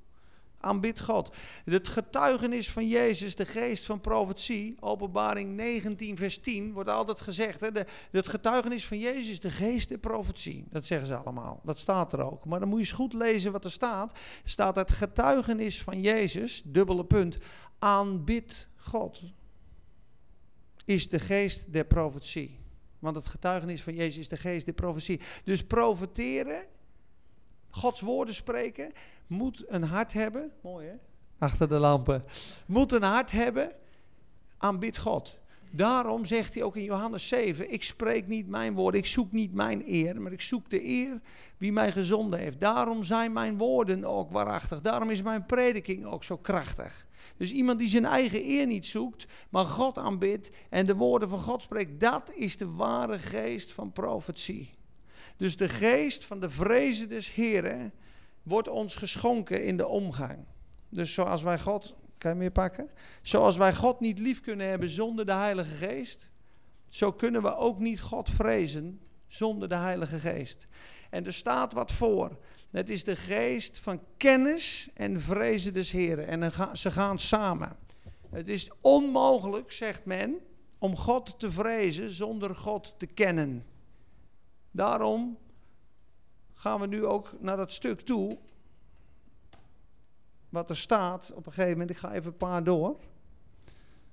Aanbid 0.61 1.01
God. 1.01 1.37
Het 1.65 1.89
getuigenis 1.89 2.71
van 2.71 2.89
Jezus, 2.89 3.37
de 3.37 3.45
geest 3.45 3.85
van 3.85 4.01
profetie, 4.01 4.77
openbaring 4.81 5.57
19 5.57 6.17
vers 6.17 6.39
10, 6.39 6.73
wordt 6.73 6.89
altijd 6.89 7.21
gezegd. 7.21 7.61
Hè, 7.61 7.73
de, 7.73 7.87
het 8.11 8.29
getuigenis 8.29 8.87
van 8.87 8.99
Jezus 8.99 9.41
de 9.41 9.51
geest 9.51 9.89
der 9.89 9.99
profetie. 9.99 10.67
Dat 10.71 10.85
zeggen 10.85 11.07
ze 11.07 11.17
allemaal, 11.17 11.61
dat 11.65 11.79
staat 11.79 12.13
er 12.13 12.21
ook. 12.21 12.45
Maar 12.45 12.61
dan 12.61 12.69
moet 12.69 12.79
je 12.79 12.85
eens 12.85 12.95
goed 12.95 13.13
lezen 13.13 13.53
wat 13.53 13.65
er 13.65 13.71
staat. 13.71 14.19
Staat 14.45 14.77
het 14.77 14.91
getuigenis 14.91 15.83
van 15.83 16.01
Jezus, 16.01 16.63
dubbele 16.65 17.05
punt, 17.05 17.39
aanbid 17.79 18.69
God. 18.77 19.23
Is 20.85 21.09
de 21.09 21.19
geest 21.19 21.73
der 21.73 21.85
profetie. 21.85 22.59
Want 22.99 23.17
het 23.17 23.27
getuigenis 23.27 23.83
van 23.83 23.95
Jezus 23.95 24.19
is 24.19 24.29
de 24.29 24.37
geest 24.37 24.65
der 24.65 24.75
profetie. 24.75 25.21
Dus 25.45 25.65
profeteren, 25.65 26.67
Gods 27.71 28.01
woorden 28.01 28.35
spreken, 28.35 28.93
moet 29.27 29.65
een 29.69 29.85
hart 29.85 30.13
hebben. 30.13 30.53
Mooi 30.63 30.87
hè? 30.87 30.95
Achter 31.39 31.69
de 31.69 31.79
lampen. 31.79 32.25
Moet 32.67 32.93
een 32.93 33.03
hart 33.03 33.31
hebben. 33.31 33.73
Aanbid 34.59 34.99
God. 34.99 35.39
Daarom 35.73 36.25
zegt 36.25 36.55
hij 36.55 36.63
ook 36.63 36.77
in 36.77 36.85
Johannes 36.85 37.29
7: 37.29 37.73
Ik 37.73 37.83
spreek 37.83 38.27
niet 38.27 38.49
mijn 38.49 38.75
woorden, 38.75 39.01
ik 39.01 39.07
zoek 39.07 39.33
niet 39.33 39.55
mijn 39.55 39.83
eer, 39.87 40.21
maar 40.21 40.33
ik 40.33 40.41
zoek 40.41 40.71
de 40.71 40.85
eer 40.85 41.21
wie 41.57 41.73
mij 41.73 41.93
gezonden 41.93 42.41
heeft. 42.41 42.61
Daarom 42.61 43.05
zijn 43.05 43.33
mijn 43.33 43.57
woorden 43.57 44.05
ook 44.05 44.31
waarachtig. 44.31 44.81
Daarom 44.81 45.11
is 45.11 45.23
mijn 45.23 45.47
prediking 45.47 46.05
ook 46.07 46.25
zo 46.25 46.37
krachtig. 46.37 47.07
Dus 47.37 47.53
iemand 47.53 47.79
die 47.79 47.89
zijn 47.89 48.05
eigen 48.05 48.45
eer 48.45 48.67
niet 48.67 48.87
zoekt, 48.87 49.27
maar 49.51 49.65
God 49.65 49.99
aanbidt 49.99 50.51
en 50.71 50.87
de 50.87 50.95
woorden 50.95 51.29
van 51.29 51.41
God 51.41 51.63
spreekt, 51.63 52.01
dat 52.01 52.33
is 52.35 52.57
de 52.57 52.71
ware 52.71 53.19
geest 53.19 53.73
van 53.73 53.93
profetie. 53.93 54.71
Dus 55.41 55.57
de 55.57 55.69
geest 55.69 56.25
van 56.25 56.41
de 56.41 56.51
vrezen 56.51 57.09
des 57.09 57.33
Heren 57.33 57.93
wordt 58.43 58.69
ons 58.69 58.95
geschonken 58.95 59.65
in 59.65 59.77
de 59.77 59.87
omgang. 59.87 60.39
Dus 60.89 61.15
zoals 61.15 61.43
wij 61.43 61.59
God, 61.59 61.97
kan 62.19 62.33
je 62.33 62.39
meer 62.39 62.51
pakken? 62.51 62.91
Zoals 63.23 63.57
wij 63.57 63.75
God 63.75 64.01
niet 64.01 64.19
lief 64.19 64.41
kunnen 64.41 64.69
hebben 64.69 64.91
zonder 64.91 65.27
de 65.27 65.33
Heilige 65.33 65.75
Geest, 65.75 66.31
zo 66.89 67.13
kunnen 67.13 67.43
we 67.43 67.57
ook 67.57 67.79
niet 67.79 68.01
God 68.01 68.31
vrezen 68.31 69.01
zonder 69.27 69.69
de 69.69 69.77
Heilige 69.77 70.19
Geest. 70.19 70.67
En 71.11 71.27
er 71.27 71.35
staat 71.35 71.73
wat 71.73 71.93
voor. 71.93 72.39
Het 72.71 72.89
is 72.89 73.05
de 73.05 73.17
geest 73.17 73.79
van 73.79 74.03
kennis 74.17 74.89
en 74.95 75.21
vrezen 75.21 75.73
des 75.73 75.91
Heren. 75.91 76.27
En 76.27 76.53
ze 76.73 76.91
gaan 76.91 77.19
samen. 77.19 77.77
Het 78.31 78.49
is 78.49 78.71
onmogelijk, 78.81 79.73
zegt 79.73 80.05
men, 80.05 80.39
om 80.79 80.97
God 80.97 81.39
te 81.39 81.51
vrezen 81.51 82.11
zonder 82.11 82.55
God 82.55 82.95
te 82.99 83.07
kennen. 83.07 83.65
Daarom 84.71 85.39
gaan 86.53 86.81
we 86.81 86.87
nu 86.87 87.05
ook 87.05 87.33
naar 87.41 87.57
dat 87.57 87.73
stuk 87.73 88.01
toe. 88.01 88.39
Wat 90.49 90.71
er 90.71 90.77
staat 90.77 91.33
op 91.35 91.47
een 91.47 91.53
gegeven 91.53 91.71
moment. 91.71 91.91
Ik 91.91 91.97
ga 91.97 92.13
even 92.13 92.31
een 92.31 92.37
paar 92.37 92.65
door. 92.65 92.97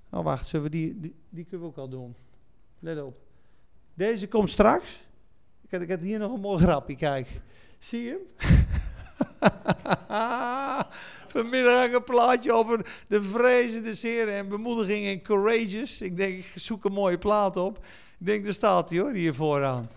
Oh, 0.10 0.24
wacht, 0.24 0.47
zullen 0.47 0.66
we 0.66 0.72
die, 0.72 1.16
die, 1.30 1.45
kunnen 1.45 1.68
we 1.68 1.74
ook 1.74 1.78
al 1.78 1.89
doen. 1.89 2.16
Let 2.80 3.01
op. 3.01 3.18
Deze 3.93 4.28
komt 4.28 4.49
straks. 4.49 5.05
Ik 5.70 5.88
heb, 5.88 6.01
hier 6.01 6.20
nog 6.20 6.34
een 6.34 6.39
mooi 6.39 6.64
grapje, 6.64 6.95
kijk. 6.95 7.41
Zie 7.80 8.01
je 8.01 8.10
hem? 8.10 8.55
Vanmiddag 11.28 11.91
een 11.91 12.03
plaatje 12.03 12.53
over 12.53 13.03
de 13.08 13.22
vrezende 13.24 13.93
zeer 13.93 14.30
en 14.30 14.47
bemoediging 14.47 15.05
en 15.05 15.22
courageous. 15.22 16.01
Ik 16.01 16.18
denk, 16.18 16.38
ik 16.38 16.51
zoek 16.55 16.86
een 16.86 16.91
mooie 16.91 17.18
plaat 17.18 17.58
op. 17.58 17.78
Ik 18.20 18.26
denk, 18.26 18.43
daar 18.43 18.53
staat 18.53 18.89
hij 18.89 18.99
hoor, 18.99 19.12
hier 19.12 19.34
vooraan. 19.34 19.89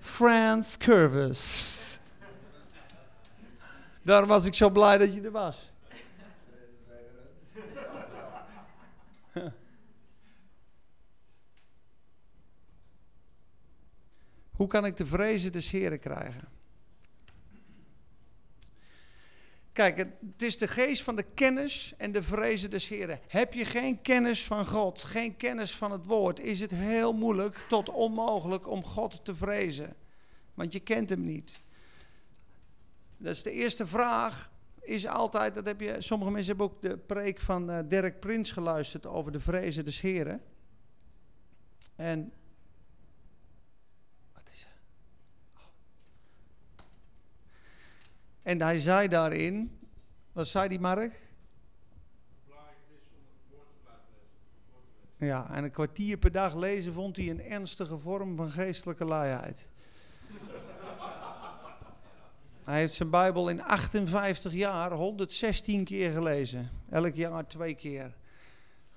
Frans 0.00 0.76
Curvis. 0.76 1.76
Daarom 4.02 4.28
was 4.28 4.46
ik 4.46 4.54
zo 4.54 4.70
blij 4.70 4.98
dat 4.98 5.14
je 5.14 5.20
er 5.20 5.30
was. 5.30 5.70
Hoe 14.50 14.66
kan 14.66 14.84
ik 14.84 14.96
de 14.96 15.06
vrezen 15.06 15.52
des 15.52 15.70
Heren 15.70 16.00
krijgen? 16.00 16.57
Kijk, 19.78 19.96
het 19.96 20.42
is 20.42 20.58
de 20.58 20.68
geest 20.68 21.02
van 21.02 21.16
de 21.16 21.22
kennis 21.34 21.94
en 21.96 22.12
de 22.12 22.22
vrezen 22.22 22.70
des 22.70 22.88
Heren. 22.88 23.20
Heb 23.26 23.54
je 23.54 23.64
geen 23.64 24.02
kennis 24.02 24.44
van 24.44 24.66
God, 24.66 25.02
geen 25.02 25.36
kennis 25.36 25.76
van 25.76 25.92
het 25.92 26.04
woord, 26.04 26.40
is 26.40 26.60
het 26.60 26.70
heel 26.70 27.12
moeilijk 27.12 27.64
tot 27.68 27.88
onmogelijk 27.88 28.68
om 28.68 28.84
God 28.84 29.24
te 29.24 29.34
vrezen. 29.34 29.96
Want 30.54 30.72
je 30.72 30.80
kent 30.80 31.08
hem 31.08 31.24
niet. 31.24 31.62
Dat 33.16 33.34
is 33.34 33.42
de 33.42 33.50
eerste 33.50 33.86
vraag. 33.86 34.52
Is 34.80 35.06
altijd, 35.06 35.54
dat 35.54 35.66
heb 35.66 35.80
je, 35.80 35.96
sommige 35.98 36.30
mensen 36.30 36.56
hebben 36.56 36.74
ook 36.74 36.82
de 36.82 36.96
preek 36.96 37.40
van 37.40 37.70
uh, 37.70 37.78
Dirk 37.84 38.20
Prins 38.20 38.52
geluisterd 38.52 39.06
over 39.06 39.32
de 39.32 39.40
vrezen 39.40 39.84
des 39.84 40.00
Heren. 40.00 40.42
En. 41.96 42.32
Wat 44.32 44.50
is 44.52 44.62
er? 44.62 44.80
Oh. 45.54 45.60
En 48.48 48.62
hij 48.62 48.80
zei 48.80 49.08
daarin. 49.08 49.78
Wat 50.32 50.48
zei 50.48 50.68
die 50.68 50.80
Mark? 50.80 51.20
Ja, 55.16 55.50
en 55.50 55.64
een 55.64 55.70
kwartier 55.70 56.16
per 56.16 56.32
dag 56.32 56.56
lezen 56.56 56.92
vond 56.92 57.16
hij 57.16 57.30
een 57.30 57.42
ernstige 57.42 57.98
vorm 57.98 58.36
van 58.36 58.50
geestelijke 58.50 59.04
luiheid. 59.04 59.66
Hij 62.64 62.78
heeft 62.78 62.94
zijn 62.94 63.10
Bijbel 63.10 63.48
in 63.48 63.62
58 63.62 64.52
jaar 64.52 64.92
116 64.92 65.84
keer 65.84 66.12
gelezen. 66.12 66.70
Elk 66.90 67.14
jaar 67.14 67.46
twee 67.46 67.74
keer. 67.74 68.16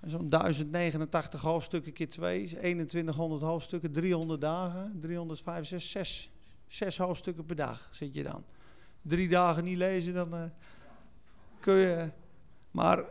Zo'n 0.02 0.30
1089 0.30 1.42
hoofdstukken 1.42 1.94
keer 1.94 2.10
2, 2.10 2.48
2100 2.48 3.42
hoofdstukken, 3.42 3.92
300 3.92 4.42
dagen, 4.42 4.98
365, 5.00 5.82
6, 5.82 6.32
6 6.68 6.98
hoofdstukken 6.98 7.46
per 7.46 7.56
dag 7.56 7.90
zit 7.92 8.14
je 8.14 8.24
dan. 8.24 8.44
Drie 9.02 9.30
dagen 9.30 9.64
niet 9.64 9.78
lezen, 9.78 10.14
dan 10.14 10.34
uh, 10.34 10.42
kun 11.60 11.76
je. 11.76 12.10
Maar 12.72 13.04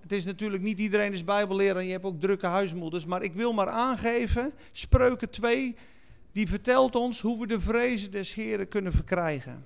het 0.00 0.12
is 0.12 0.24
natuurlijk 0.24 0.62
niet 0.62 0.78
iedereen 0.78 1.12
is 1.12 1.24
Bijbelleraar 1.24 1.76
en 1.76 1.86
je 1.86 1.92
hebt 1.92 2.04
ook 2.04 2.20
drukke 2.20 2.46
huismoeders. 2.46 3.06
Maar 3.06 3.22
ik 3.22 3.34
wil 3.34 3.52
maar 3.52 3.68
aangeven, 3.68 4.52
Spreuken 4.72 5.30
2, 5.30 5.76
die 6.32 6.48
vertelt 6.48 6.96
ons 6.96 7.20
hoe 7.20 7.40
we 7.40 7.46
de 7.46 7.60
vrezen 7.60 8.10
des 8.10 8.34
Heren 8.34 8.68
kunnen 8.68 8.92
verkrijgen. 8.92 9.64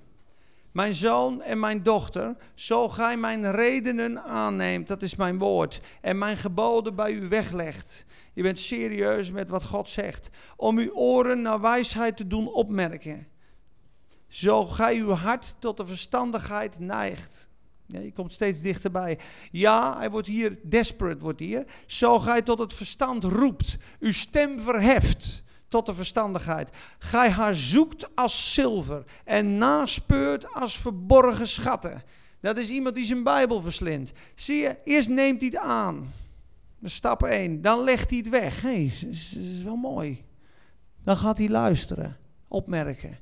Mijn 0.71 0.93
zoon 0.93 1.41
en 1.41 1.59
mijn 1.59 1.83
dochter, 1.83 2.35
zo 2.53 2.89
gij 2.89 3.17
mijn 3.17 3.51
redenen 3.51 4.23
aanneemt, 4.23 4.87
dat 4.87 5.01
is 5.01 5.15
mijn 5.15 5.37
woord, 5.37 5.79
en 6.01 6.17
mijn 6.17 6.37
geboden 6.37 6.95
bij 6.95 7.11
u 7.11 7.27
weglegt. 7.27 8.05
Je 8.33 8.41
bent 8.41 8.59
serieus 8.59 9.31
met 9.31 9.49
wat 9.49 9.63
God 9.63 9.89
zegt. 9.89 10.29
Om 10.55 10.77
uw 10.77 10.93
oren 10.93 11.41
naar 11.41 11.61
wijsheid 11.61 12.17
te 12.17 12.27
doen 12.27 12.47
opmerken. 12.47 13.27
Zo 14.27 14.65
gij 14.65 14.97
uw 14.97 15.11
hart 15.11 15.55
tot 15.59 15.77
de 15.77 15.85
verstandigheid 15.85 16.79
neigt. 16.79 17.49
Ja, 17.87 17.99
je 17.99 18.11
komt 18.11 18.33
steeds 18.33 18.61
dichterbij. 18.61 19.19
Ja, 19.51 19.97
hij 19.97 20.09
wordt 20.09 20.27
hier 20.27 20.59
desperate, 20.63 21.19
wordt 21.19 21.39
hier. 21.39 21.65
Zo 21.85 22.19
gij 22.19 22.41
tot 22.41 22.59
het 22.59 22.73
verstand 22.73 23.23
roept, 23.23 23.77
uw 23.99 24.11
stem 24.11 24.59
verheft 24.59 25.43
tot 25.67 25.85
de 25.85 25.93
verstandigheid. 25.93 26.69
Gij 26.99 27.29
haar 27.29 27.55
zoekt 27.55 28.15
als 28.15 28.53
zilver 28.53 29.03
en 29.23 29.57
naspeurt 29.57 30.53
als 30.53 30.77
verborgen 30.77 31.47
schatten. 31.47 32.03
Dat 32.39 32.57
is 32.57 32.69
iemand 32.69 32.95
die 32.95 33.05
zijn 33.05 33.23
Bijbel 33.23 33.61
verslindt. 33.61 34.11
Zie 34.35 34.57
je, 34.57 34.77
eerst 34.83 35.09
neemt 35.09 35.41
hij 35.41 35.49
het 35.49 35.59
aan. 35.59 36.13
stap 36.83 37.23
1. 37.23 37.61
Dan 37.61 37.83
legt 37.83 38.09
hij 38.09 38.19
het 38.19 38.29
weg. 38.29 38.61
Hé, 38.61 38.91
dat 39.01 39.11
is 39.43 39.63
wel 39.63 39.75
mooi. 39.75 40.25
Dan 41.03 41.17
gaat 41.17 41.37
hij 41.37 41.49
luisteren, 41.49 42.17
opmerken. 42.47 43.17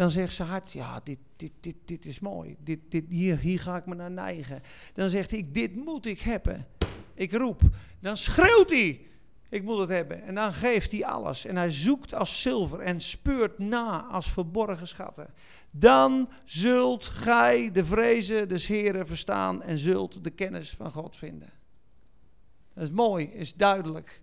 Dan 0.00 0.10
zegt 0.10 0.34
zijn 0.34 0.48
hart, 0.48 0.72
ja, 0.72 1.00
dit, 1.04 1.18
dit, 1.36 1.52
dit, 1.60 1.74
dit 1.84 2.04
is 2.04 2.20
mooi. 2.20 2.56
Dit, 2.60 2.78
dit, 2.88 3.04
hier, 3.08 3.38
hier 3.38 3.60
ga 3.60 3.76
ik 3.76 3.86
me 3.86 3.94
naar 3.94 4.10
neigen. 4.10 4.62
Dan 4.92 5.08
zegt 5.08 5.30
hij, 5.30 5.48
dit 5.52 5.74
moet 5.74 6.06
ik 6.06 6.20
hebben. 6.20 6.66
Ik 7.14 7.32
roep. 7.32 7.60
Dan 7.98 8.16
schreeuwt 8.16 8.70
hij. 8.70 9.00
Ik 9.48 9.62
moet 9.62 9.78
het 9.78 9.88
hebben. 9.88 10.22
En 10.22 10.34
dan 10.34 10.52
geeft 10.52 10.90
hij 10.90 11.04
alles. 11.04 11.44
En 11.44 11.56
hij 11.56 11.72
zoekt 11.72 12.14
als 12.14 12.42
zilver 12.42 12.80
en 12.80 13.00
speurt 13.00 13.58
na 13.58 14.02
als 14.02 14.30
verborgen 14.30 14.88
schatten. 14.88 15.34
Dan 15.70 16.28
zult 16.44 17.04
gij 17.04 17.72
de 17.72 17.84
vrezen 17.84 18.48
des 18.48 18.66
Heren 18.66 19.06
verstaan 19.06 19.62
en 19.62 19.78
zult 19.78 20.24
de 20.24 20.30
kennis 20.30 20.70
van 20.70 20.90
God 20.90 21.16
vinden. 21.16 21.50
Dat 22.74 22.82
is 22.82 22.90
mooi, 22.90 23.24
is 23.24 23.54
duidelijk. 23.54 24.22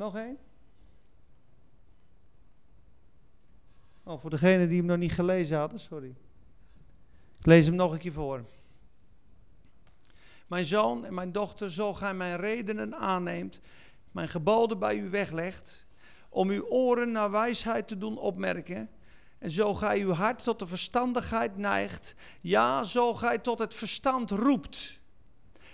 Nog 0.00 0.16
één? 0.16 0.38
Oh, 4.02 4.20
voor 4.20 4.30
degene 4.30 4.66
die 4.66 4.78
hem 4.78 4.86
nog 4.86 4.96
niet 4.96 5.12
gelezen 5.12 5.58
hadden, 5.58 5.80
sorry. 5.80 6.14
Ik 7.38 7.46
lees 7.46 7.66
hem 7.66 7.74
nog 7.74 7.92
een 7.92 7.98
keer 7.98 8.12
voor. 8.12 8.44
Mijn 10.46 10.64
zoon 10.64 11.04
en 11.04 11.14
mijn 11.14 11.32
dochter, 11.32 11.72
zo 11.72 11.94
gij 11.94 12.14
mijn 12.14 12.36
redenen 12.36 12.96
aanneemt, 12.96 13.60
mijn 14.12 14.28
geboden 14.28 14.78
bij 14.78 14.96
u 14.96 15.10
weglegt, 15.10 15.86
om 16.28 16.48
uw 16.48 16.64
oren 16.68 17.12
naar 17.12 17.30
wijsheid 17.30 17.88
te 17.88 17.98
doen 17.98 18.18
opmerken 18.18 18.90
En 19.38 19.50
zo 19.50 19.74
gij 19.74 20.00
uw 20.00 20.12
hart 20.12 20.42
tot 20.42 20.58
de 20.58 20.66
verstandigheid 20.66 21.56
neigt, 21.56 22.14
ja, 22.40 22.84
zo 22.84 23.14
gij 23.14 23.38
tot 23.38 23.58
het 23.58 23.74
verstand 23.74 24.30
roept. 24.30 25.00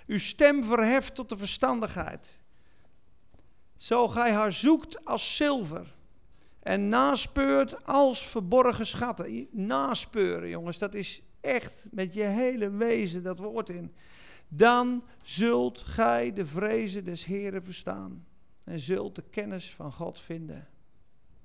Uw 0.06 0.18
stem 0.18 0.64
verheft 0.64 1.14
tot 1.14 1.28
de 1.28 1.36
verstandigheid. 1.36 2.44
Zo 3.76 4.08
gij 4.08 4.32
haar 4.32 4.52
zoekt 4.52 5.04
als 5.04 5.36
zilver 5.36 5.94
en 6.60 6.88
naspeurt 6.88 7.84
als 7.84 8.28
verborgen 8.28 8.86
schatten. 8.86 9.48
Naspeuren, 9.50 10.48
jongens, 10.48 10.78
dat 10.78 10.94
is 10.94 11.22
echt 11.40 11.88
met 11.90 12.14
je 12.14 12.22
hele 12.22 12.70
wezen 12.70 13.22
dat 13.22 13.38
woord 13.38 13.68
in. 13.68 13.94
Dan 14.48 15.04
zult 15.22 15.78
gij 15.78 16.32
de 16.32 16.46
vrezen 16.46 17.04
des 17.04 17.24
Heren 17.24 17.64
verstaan 17.64 18.26
en 18.64 18.80
zult 18.80 19.14
de 19.14 19.24
kennis 19.30 19.74
van 19.74 19.92
God 19.92 20.18
vinden. 20.18 20.68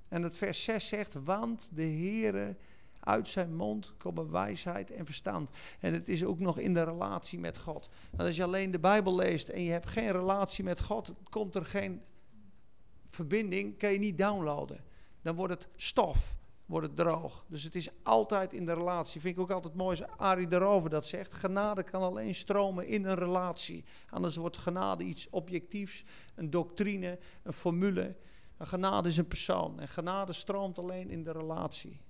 En 0.08 0.22
het 0.22 0.36
vers 0.36 0.64
6 0.64 0.88
zegt, 0.88 1.14
want 1.24 1.70
de 1.74 1.86
Heere 1.86 2.56
uit 3.00 3.28
zijn 3.28 3.54
mond 3.54 3.94
komen 3.96 4.30
wijsheid 4.30 4.90
en 4.90 5.04
verstand. 5.04 5.50
En 5.80 5.92
het 5.92 6.08
is 6.08 6.24
ook 6.24 6.38
nog 6.38 6.58
in 6.58 6.74
de 6.74 6.82
relatie 6.82 7.38
met 7.38 7.58
God. 7.58 7.88
Want 8.10 8.22
als 8.22 8.36
je 8.36 8.42
alleen 8.42 8.70
de 8.70 8.78
Bijbel 8.78 9.14
leest 9.14 9.48
en 9.48 9.62
je 9.62 9.70
hebt 9.70 9.88
geen 9.88 10.12
relatie 10.12 10.64
met 10.64 10.80
God, 10.80 11.14
komt 11.30 11.54
er 11.54 11.64
geen 11.64 12.02
verbinding, 13.14 13.78
kan 13.78 13.92
je 13.92 13.98
niet 13.98 14.18
downloaden. 14.18 14.84
Dan 15.22 15.34
wordt 15.34 15.52
het 15.52 15.68
stof, 15.76 16.36
wordt 16.66 16.86
het 16.86 16.96
droog. 16.96 17.44
Dus 17.48 17.62
het 17.62 17.74
is 17.74 17.88
altijd 18.02 18.52
in 18.52 18.64
de 18.64 18.74
relatie. 18.74 19.20
Vind 19.20 19.36
ik 19.36 19.42
ook 19.42 19.50
altijd 19.50 19.74
mooi 19.74 20.00
als 20.00 20.10
Arie 20.16 20.48
daarover 20.48 20.90
dat 20.90 21.06
zegt. 21.06 21.34
Genade 21.34 21.82
kan 21.82 22.02
alleen 22.02 22.34
stromen 22.34 22.86
in 22.86 23.04
een 23.04 23.14
relatie. 23.14 23.84
Anders 24.10 24.36
wordt 24.36 24.56
genade 24.56 25.04
iets 25.04 25.30
objectiefs, 25.30 26.04
een 26.34 26.50
doctrine, 26.50 27.18
een 27.42 27.52
formule. 27.52 28.16
Een 28.56 28.66
genade 28.66 29.08
is 29.08 29.16
een 29.16 29.28
persoon. 29.28 29.80
En 29.80 29.88
genade 29.88 30.32
stroomt 30.32 30.78
alleen 30.78 31.10
in 31.10 31.22
de 31.22 31.32
relatie. 31.32 32.00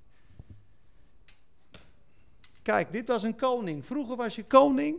Kijk, 2.62 2.92
dit 2.92 3.08
was 3.08 3.22
een 3.22 3.36
koning. 3.36 3.86
Vroeger 3.86 4.16
was 4.16 4.34
je 4.34 4.44
koning. 4.44 4.96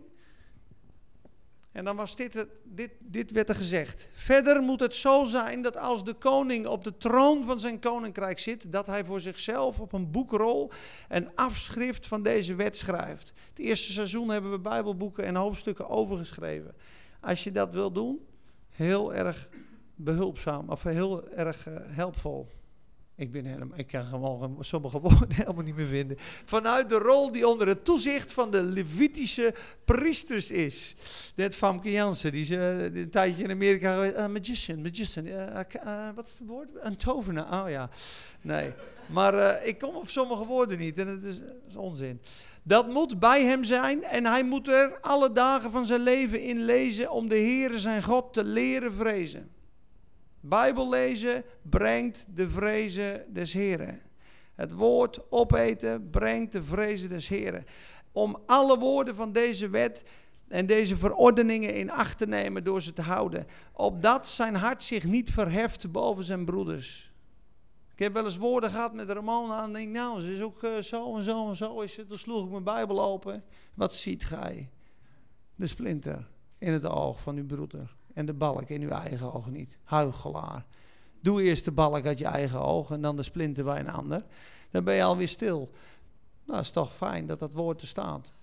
En 1.74 1.86
dan 1.86 1.96
was 1.96 2.16
dit, 2.16 2.46
dit, 2.64 2.92
dit 3.00 3.32
werd 3.32 3.50
er 3.50 3.56
gezegd. 3.56 4.10
Verder 4.14 4.62
moet 4.62 4.80
het 4.80 4.96
zo 4.96 5.24
zijn 5.24 5.62
dat 5.62 5.78
als 5.78 6.04
de 6.04 6.14
koning 6.14 6.68
op 6.68 6.84
de 6.84 6.98
troon 6.98 7.44
van 7.44 7.60
zijn 7.60 7.80
koninkrijk 7.80 8.40
zit, 8.40 8.72
dat 8.72 8.86
hij 8.86 9.06
voor 9.06 9.20
zichzelf 9.20 9.80
op 9.80 9.94
een 9.94 10.12
boekrol 10.12 10.72
een 11.10 11.36
afschrift 11.36 12.08
van 12.08 12.24
deze 12.24 12.56
wet 12.56 12.78
schrijft. 12.78 13.34
Het 13.50 13.60
eerste 13.60 13.92
seizoen 13.92 14.30
hebben 14.30 14.52
we 14.52 14.60
Bijbelboeken 14.60 15.24
en 15.26 15.36
hoofdstukken 15.36 15.90
overgeschreven. 15.90 16.76
Als 17.20 17.44
je 17.44 17.52
dat 17.52 17.74
wil 17.74 17.92
doen, 17.92 18.20
heel 18.70 19.14
erg 19.14 19.50
behulpzaam 19.96 20.70
of 20.70 20.84
heel 20.84 21.30
erg 21.30 21.68
uh, 21.68 21.76
helpvol. 21.84 22.48
Ik, 23.16 23.32
ben 23.32 23.46
helemaal, 23.46 23.78
ik 23.78 23.88
kan 23.88 24.06
gewoon 24.06 24.58
sommige 24.60 25.00
woorden 25.10 25.34
helemaal 25.34 25.64
niet 25.64 25.76
meer 25.76 25.88
vinden. 25.88 26.18
Vanuit 26.46 26.90
de 26.90 26.98
rol 26.98 27.32
die 27.32 27.48
onder 27.48 27.68
het 27.68 27.86
toezicht 27.86 28.34
van 28.34 28.52
de 28.52 28.62
Levitische 28.62 29.54
priesters 29.86 30.52
is. 30.52 30.96
Net 31.36 31.56
Famke 31.56 31.92
Jansen, 31.92 32.32
die 32.32 32.46
ze 32.46 32.90
eh, 32.94 33.02
een 33.02 33.10
tijdje 33.10 33.44
in 33.44 33.52
Amerika 33.52 33.94
geweest. 33.94 34.16
Uh, 34.16 34.28
magician, 34.28 34.82
magician. 34.82 35.26
Uh, 35.26 36.10
wat 36.16 36.28
is 36.28 36.34
het 36.38 36.48
woord? 36.48 36.70
Een 36.80 36.98
tovenaar. 36.98 37.64
Oh 37.64 37.70
ja, 37.70 37.90
nee. 38.42 38.72
Maar 39.06 39.66
ik 39.66 39.80
kom 39.80 39.96
op 39.96 40.10
sommige 40.10 40.46
woorden 40.46 40.78
niet 40.78 40.98
en 40.98 41.08
het 41.08 41.24
is, 41.24 41.42
is, 41.68 41.76
onzin. 41.76 42.22
Dat 42.64 42.88
moet 42.88 43.20
bij 43.20 43.44
hem 43.44 43.64
zijn 43.64 44.04
en 44.04 44.26
hij 44.26 44.44
moet 44.44 44.68
er 44.68 45.00
alle 45.02 45.32
dagen 45.32 45.72
van 45.72 45.86
zijn 45.86 46.02
leven 46.02 46.42
in 46.42 46.64
lezen 46.64 47.12
om 47.12 47.28
de 47.28 47.36
Heere 47.36 47.80
zijn 47.80 48.04
God 48.04 48.34
te 48.34 48.44
leren 48.44 48.94
vrezen. 48.94 49.50
Bijbel 50.46 50.90
lezen 50.90 51.44
brengt 51.62 52.28
de 52.36 52.50
vrezen 52.50 53.34
des 53.34 53.54
Heren. 53.54 54.02
Het 54.56 54.72
woord 54.72 55.32
opeten 55.32 56.10
brengt 56.10 56.52
de 56.52 56.64
vrezen 56.64 57.10
des 57.10 57.28
Heren. 57.28 57.66
Om 58.12 58.38
alle 58.46 58.78
woorden 58.78 59.16
van 59.16 59.32
deze 59.32 59.70
wet 59.70 60.06
en 60.48 60.66
deze 60.66 60.96
verordeningen 60.96 61.76
in 61.76 61.92
acht 61.92 62.18
te 62.18 62.28
nemen 62.28 62.64
door 62.64 62.82
ze 62.82 62.94
te 62.94 63.02
houden. 63.02 63.48
Opdat 63.74 64.28
zijn 64.28 64.56
hart 64.56 64.84
zich 64.84 65.04
niet 65.04 65.32
verheft 65.32 65.92
boven 65.92 66.24
zijn 66.24 66.46
broeders. 66.46 67.12
Ik 67.94 68.00
heb 68.00 68.14
wel 68.14 68.26
eens 68.26 68.38
woorden 68.38 68.70
gehad 68.70 68.94
met 68.94 69.10
Ramona 69.10 69.64
en 69.64 69.74
denk, 69.74 69.94
nou, 69.94 70.22
ze 70.22 70.34
is 70.34 70.42
ook 70.42 70.64
uh, 70.64 70.78
zo 70.78 71.16
en 71.16 71.24
zo 71.24 71.50
en 71.50 71.56
zo 71.56 71.82
is 71.82 71.98
het. 71.98 72.10
Toen 72.10 72.18
sloeg 72.18 72.46
ik 72.46 72.52
mijn 72.52 72.64
Bijbel 72.64 73.04
open. 73.04 73.44
Wat 73.74 73.96
ziet 73.96 74.26
gij? 74.26 74.70
De 75.56 75.68
splinter 75.68 76.30
in 76.58 76.74
het 76.74 76.86
oog 76.86 77.22
van 77.22 77.38
uw 77.38 77.46
broeder 77.46 77.96
en 78.14 78.26
de 78.26 78.34
balk 78.34 78.70
in 78.70 78.82
uw 78.82 78.90
eigen 78.90 79.34
ogen 79.34 79.52
niet. 79.52 79.78
Huigelaar. 79.84 80.66
Doe 81.22 81.44
eerst 81.44 81.66
de 81.66 81.72
balk 81.72 82.06
uit 82.06 82.18
je 82.18 82.26
eigen 82.26 82.62
ogen 82.62 82.96
en 82.96 83.02
dan 83.02 83.16
de 83.16 83.24
splinter 83.24 83.64
bij 83.64 83.80
een 83.80 83.90
ander. 83.90 84.26
Dan 84.72 84.84
ben 84.84 84.96
je 84.96 85.04
alweer 85.04 85.28
stil. 85.28 85.72
Nou, 86.46 86.60
is 86.60 86.70
toch 86.70 86.94
fijn 86.94 87.28
dat 87.28 87.40
dat 87.40 87.54
woord 87.54 87.82
er 87.82 87.88
staat. 87.88 88.34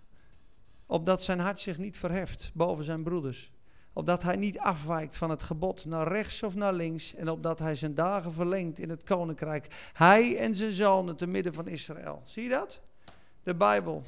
Opdat 0.87 1.23
zijn 1.23 1.39
hart 1.41 1.61
zich 1.61 1.79
niet 1.79 1.99
verheft 1.99 2.51
boven 2.55 2.85
zijn 2.85 3.03
broeders. 3.03 3.53
Opdat 3.93 4.23
hij 4.23 4.37
niet 4.37 4.59
afwijkt 4.59 5.17
van 5.17 5.31
het 5.31 5.43
gebod 5.43 5.85
naar 5.85 6.09
rechts 6.09 6.43
of 6.43 6.55
naar 6.55 6.73
links. 6.73 7.15
En 7.15 7.29
opdat 7.29 7.59
hij 7.59 7.75
zijn 7.75 7.95
dagen 7.95 8.33
verlengt 8.33 8.79
in 8.79 8.91
het 8.91 9.03
koninkrijk. 9.03 9.91
Hij 9.93 10.37
en 10.37 10.55
zijn 10.55 10.73
zonen 10.73 11.17
te 11.17 11.27
midden 11.27 11.55
van 11.55 11.69
Israël. 11.69 12.23
Zie 12.25 12.43
je 12.43 12.49
dat? 12.49 12.81
De 13.43 13.55
Bijbel. 13.55 14.03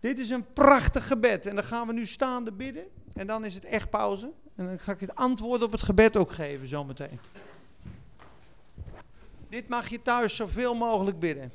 Dit 0.00 0.18
is 0.18 0.30
een 0.30 0.52
prachtig 0.52 1.06
gebed. 1.06 1.46
En 1.46 1.54
dan 1.54 1.64
gaan 1.64 1.86
we 1.86 1.92
nu 1.92 2.06
staande 2.06 2.52
bidden. 2.52 2.84
En 3.14 3.26
dan 3.26 3.44
is 3.44 3.54
het 3.54 3.64
echt 3.64 3.90
pauze. 3.90 4.32
En 4.60 4.66
dan 4.66 4.78
ga 4.78 4.92
ik 4.92 5.00
het 5.00 5.14
antwoord 5.14 5.62
op 5.62 5.72
het 5.72 5.82
gebed 5.82 6.16
ook 6.16 6.32
geven 6.32 6.68
zometeen. 6.68 7.20
Dit 9.48 9.68
mag 9.68 9.88
je 9.88 10.02
thuis 10.02 10.36
zoveel 10.36 10.74
mogelijk 10.74 11.18
bidden. 11.18 11.52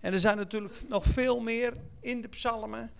En 0.00 0.12
er 0.12 0.20
zijn 0.20 0.36
natuurlijk 0.36 0.74
nog 0.88 1.04
veel 1.04 1.40
meer 1.40 1.72
in 2.00 2.20
de 2.20 2.28
psalmen. 2.28 2.90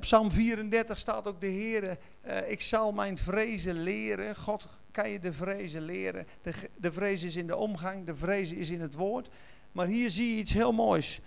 Psalm 0.00 0.30
34 0.30 0.98
staat 0.98 1.26
ook 1.26 1.40
de 1.40 1.46
Heer, 1.46 1.98
uh, 2.26 2.50
ik 2.50 2.60
zal 2.60 2.92
mijn 2.92 3.18
vrezen 3.18 3.82
leren. 3.82 4.36
God 4.36 4.66
kan 4.90 5.10
je 5.10 5.20
de 5.20 5.32
vrezen 5.32 5.82
leren. 5.82 6.26
De, 6.42 6.52
de 6.76 6.92
vrees 6.92 7.22
is 7.22 7.36
in 7.36 7.46
de 7.46 7.56
omgang, 7.56 8.06
de 8.06 8.16
vrees 8.16 8.52
is 8.52 8.70
in 8.70 8.80
het 8.80 8.94
woord. 8.94 9.28
Maar 9.72 9.86
hier 9.86 10.10
zie 10.10 10.30
je 10.30 10.36
iets 10.36 10.52
heel 10.52 10.72
moois. 10.72 11.20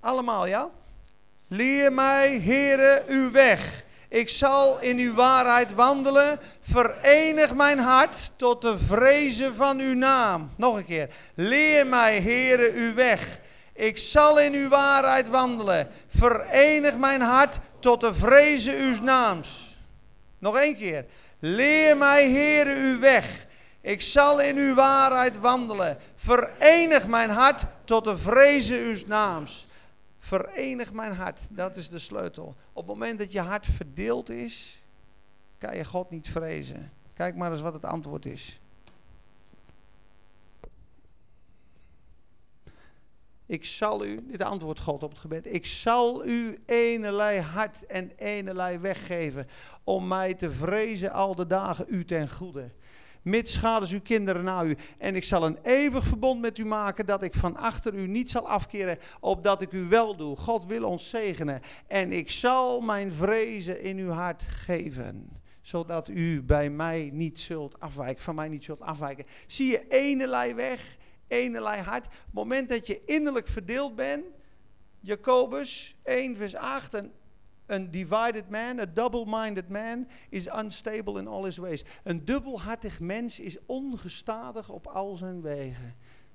Allemaal, 0.00 0.46
ja? 0.46 0.70
Leer 1.48 1.92
mij, 1.92 2.40
Heere, 2.40 3.04
uw 3.08 3.30
weg. 3.30 3.90
Ik 4.12 4.28
zal 4.28 4.80
in 4.80 4.98
uw 4.98 5.14
waarheid 5.14 5.74
wandelen. 5.74 6.40
Verenig 6.60 7.54
mijn 7.54 7.78
hart 7.78 8.32
tot 8.36 8.62
de 8.62 8.78
vrezen 8.78 9.54
van 9.54 9.78
uw 9.78 9.94
naam. 9.94 10.50
Nog 10.56 10.76
een 10.76 10.84
keer. 10.84 11.08
Leer 11.34 11.86
mij, 11.86 12.20
Heere, 12.20 12.72
uw 12.72 12.94
weg. 12.94 13.40
Ik 13.74 13.98
zal 13.98 14.38
in 14.38 14.54
uw 14.54 14.68
waarheid 14.68 15.28
wandelen. 15.28 15.88
Verenig 16.08 16.96
mijn 16.96 17.20
hart 17.20 17.58
tot 17.80 18.00
de 18.00 18.14
vrezen 18.14 18.74
uw 18.74 19.02
naams. 19.02 19.78
Nog 20.38 20.58
één 20.58 20.76
keer. 20.76 21.04
Leer 21.38 21.96
mij, 21.96 22.30
Heere, 22.30 22.74
uw 22.74 23.00
weg. 23.00 23.46
Ik 23.80 24.02
zal 24.02 24.40
in 24.40 24.56
uw 24.56 24.74
waarheid 24.74 25.40
wandelen. 25.40 25.98
Verenig 26.16 27.06
mijn 27.06 27.30
hart 27.30 27.64
tot 27.84 28.04
de 28.04 28.16
vrezen 28.16 28.78
uw 28.78 28.96
naams. 29.06 29.66
Verenig 30.32 30.92
mijn 30.92 31.12
hart, 31.12 31.48
dat 31.50 31.76
is 31.76 31.88
de 31.88 31.98
sleutel. 31.98 32.54
Op 32.72 32.86
het 32.86 32.86
moment 32.86 33.18
dat 33.18 33.32
je 33.32 33.40
hart 33.40 33.66
verdeeld 33.66 34.30
is, 34.30 34.82
kan 35.58 35.76
je 35.76 35.84
God 35.84 36.10
niet 36.10 36.28
vrezen. 36.30 36.92
Kijk 37.14 37.36
maar 37.36 37.50
eens 37.50 37.60
wat 37.60 37.72
het 37.72 37.84
antwoord 37.84 38.26
is. 38.26 38.60
Ik 43.46 43.64
zal 43.64 44.04
u, 44.04 44.26
dit 44.26 44.42
antwoord 44.42 44.80
God 44.80 45.02
op 45.02 45.10
het 45.10 45.18
gebed, 45.18 45.46
ik 45.46 45.66
zal 45.66 46.26
u 46.26 46.62
enelei 46.66 47.40
hart 47.40 47.86
en 47.86 48.12
enelei 48.16 48.78
weggeven 48.78 49.48
om 49.84 50.08
mij 50.08 50.34
te 50.34 50.50
vrezen 50.50 51.12
al 51.12 51.34
de 51.34 51.46
dagen 51.46 51.86
u 51.88 52.04
ten 52.04 52.30
goede 52.30 52.70
mits 53.22 53.52
schades 53.52 53.92
uw 53.92 54.00
kinderen 54.00 54.44
na 54.44 54.64
u. 54.64 54.76
En 54.98 55.16
ik 55.16 55.24
zal 55.24 55.44
een 55.44 55.58
eeuwig 55.62 56.04
verbond 56.04 56.40
met 56.40 56.58
u 56.58 56.64
maken 56.64 57.06
dat 57.06 57.22
ik 57.22 57.34
van 57.34 57.56
achter 57.56 57.94
u 57.94 58.06
niet 58.06 58.30
zal 58.30 58.48
afkeren, 58.48 58.98
opdat 59.20 59.62
ik 59.62 59.72
u 59.72 59.88
wel 59.88 60.16
doe. 60.16 60.36
God 60.36 60.66
wil 60.66 60.84
ons 60.84 61.10
zegenen. 61.10 61.60
En 61.86 62.12
ik 62.12 62.30
zal 62.30 62.80
mijn 62.80 63.12
vrezen 63.12 63.80
in 63.80 63.98
uw 63.98 64.10
hart 64.10 64.42
geven, 64.42 65.28
zodat 65.60 66.08
u 66.08 66.42
bij 66.42 66.70
mij 66.70 67.10
niet 67.12 67.40
zult 67.40 67.80
afwijken, 67.80 68.22
van 68.22 68.34
mij 68.34 68.48
niet 68.48 68.64
zult 68.64 68.80
afwijken. 68.80 69.24
Zie 69.46 69.70
je 69.70 69.88
enelei 69.88 70.54
weg, 70.54 70.96
enelei 71.28 71.80
hart. 71.80 72.06
Op 72.06 72.12
het 72.12 72.32
moment 72.32 72.68
dat 72.68 72.86
je 72.86 73.04
innerlijk 73.04 73.48
verdeeld 73.48 73.94
bent, 73.94 74.24
Jacobus 75.00 75.96
1 76.02 76.36
vers 76.36 76.54
8 76.54 76.94
en 76.94 77.12
een 77.72 77.90
divided 77.90 78.48
man, 78.50 78.80
a 78.80 78.86
double-minded 78.86 79.68
man, 79.68 80.08
is 80.28 80.46
unstable 80.46 81.18
in 81.18 81.26
all 81.26 81.44
his 81.44 81.56
ways. 81.56 81.84
Een 82.02 82.24
dubbelhartig 82.24 83.00
mens 83.00 83.40
is 83.40 83.56
ongestadig 83.66 84.68
op 84.68 84.86
al 84.86 85.16
zijn 85.16 85.42
wegen. 85.42 85.94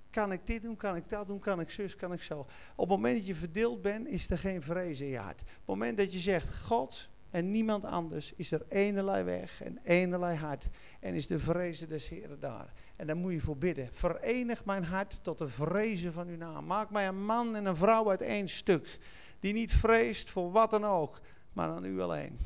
Kan 0.10 0.32
ik 0.32 0.46
dit 0.46 0.62
doen, 0.62 0.76
kan 0.76 0.96
ik 0.96 1.10
dat 1.10 1.28
doen, 1.28 1.40
kan 1.40 1.60
ik 1.60 1.70
zus, 1.70 1.96
kan 1.96 2.14
ik 2.14 2.22
zo. 2.22 2.40
Op 2.76 2.90
het 2.90 2.90
moment 2.90 3.18
dat 3.18 3.28
je 3.28 3.36
verdeeld 3.36 3.82
bent, 3.82 4.08
is 4.08 4.30
er 4.30 4.38
geen 4.38 4.62
vrees 4.62 5.02
in 5.02 5.08
je 5.08 5.18
hart. 5.18 5.42
Op 5.42 5.48
het 5.48 5.66
moment 5.66 5.98
dat 5.98 6.14
je 6.14 6.20
zegt, 6.20 6.66
God 6.66 7.10
en 7.30 7.52
niemand 7.52 7.86
anders, 7.86 8.34
is 8.36 8.52
er 8.52 8.66
enerlei 8.70 9.24
weg 9.24 9.62
en 9.64 9.80
enerlei 9.84 10.38
hart. 10.38 10.68
En 11.00 11.14
is 11.14 11.28
de 11.28 11.40
vrezen 11.40 11.90
des 11.90 12.10
Heren 12.10 12.40
daar. 12.40 12.74
En 12.96 13.08
daar 13.08 13.18
moet 13.18 13.34
je 13.34 13.42
voor 13.42 13.58
bidden. 13.58 13.90
Verenig 13.92 14.66
mijn 14.66 14.84
hart 14.84 15.24
tot 15.24 15.38
de 15.38 15.48
vrezen 15.48 16.14
van 16.14 16.28
uw 16.28 16.38
naam. 16.38 16.66
Maak 16.66 16.90
mij 16.90 17.08
een 17.08 17.26
man 17.26 17.56
en 17.56 17.66
een 17.66 17.76
vrouw 17.76 18.10
uit 18.10 18.22
één 18.22 18.48
stuk 18.48 19.00
die 19.48 19.56
niet 19.56 19.76
vreest 19.76 20.30
voor 20.30 20.52
wat 20.52 20.72
dan 20.72 20.86
ook, 20.86 21.22
maar 21.54 21.70
aan 21.70 21.86
u 21.86 22.02
alleen. 22.02 22.40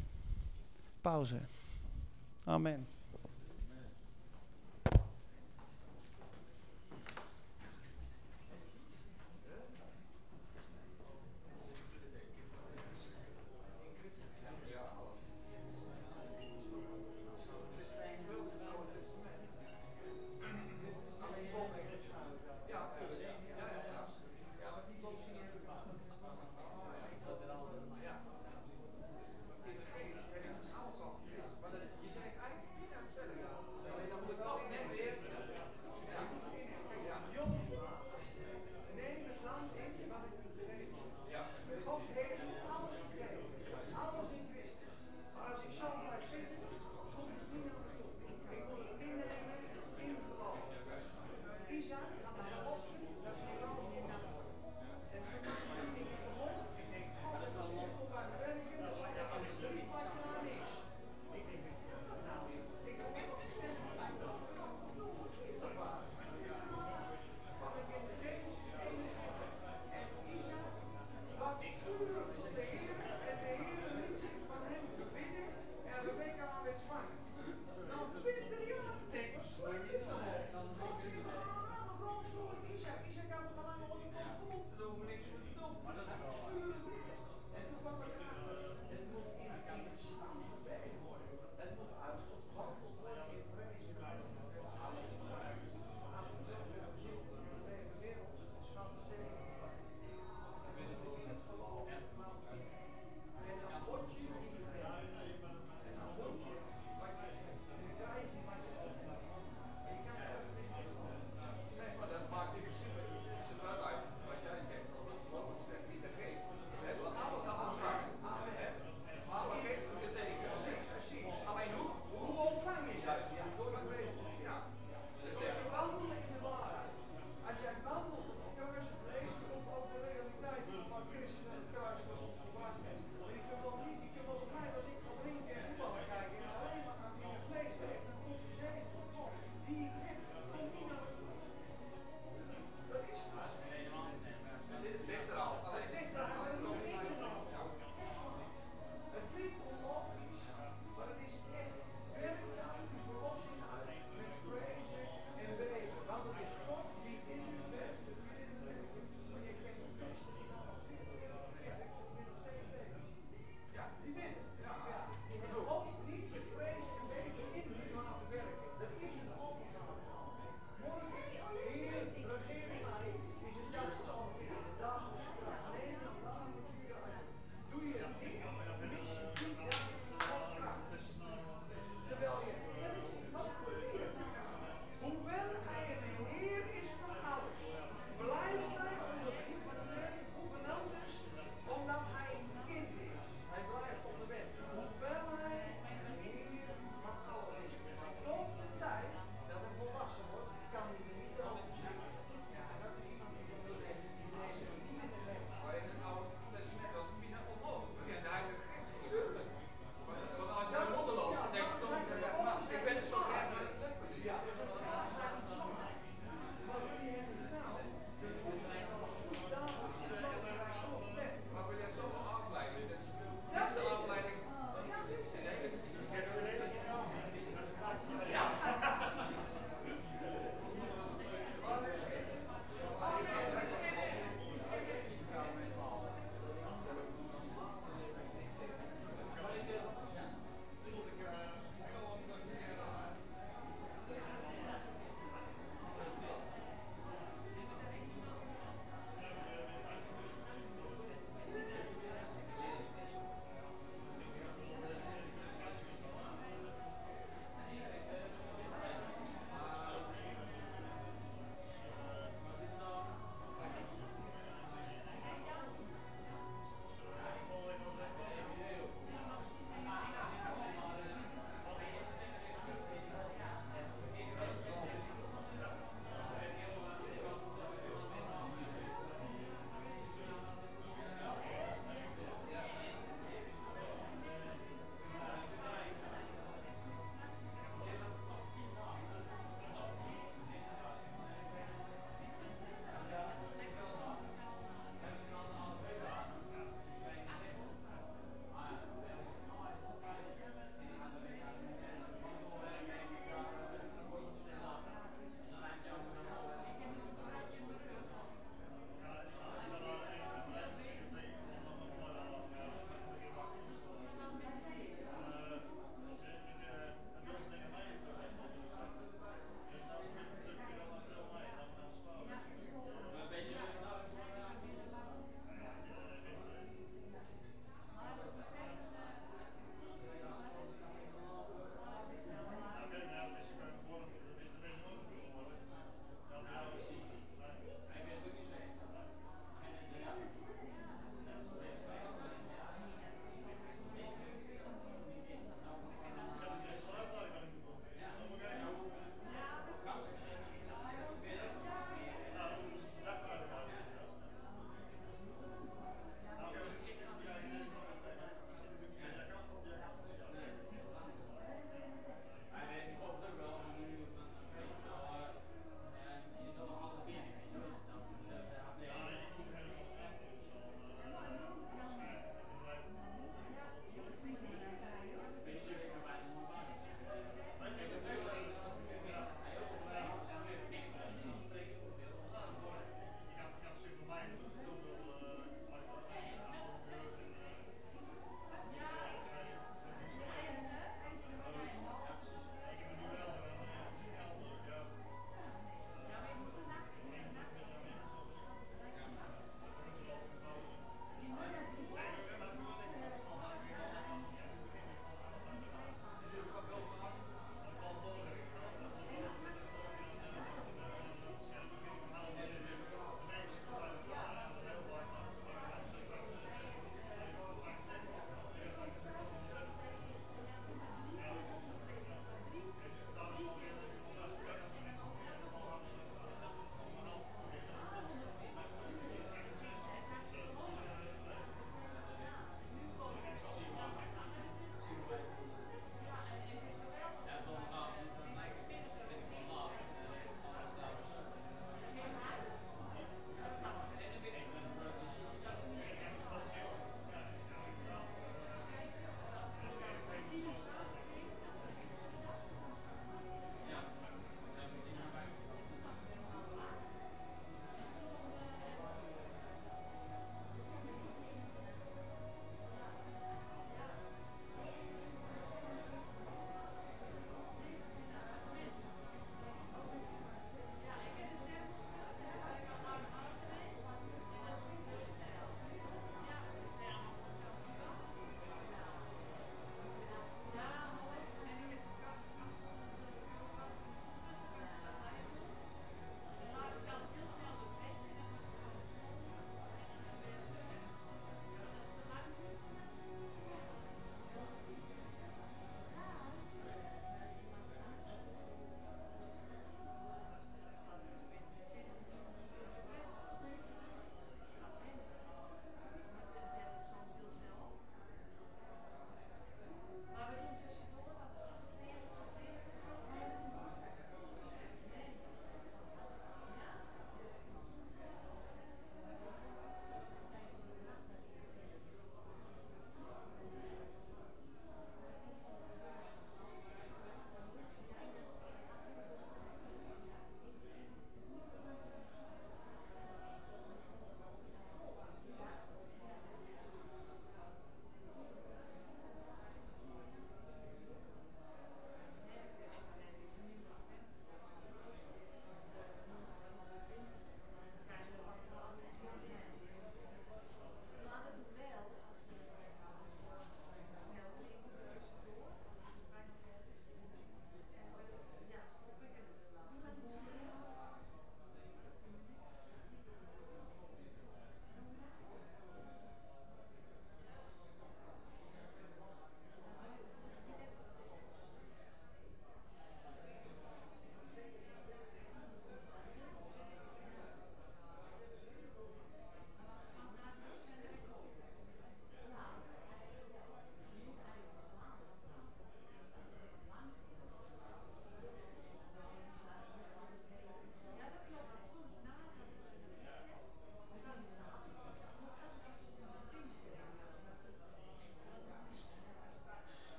Pauze. 1.02 1.40
Amen. 2.44 2.88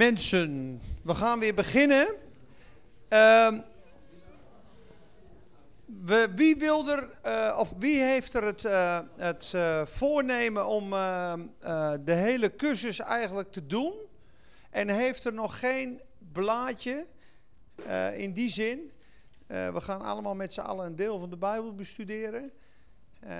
Mensen, 0.00 0.80
we 1.02 1.14
gaan 1.14 1.38
weer 1.38 1.54
beginnen. 1.54 2.14
Ehm, 3.08 3.60
we, 5.84 6.32
wie 6.34 6.56
wil 6.56 6.88
er, 6.88 7.10
eh, 7.22 7.56
of 7.58 7.72
wie 7.78 8.02
heeft 8.02 8.34
er 8.34 8.44
het, 8.44 8.64
uh, 8.64 8.98
het 9.16 9.52
uh, 9.54 9.86
voornemen 9.86 10.66
om 10.66 10.90
de 12.04 12.12
hele 12.12 12.56
cursus 12.56 12.98
eigenlijk 12.98 13.52
te 13.52 13.66
doen? 13.66 13.94
En 14.70 14.88
heeft 14.88 15.24
er 15.24 15.32
nog 15.32 15.58
geen 15.58 16.00
blaadje 16.32 17.06
in 18.14 18.32
die 18.32 18.50
zin? 18.50 18.90
we 19.46 19.80
gaan 19.80 20.02
allemaal 20.02 20.34
met 20.34 20.52
z'n 20.52 20.60
allen 20.60 20.86
een 20.86 20.96
deel 20.96 21.18
van 21.18 21.30
de 21.30 21.36
Bijbel 21.36 21.74
bestuderen. 21.74 22.52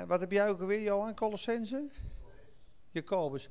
wat 0.07 0.21
heb 0.21 0.31
jij 0.31 0.49
ook 0.49 0.61
alweer, 0.61 0.83
Johan? 0.83 1.15
Colossense? 1.15 1.89
Jacobus. 2.91 3.49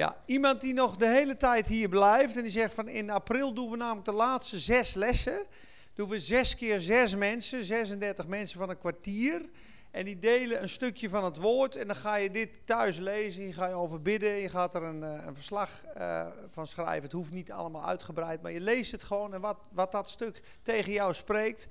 Ja, 0.00 0.16
iemand 0.26 0.60
die 0.60 0.74
nog 0.74 0.96
de 0.96 1.08
hele 1.08 1.36
tijd 1.36 1.66
hier 1.66 1.88
blijft 1.88 2.36
en 2.36 2.42
die 2.42 2.50
zegt 2.50 2.74
van 2.74 2.88
in 2.88 3.10
april 3.10 3.52
doen 3.52 3.70
we 3.70 3.76
namelijk 3.76 4.04
de 4.04 4.12
laatste 4.12 4.58
zes 4.58 4.94
lessen. 4.94 5.46
Doen 5.94 6.08
we 6.08 6.20
zes 6.20 6.56
keer 6.56 6.80
zes 6.80 7.16
mensen, 7.16 7.64
36 7.64 8.26
mensen 8.26 8.58
van 8.58 8.70
een 8.70 8.78
kwartier. 8.78 9.48
En 9.90 10.04
die 10.04 10.18
delen 10.18 10.62
een 10.62 10.68
stukje 10.68 11.08
van 11.08 11.24
het 11.24 11.36
woord 11.36 11.76
en 11.76 11.86
dan 11.86 11.96
ga 11.96 12.14
je 12.14 12.30
dit 12.30 12.66
thuis 12.66 12.98
lezen, 12.98 13.46
je 13.46 13.52
ga 13.52 13.66
je 13.66 13.74
over 13.74 14.02
bidden, 14.02 14.36
je 14.36 14.48
gaat 14.48 14.74
er 14.74 14.82
een, 14.82 15.02
eh, 15.02 15.26
een 15.26 15.34
verslag 15.34 15.70
uh, 15.98 16.26
van 16.50 16.66
schrijven. 16.66 17.02
Het 17.02 17.12
hoeft 17.12 17.32
niet 17.32 17.52
allemaal 17.52 17.86
uitgebreid, 17.86 18.42
maar 18.42 18.52
je 18.52 18.60
leest 18.60 18.92
het 18.92 19.02
gewoon 19.02 19.34
en 19.34 19.40
wat, 19.40 19.68
wat 19.72 19.92
dat 19.92 20.10
stuk 20.10 20.42
tegen 20.62 20.92
jou 20.92 21.14
spreekt, 21.14 21.68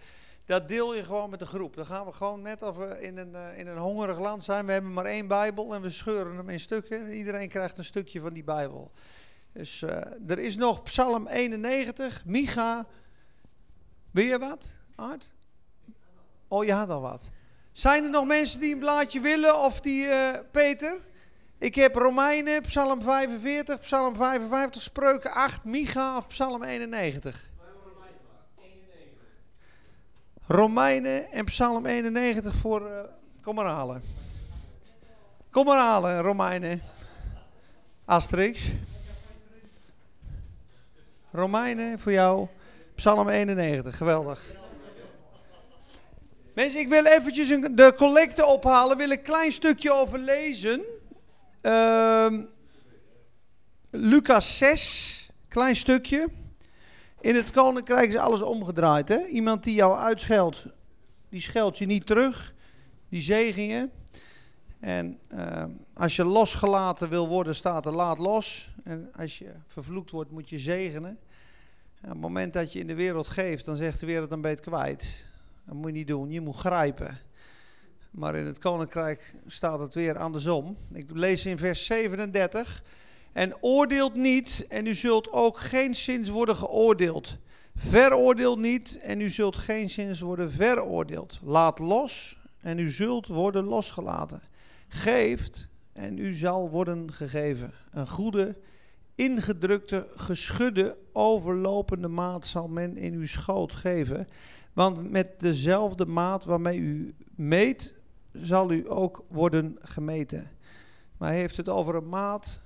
dat 0.50 0.68
deel 0.68 0.96
je 0.96 1.04
gewoon 1.04 1.30
met 1.30 1.40
de 1.40 1.46
groep. 1.46 1.76
Dan 1.76 1.86
gaan 1.86 2.06
we 2.06 2.12
gewoon 2.12 2.42
net 2.42 2.62
of 2.62 2.76
we 2.76 3.02
in 3.02 3.18
een, 3.18 3.32
uh, 3.32 3.58
in 3.58 3.68
een 3.68 3.78
hongerig 3.78 4.20
land 4.20 4.44
zijn. 4.44 4.66
We 4.66 4.72
hebben 4.72 4.94
maar 4.94 5.06
één 5.06 5.28
Bijbel 5.28 5.74
en 5.74 5.82
we 5.82 5.90
scheuren 5.90 6.36
hem 6.36 6.50
in 6.50 6.60
stukken. 6.60 7.00
En 7.00 7.14
iedereen 7.14 7.50
krijgt 7.50 7.78
een 7.78 7.86
stukje 7.86 8.20
van 8.20 8.34
die 8.34 8.44
Bijbel. 8.44 8.92
Dus 9.54 9.82
uh, 9.82 9.90
er 10.28 10.40
is 10.40 10.56
nog 10.56 10.82
Psalm 10.82 11.28
91, 11.28 12.26
Micha. 12.26 12.88
Wil 14.12 14.26
je 14.26 14.40
wat, 14.40 14.72
Art? 14.96 15.32
Oh, 16.48 16.66
je 16.66 16.74
had 16.74 16.90
al 16.90 17.02
wat. 17.02 17.30
Zijn 17.72 18.04
er 18.04 18.10
nog 18.10 18.26
mensen 18.26 18.60
die 18.60 18.74
een 18.74 18.80
blaadje 18.80 19.20
willen 19.20 19.60
of 19.60 19.82
die, 19.82 20.04
uh, 20.04 20.30
Peter? 20.52 20.98
Ik 21.58 21.76
heb 21.76 21.96
Romeinen, 21.96 22.62
Psalm 22.62 23.02
45, 23.02 23.80
Psalm 23.80 24.16
55, 24.16 24.82
Spreuken 24.82 25.32
8, 25.32 25.64
Micha 25.64 26.18
of 26.18 26.28
Psalm 26.28 26.64
91. 26.64 27.50
Romeinen 30.52 31.32
en 31.32 31.46
Psalm 31.46 31.86
91 31.86 32.56
voor. 32.56 32.82
Uh, 32.82 33.00
kom 33.42 33.56
maar 33.56 33.66
halen. 33.66 34.04
Kom 35.52 35.66
maar 35.66 35.78
halen, 35.78 36.22
Romeinen. 36.22 36.82
Asterix. 38.06 38.68
Romeinen 41.32 42.00
voor 42.00 42.12
jou. 42.12 42.48
Psalm 42.96 43.30
91, 43.30 43.98
geweldig. 43.98 44.42
Mensen, 46.54 46.80
ik 46.80 46.88
wil 46.88 47.06
eventjes 47.06 47.48
de 47.72 47.94
collecte 47.98 48.46
ophalen. 48.46 48.98
Wil 48.98 49.12
een 49.12 49.22
klein 49.22 49.52
stukje 49.52 49.94
over 49.94 50.20
lezen. 50.20 50.82
Uh, 51.62 52.34
Lucas 53.90 54.58
6, 54.58 55.30
klein 55.48 55.76
stukje. 55.76 56.30
In 57.22 57.36
het 57.36 57.52
koninkrijk 57.52 58.08
is 58.08 58.16
alles 58.16 58.42
omgedraaid. 58.42 59.08
Hè? 59.08 59.26
Iemand 59.26 59.64
die 59.64 59.76
jou 59.76 59.98
uitscheldt, 59.98 60.66
die 61.30 61.42
scheldt 61.42 61.78
je 61.78 61.86
niet 61.86 62.06
terug. 62.06 62.54
Die 63.10 63.22
zegen 63.22 63.64
je. 63.64 63.90
En 64.80 65.20
uh, 65.34 65.64
als 65.94 66.16
je 66.16 66.26
losgelaten 66.26 67.10
wil 67.10 67.28
worden, 67.28 67.56
staat 67.56 67.86
er 67.86 67.92
laat 67.92 68.18
los. 68.18 68.74
En 68.84 69.10
als 69.18 69.38
je 69.38 69.52
vervloekt 69.66 70.12
wordt, 70.12 70.32
moet 70.32 70.50
je 70.50 70.60
zegenen. 70.60 71.20
En 72.02 72.08
op 72.08 72.10
het 72.10 72.22
moment 72.22 72.54
dat 72.54 72.74
je 72.74 72.80
in 72.80 72.88
de 72.88 72.96
wereld 72.96 73.28
geeft, 73.28 73.66
dan 73.66 73.76
zegt 73.76 74.00
de 74.00 74.06
wereld 74.06 74.30
dan 74.30 74.42
ben 74.42 74.50
je 74.50 74.56
het 74.56 74.66
kwijt. 74.66 75.26
Dat 75.66 75.76
moet 75.76 75.86
je 75.86 75.92
niet 75.92 76.08
doen, 76.08 76.32
je 76.32 76.42
moet 76.42 76.56
grijpen. 76.56 77.18
Maar 78.12 78.36
in 78.36 78.46
het 78.46 78.60
koninkrijk 78.60 79.36
staat 79.48 79.80
het 79.80 79.94
weer 79.94 80.18
andersom. 80.18 80.78
Ik 80.94 81.10
lees 81.14 81.46
in 81.46 81.58
vers 81.58 81.86
37. 81.86 82.84
En 83.34 83.58
oordeelt 83.62 84.16
niet, 84.16 84.66
en 84.70 84.86
u 84.86 84.94
zult 84.94 85.32
ook 85.32 85.58
geen 85.58 85.96
zins 85.96 86.30
worden 86.30 86.56
geoordeeld. 86.56 87.38
Veroordeelt 87.76 88.60
niet, 88.60 89.00
en 89.02 89.22
u 89.22 89.30
zult 89.30 89.56
geen 89.56 89.90
zins 89.90 90.20
worden 90.20 90.52
veroordeeld. 90.52 91.40
Laat 91.44 91.80
los, 91.80 92.38
en 92.62 92.80
u 92.80 92.90
zult 92.90 93.28
worden 93.28 93.64
losgelaten. 93.64 94.42
Geeft, 94.88 95.68
en 95.94 96.18
u 96.18 96.34
zal 96.34 96.70
worden 96.70 97.12
gegeven. 97.12 97.74
Een 97.92 98.08
goede, 98.08 98.58
ingedrukte, 99.16 100.08
geschudde, 100.16 100.98
overlopende 101.14 102.08
maat 102.08 102.46
zal 102.46 102.68
men 102.68 102.98
in 102.98 103.14
uw 103.14 103.28
schoot 103.28 103.74
geven. 103.74 104.28
Want 104.74 105.12
met 105.12 105.40
dezelfde 105.40 106.06
maat 106.06 106.46
waarmee 106.46 106.78
u 106.78 107.14
meet, 107.36 107.94
zal 108.34 108.72
u 108.72 108.92
ook 108.92 109.26
worden 109.28 109.78
gemeten. 109.82 110.48
Maar 111.18 111.30
hij 111.30 111.40
heeft 111.40 111.58
het 111.58 111.70
over 111.70 111.96
een 111.96 112.10
maat 112.10 112.62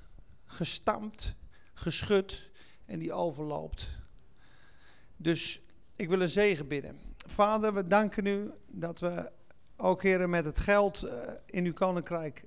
gestampt, 0.54 1.36
geschud 1.74 2.50
en 2.86 3.00
die 3.00 3.14
overloopt. 3.14 3.90
Dus 5.18 5.62
ik 5.96 6.10
wil 6.10 6.22
een 6.22 6.30
zegen 6.30 6.68
bidden. 6.68 7.00
Vader, 7.28 7.74
we 7.74 7.88
danken 7.88 8.26
u 8.26 8.52
dat 8.68 9.00
we 9.00 9.32
ook, 9.78 10.04
heren, 10.04 10.30
met 10.30 10.46
het 10.46 10.60
geld 10.60 11.04
uh, 11.04 11.12
in 11.46 11.66
uw 11.66 11.74
koninkrijk 11.74 12.46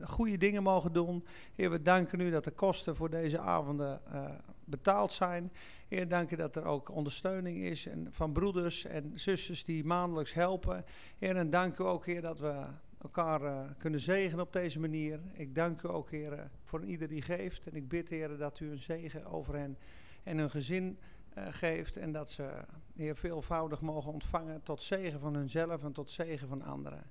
goede 0.00 0.36
dingen 0.36 0.62
mogen 0.62 0.92
doen. 0.92 1.24
Heer, 1.54 1.70
we 1.70 1.82
danken 1.82 2.20
u 2.20 2.30
dat 2.30 2.44
de 2.44 2.50
kosten 2.50 2.96
voor 2.96 3.10
deze 3.10 3.38
avonden 3.38 4.00
uh, 4.12 4.24
betaald 4.64 5.12
zijn. 5.12 5.52
Heer, 5.88 6.08
dank 6.08 6.30
u 6.30 6.36
dat 6.36 6.56
er 6.56 6.64
ook 6.64 6.90
ondersteuning 6.90 7.62
is 7.62 7.86
en 7.86 8.06
van 8.10 8.32
broeders 8.32 8.84
en 8.84 9.12
zusters 9.14 9.64
die 9.64 9.84
maandelijks 9.84 10.32
helpen. 10.32 10.84
Heer, 11.18 11.36
en 11.36 11.50
dank 11.50 11.78
u 11.78 11.84
ook, 11.84 12.06
Heer, 12.06 12.22
dat 12.22 12.40
we 12.40 12.64
elkaar 13.02 13.42
uh, 13.42 13.60
kunnen 13.78 14.00
zegenen 14.00 14.44
op 14.44 14.52
deze 14.52 14.80
manier. 14.80 15.20
Ik 15.32 15.54
dank 15.54 15.82
u 15.82 15.88
ook, 15.88 16.10
Heer, 16.10 16.50
voor 16.62 16.84
ieder 16.84 17.08
die 17.08 17.22
geeft. 17.22 17.66
En 17.66 17.74
ik 17.74 17.88
bid, 17.88 18.08
Heer, 18.08 18.36
dat 18.36 18.60
u 18.60 18.70
een 18.70 18.82
zegen 18.82 19.26
over 19.26 19.54
hen 19.54 19.78
en 20.22 20.38
hun 20.38 20.50
gezin 20.50 20.98
uh, 21.38 21.46
geeft. 21.50 21.96
En 21.96 22.12
dat 22.12 22.30
ze, 22.30 22.50
Heer, 22.94 23.16
veelvoudig 23.16 23.80
mogen 23.80 24.12
ontvangen 24.12 24.62
tot 24.62 24.82
zegen 24.82 25.20
van 25.20 25.34
hunzelf 25.34 25.84
en 25.84 25.92
tot 25.92 26.10
zegen 26.10 26.48
van 26.48 26.62
anderen. 26.62 27.02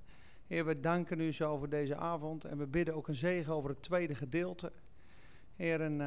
Heer, 0.47 0.65
we 0.65 0.79
danken 0.79 1.19
u 1.19 1.31
zo 1.31 1.57
voor 1.57 1.69
deze 1.69 1.95
avond. 1.95 2.45
En 2.45 2.57
we 2.57 2.67
bidden 2.67 2.95
ook 2.95 3.07
een 3.07 3.15
zegen 3.15 3.53
over 3.53 3.69
het 3.69 3.81
tweede 3.81 4.15
gedeelte. 4.15 4.71
Heer, 5.55 5.81
en 5.81 5.97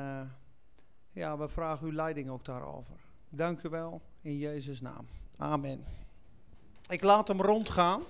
ja, 1.12 1.38
we 1.38 1.48
vragen 1.48 1.86
uw 1.86 1.92
leiding 1.92 2.28
ook 2.28 2.44
daarover. 2.44 2.94
Dank 3.28 3.62
u 3.62 3.68
wel, 3.68 4.02
in 4.20 4.38
Jezus' 4.38 4.80
naam. 4.80 5.06
Amen. 5.36 5.84
Ik 6.88 7.02
laat 7.02 7.28
hem 7.28 7.40
rondgaan. 7.40 8.02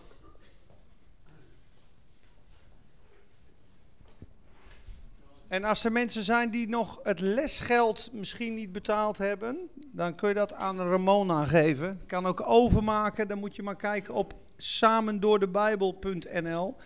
En 5.50 5.64
als 5.64 5.84
er 5.84 5.92
mensen 5.92 6.22
zijn 6.22 6.50
die 6.50 6.68
nog 6.68 7.00
het 7.02 7.20
lesgeld 7.20 8.10
misschien 8.12 8.54
niet 8.54 8.72
betaald 8.72 9.18
hebben, 9.18 9.58
dan 9.92 10.14
kun 10.14 10.28
je 10.28 10.34
dat 10.34 10.52
aan 10.52 10.80
Ramona 10.80 11.44
geven. 11.44 12.00
Kan 12.06 12.26
ook 12.26 12.42
overmaken, 12.46 13.28
dan 13.28 13.38
moet 13.38 13.56
je 13.56 13.62
maar 13.62 13.76
kijken 13.76 14.14
op 14.14 14.34
samendoordebijbel.nl. 14.56 16.76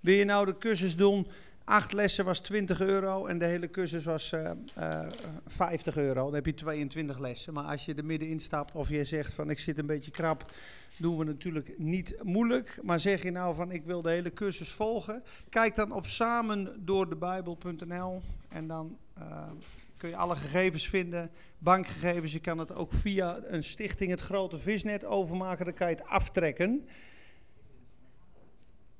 Wil 0.00 0.14
je 0.14 0.24
nou 0.24 0.46
de 0.46 0.58
cursus 0.58 0.96
doen? 0.96 1.26
Acht 1.64 1.92
lessen 1.92 2.24
was 2.24 2.40
20 2.40 2.80
euro 2.80 3.26
en 3.26 3.38
de 3.38 3.44
hele 3.44 3.70
cursus 3.70 4.04
was 4.04 4.32
uh, 4.32 4.50
uh, 4.78 5.00
50 5.46 5.96
euro. 5.96 6.24
Dan 6.24 6.34
heb 6.34 6.46
je 6.46 6.54
22 6.54 7.18
lessen. 7.18 7.52
Maar 7.52 7.64
als 7.64 7.84
je 7.84 7.94
er 7.94 8.04
middenin 8.04 8.40
stapt 8.40 8.74
of 8.74 8.88
je 8.88 9.04
zegt 9.04 9.34
van 9.34 9.50
ik 9.50 9.58
zit 9.58 9.78
een 9.78 9.86
beetje 9.86 10.10
krap, 10.10 10.52
doen 10.98 11.18
we 11.18 11.24
natuurlijk 11.24 11.78
niet 11.78 12.16
moeilijk. 12.22 12.78
Maar 12.82 13.00
zeg 13.00 13.22
je 13.22 13.30
nou 13.30 13.54
van 13.54 13.70
ik 13.70 13.84
wil 13.84 14.02
de 14.02 14.10
hele 14.10 14.32
cursus 14.32 14.72
volgen, 14.72 15.22
kijk 15.48 15.74
dan 15.74 15.92
op 15.92 16.06
samendoordebijbel.nl 16.06 18.22
en 18.48 18.66
dan 18.66 18.98
uh, 19.18 19.50
kun 19.96 20.08
je 20.08 20.16
alle 20.16 20.36
gegevens 20.36 20.88
vinden, 20.88 21.30
bankgegevens. 21.58 22.32
Je 22.32 22.40
kan 22.40 22.58
het 22.58 22.74
ook 22.74 22.92
via 22.92 23.40
een 23.44 23.64
stichting 23.64 24.10
het 24.10 24.20
Grote 24.20 24.58
Visnet 24.58 25.04
overmaken, 25.04 25.64
dan 25.64 25.74
kan 25.74 25.88
je 25.88 25.94
het 25.94 26.06
aftrekken. 26.06 26.88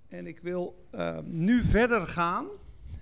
En 0.09 0.27
ik 0.27 0.41
wil 0.41 0.87
uh, 0.95 1.19
nu 1.25 1.63
verder 1.63 2.07
gaan 2.07 2.47